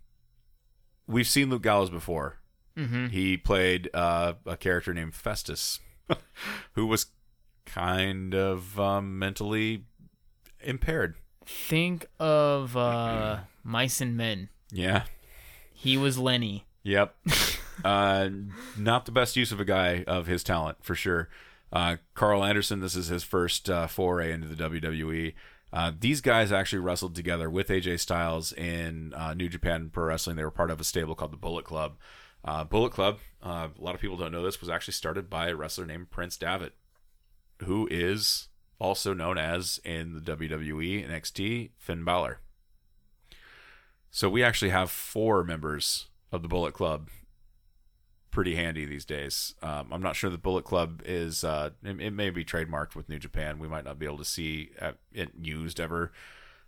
[1.07, 2.37] we've seen Luke Gallows before.
[2.75, 5.79] hmm He played uh, a character named Festus,
[6.73, 7.07] who was
[7.65, 9.83] kind of um, mentally
[10.61, 11.15] impaired.
[11.45, 14.49] Think of uh, Mice and Men.
[14.71, 15.03] Yeah.
[15.73, 16.65] He was Lennie.
[16.83, 17.15] Yep.
[17.85, 18.29] uh,
[18.77, 21.29] not the best use of a guy of his talent for sure.
[21.71, 25.33] Uh, Karl Anderson, this is his first uh, foray into the WWE.
[25.71, 30.37] Uh, these guys actually wrestled together with AJ Styles in uh, New Japan Pro Wrestling.
[30.37, 31.97] They were part of a stable called the Bullet Club.
[32.45, 35.49] Uh, Bullet Club, uh, a lot of people don't know this, was actually started by
[35.49, 36.73] a wrestler named Prince Devitt,
[37.63, 38.47] who is
[38.79, 42.39] also known as in the WWE and NXT Finn Balor.
[44.11, 47.09] So we actually have four members of the Bullet Club.
[48.37, 49.55] Pretty handy these days.
[49.63, 51.43] Um, I'm not sure the Bullet Club is.
[51.43, 53.57] Uh, it, it may be trademarked with New Japan.
[53.57, 56.11] We might not be able to see uh, it used ever,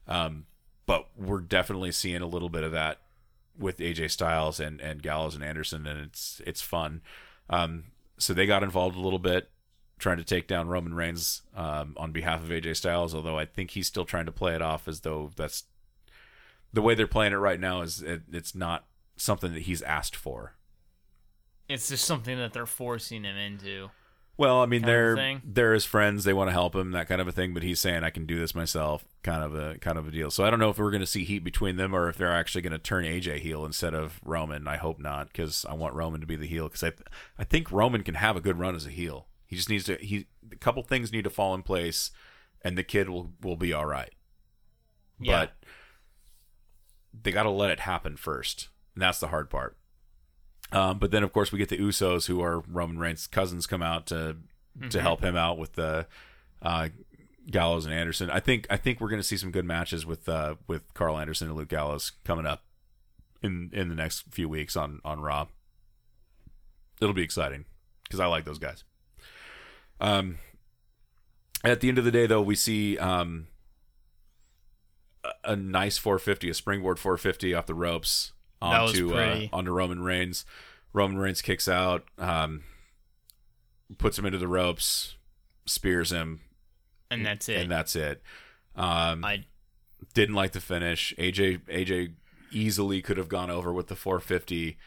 [0.08, 0.48] um,
[0.88, 3.02] but we're definitely seeing a little bit of that
[3.56, 7.02] with AJ Styles and, and Gallows and Anderson, and it's it's fun.
[7.52, 7.84] Um,
[8.18, 9.52] so they got involved a little bit,
[10.00, 13.14] trying to take down Roman Reigns um, on behalf of AJ Styles.
[13.14, 15.66] Although I think he's still trying to play it off as though that's
[16.74, 17.82] the way they're playing it right now.
[17.82, 18.86] Is it, it's not
[19.18, 20.56] something that he's asked for.
[21.70, 23.90] It's just something that they're forcing him into.
[24.40, 26.24] Well, I mean, they're they're his friends.
[26.24, 27.54] They want to help him, that kind of a thing.
[27.54, 30.32] But he's saying, "I can do this myself," kind of a kind of a deal.
[30.32, 32.32] So I don't know if we're going to see heat between them, or if they're
[32.32, 34.66] actually going to turn AJ heel instead of Roman.
[34.66, 36.70] I hope not, because I want Roman to be the heel.
[36.70, 36.94] Because I
[37.38, 39.28] I think Roman can have a good run as a heel.
[39.46, 39.96] He just needs to.
[39.96, 42.12] He a couple things need to fall in place,
[42.62, 44.14] and the kid will will be all right.
[45.20, 45.42] Yeah.
[45.42, 45.54] But
[47.24, 49.76] they got to let it happen first, and that's the hard part.
[50.72, 53.82] Um, but then, of course, we get the Usos, who are Roman Reigns' cousins, come
[53.82, 54.38] out to
[54.90, 56.06] to help him out with the
[56.62, 56.90] uh,
[57.50, 58.30] Gallows and Anderson.
[58.30, 61.18] I think I think we're going to see some good matches with uh, with Karl
[61.18, 62.64] Anderson and Luke Gallows coming up
[63.42, 65.48] in in the next few weeks on on Raw.
[67.02, 67.66] It'll be exciting
[68.04, 68.84] because I like those guys.
[70.02, 70.38] Um,
[71.64, 73.48] at the end of the day, though, we see um,
[75.24, 80.46] a, a nice 450, a springboard 450 off the ropes onto uh, onto Roman Reigns.
[80.94, 82.64] Roman Reigns kicks out, um,
[83.98, 85.16] puts him into the ropes,
[85.66, 86.42] spears him,
[87.12, 87.58] and that's it.
[87.58, 88.22] and that's it.
[88.76, 89.46] Um, I
[90.14, 91.14] didn't like the finish.
[91.18, 92.14] AJ AJ
[92.52, 94.78] easily could have gone over with the 450.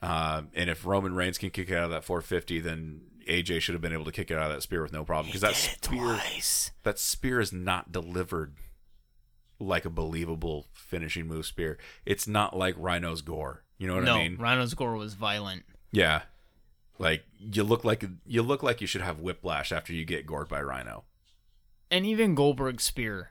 [0.00, 3.74] Um, and if Roman Reigns can kick it out of that 450, then AJ should
[3.74, 5.54] have been able to kick it out of that spear with no problem because that
[5.54, 6.72] spear twice.
[6.82, 8.54] that spear is not delivered
[9.66, 11.78] like a believable finishing move spear.
[12.04, 13.64] It's not like Rhino's gore.
[13.78, 14.36] You know what no, I mean?
[14.38, 15.64] Rhino's gore was violent.
[15.90, 16.22] Yeah.
[16.98, 20.48] Like you look like you look like you should have whiplash after you get gored
[20.48, 21.04] by Rhino.
[21.90, 23.30] And even Goldberg's spear.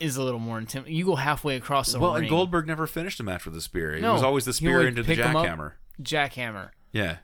[0.00, 0.96] is a little more intimidating.
[0.96, 2.22] You go halfway across the well, ring.
[2.22, 3.94] and Goldberg never finished a match with the spear.
[3.94, 5.46] It No, was always the he spear into the pick him up.
[5.46, 5.72] jackhammer.
[6.02, 6.70] jackhammer.
[6.92, 7.18] Yeah.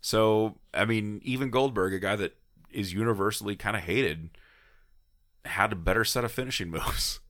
[0.00, 2.36] So I mean, even Goldberg, a guy that
[2.70, 4.30] is universally kind of hated,
[5.44, 7.20] had a better set of finishing moves.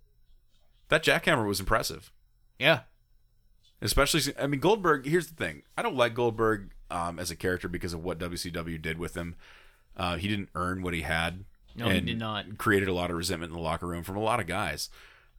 [0.91, 2.13] That jackhammer was impressive.
[2.59, 2.81] Yeah.
[3.81, 5.07] Especially, I mean, Goldberg.
[5.07, 8.81] Here's the thing: I don't like Goldberg um, as a character because of what WCW
[8.81, 9.37] did with him.
[9.97, 11.45] Uh, he didn't earn what he had.
[11.75, 12.59] No, he did not.
[12.59, 14.91] Created a lot of resentment in the locker room from a lot of guys.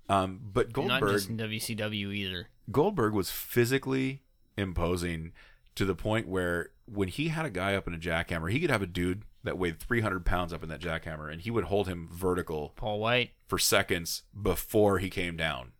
[0.09, 2.47] Um, but Not just in WCW either.
[2.71, 4.23] Goldberg was physically
[4.57, 5.33] imposing
[5.75, 8.69] to the point where when he had a guy up in a jackhammer, he could
[8.69, 11.87] have a dude that weighed 300 pounds up in that jackhammer, and he would hold
[11.87, 13.31] him vertical Paul White.
[13.47, 15.71] for seconds before he came down.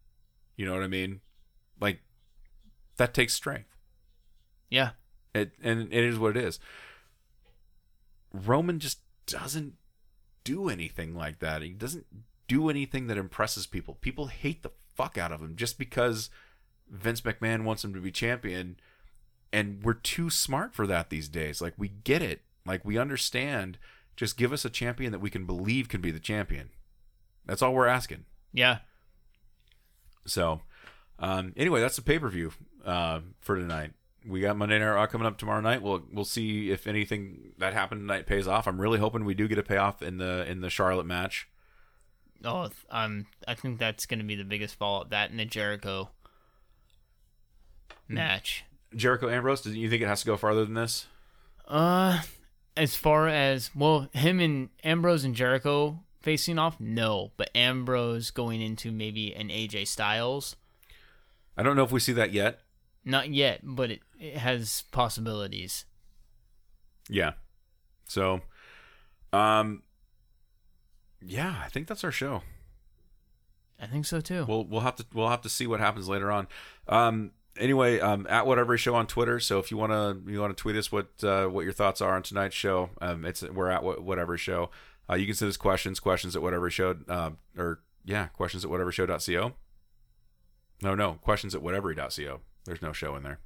[0.56, 1.22] You know what I mean?
[1.80, 2.02] Like
[2.98, 3.78] that takes strength.
[4.70, 4.92] Yeah.
[5.34, 6.60] It and it is what it is.
[8.34, 9.74] Roman just doesn't
[10.44, 11.62] do anything like that.
[11.62, 12.06] He doesn't
[12.48, 13.96] do anything that impresses people.
[14.02, 16.30] People hate the fuck out of him just because
[16.90, 18.78] Vince McMahon wants him to be champion
[19.54, 21.62] and we're too smart for that these days.
[21.62, 22.42] Like we get it.
[22.66, 23.78] Like we understand.
[24.16, 26.70] Just give us a champion that we can believe can be the champion.
[27.46, 28.26] That's all we're asking.
[28.54, 28.80] Yeah.
[30.28, 30.62] So,
[31.18, 32.52] um, anyway, that's the pay per view
[32.86, 33.94] uh, for tonight.
[34.28, 35.82] We got Monday Night Raw coming up tomorrow night.
[35.82, 38.68] We'll we'll see if anything that happened tonight pays off.
[38.68, 41.48] I'm really hoping we do get a payoff in the in the Charlotte match.
[42.44, 45.10] Oh, um, I think that's going to be the biggest fallout.
[45.10, 46.10] That and the Jericho
[48.08, 48.66] match.
[48.96, 49.62] Jericho Ambrose.
[49.62, 51.08] Do you think it has to go farther than this?
[51.68, 52.22] Uh,
[52.82, 57.32] as far as well, him and Ambrose and Jericho facing off, no.
[57.38, 60.56] But Ambrose going into maybe an AJ Styles,
[61.56, 62.60] I don't know if we see that yet.
[63.06, 65.86] not yet, but it, it has possibilities.
[67.08, 67.34] Yeah.
[68.08, 68.42] So,
[69.32, 69.84] um,
[71.22, 72.42] yeah, I think that's our show.
[73.80, 74.46] I think so too.
[74.48, 76.48] We'll we'll have to we'll have to see what happens later on.
[76.88, 77.32] Um,
[77.62, 79.40] anyway, um, at whatever show on Twitter.
[79.40, 82.24] So if you wanna you wanna tweet us what uh, what your thoughts are on
[82.24, 84.70] tonight's show, um, it's we're at whatever show.
[85.10, 88.72] Uh, you can send us questions, questions at whatever show, uh, or yeah, questions at
[88.72, 89.54] whatever show.co.
[90.82, 92.40] No, no, questions at whatever.co.
[92.66, 93.40] There's no show in there.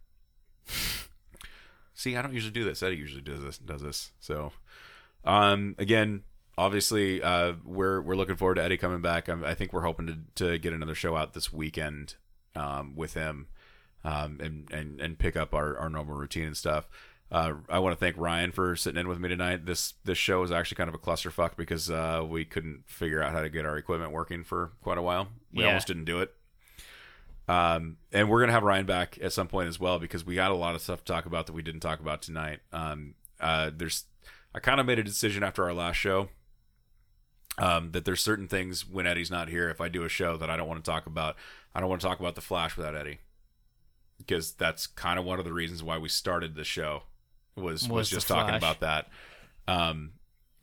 [1.93, 2.83] See, I don't usually do this.
[2.83, 3.57] Eddie usually does this.
[3.57, 4.11] Does this.
[4.19, 4.51] So,
[5.23, 6.23] um, again,
[6.57, 9.29] obviously, uh, we're we're looking forward to Eddie coming back.
[9.29, 12.15] i I think we're hoping to to get another show out this weekend,
[12.55, 13.47] um, with him,
[14.05, 16.87] um, and and and pick up our our normal routine and stuff.
[17.31, 19.65] Uh, I want to thank Ryan for sitting in with me tonight.
[19.65, 23.33] This this show is actually kind of a clusterfuck because uh, we couldn't figure out
[23.33, 25.27] how to get our equipment working for quite a while.
[25.51, 25.69] We Yeah.
[25.69, 26.33] almost didn't do it.
[27.47, 30.51] Um, and we're gonna have Ryan back at some point as well because we got
[30.51, 32.59] a lot of stuff to talk about that we didn't talk about tonight.
[32.71, 34.05] Um, uh, there's
[34.53, 36.29] I kind of made a decision after our last show
[37.57, 39.69] um, that there's certain things when Eddie's not here.
[39.69, 41.35] If I do a show that I don't want to talk about,
[41.73, 43.19] I don't want to talk about the Flash without Eddie
[44.17, 47.03] because that's kind of one of the reasons why we started the show
[47.55, 49.07] was was, Was just talking about that.
[49.67, 50.13] Um,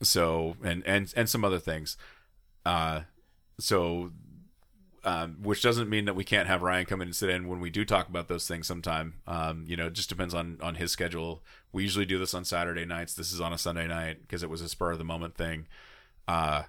[0.03, 1.97] so and and and some other things.
[2.65, 3.03] Uh,
[3.59, 4.13] so
[5.05, 7.61] um, which doesn't mean that we can't have Ryan come in and sit in when
[7.61, 9.15] we do talk about those things sometime.
[9.27, 11.43] Um, you know, it just depends on on his schedule.
[11.73, 13.15] We usually do this on Saturday nights.
[13.15, 15.67] This is on a Sunday night because it was a spur of the moment thing.
[16.29, 16.65] Uh,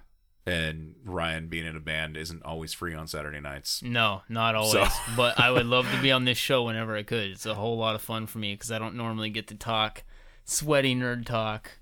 [0.46, 3.82] and Ryan being in a band isn't always free on Saturday nights.
[3.82, 4.72] No, not always.
[4.72, 7.30] So- but I would love to be on this show whenever I could.
[7.30, 10.04] It's a whole lot of fun for me because I don't normally get to talk
[10.44, 11.78] sweaty nerd talk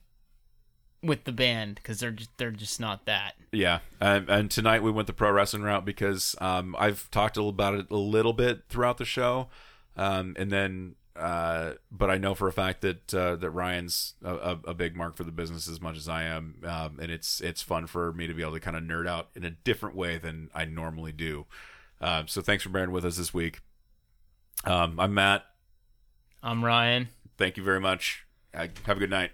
[1.02, 3.34] with the band because they're just, they're just not that.
[3.51, 7.74] Yeah, and, and tonight we went the pro wrestling route because um, I've talked about
[7.74, 9.48] it a little bit throughout the show,
[9.97, 14.56] um, and then uh, but I know for a fact that uh, that Ryan's a,
[14.64, 17.60] a, big mark for the business as much as I am, um, and it's it's
[17.60, 20.16] fun for me to be able to kind of nerd out in a different way
[20.16, 21.47] than I normally do.
[22.01, 23.60] Um, so thanks for bearing with us this week.
[24.64, 25.44] Um, I'm Matt.
[26.43, 27.09] I'm Ryan.
[27.36, 28.24] Thank you very much.
[28.55, 29.32] Uh, Have a good night.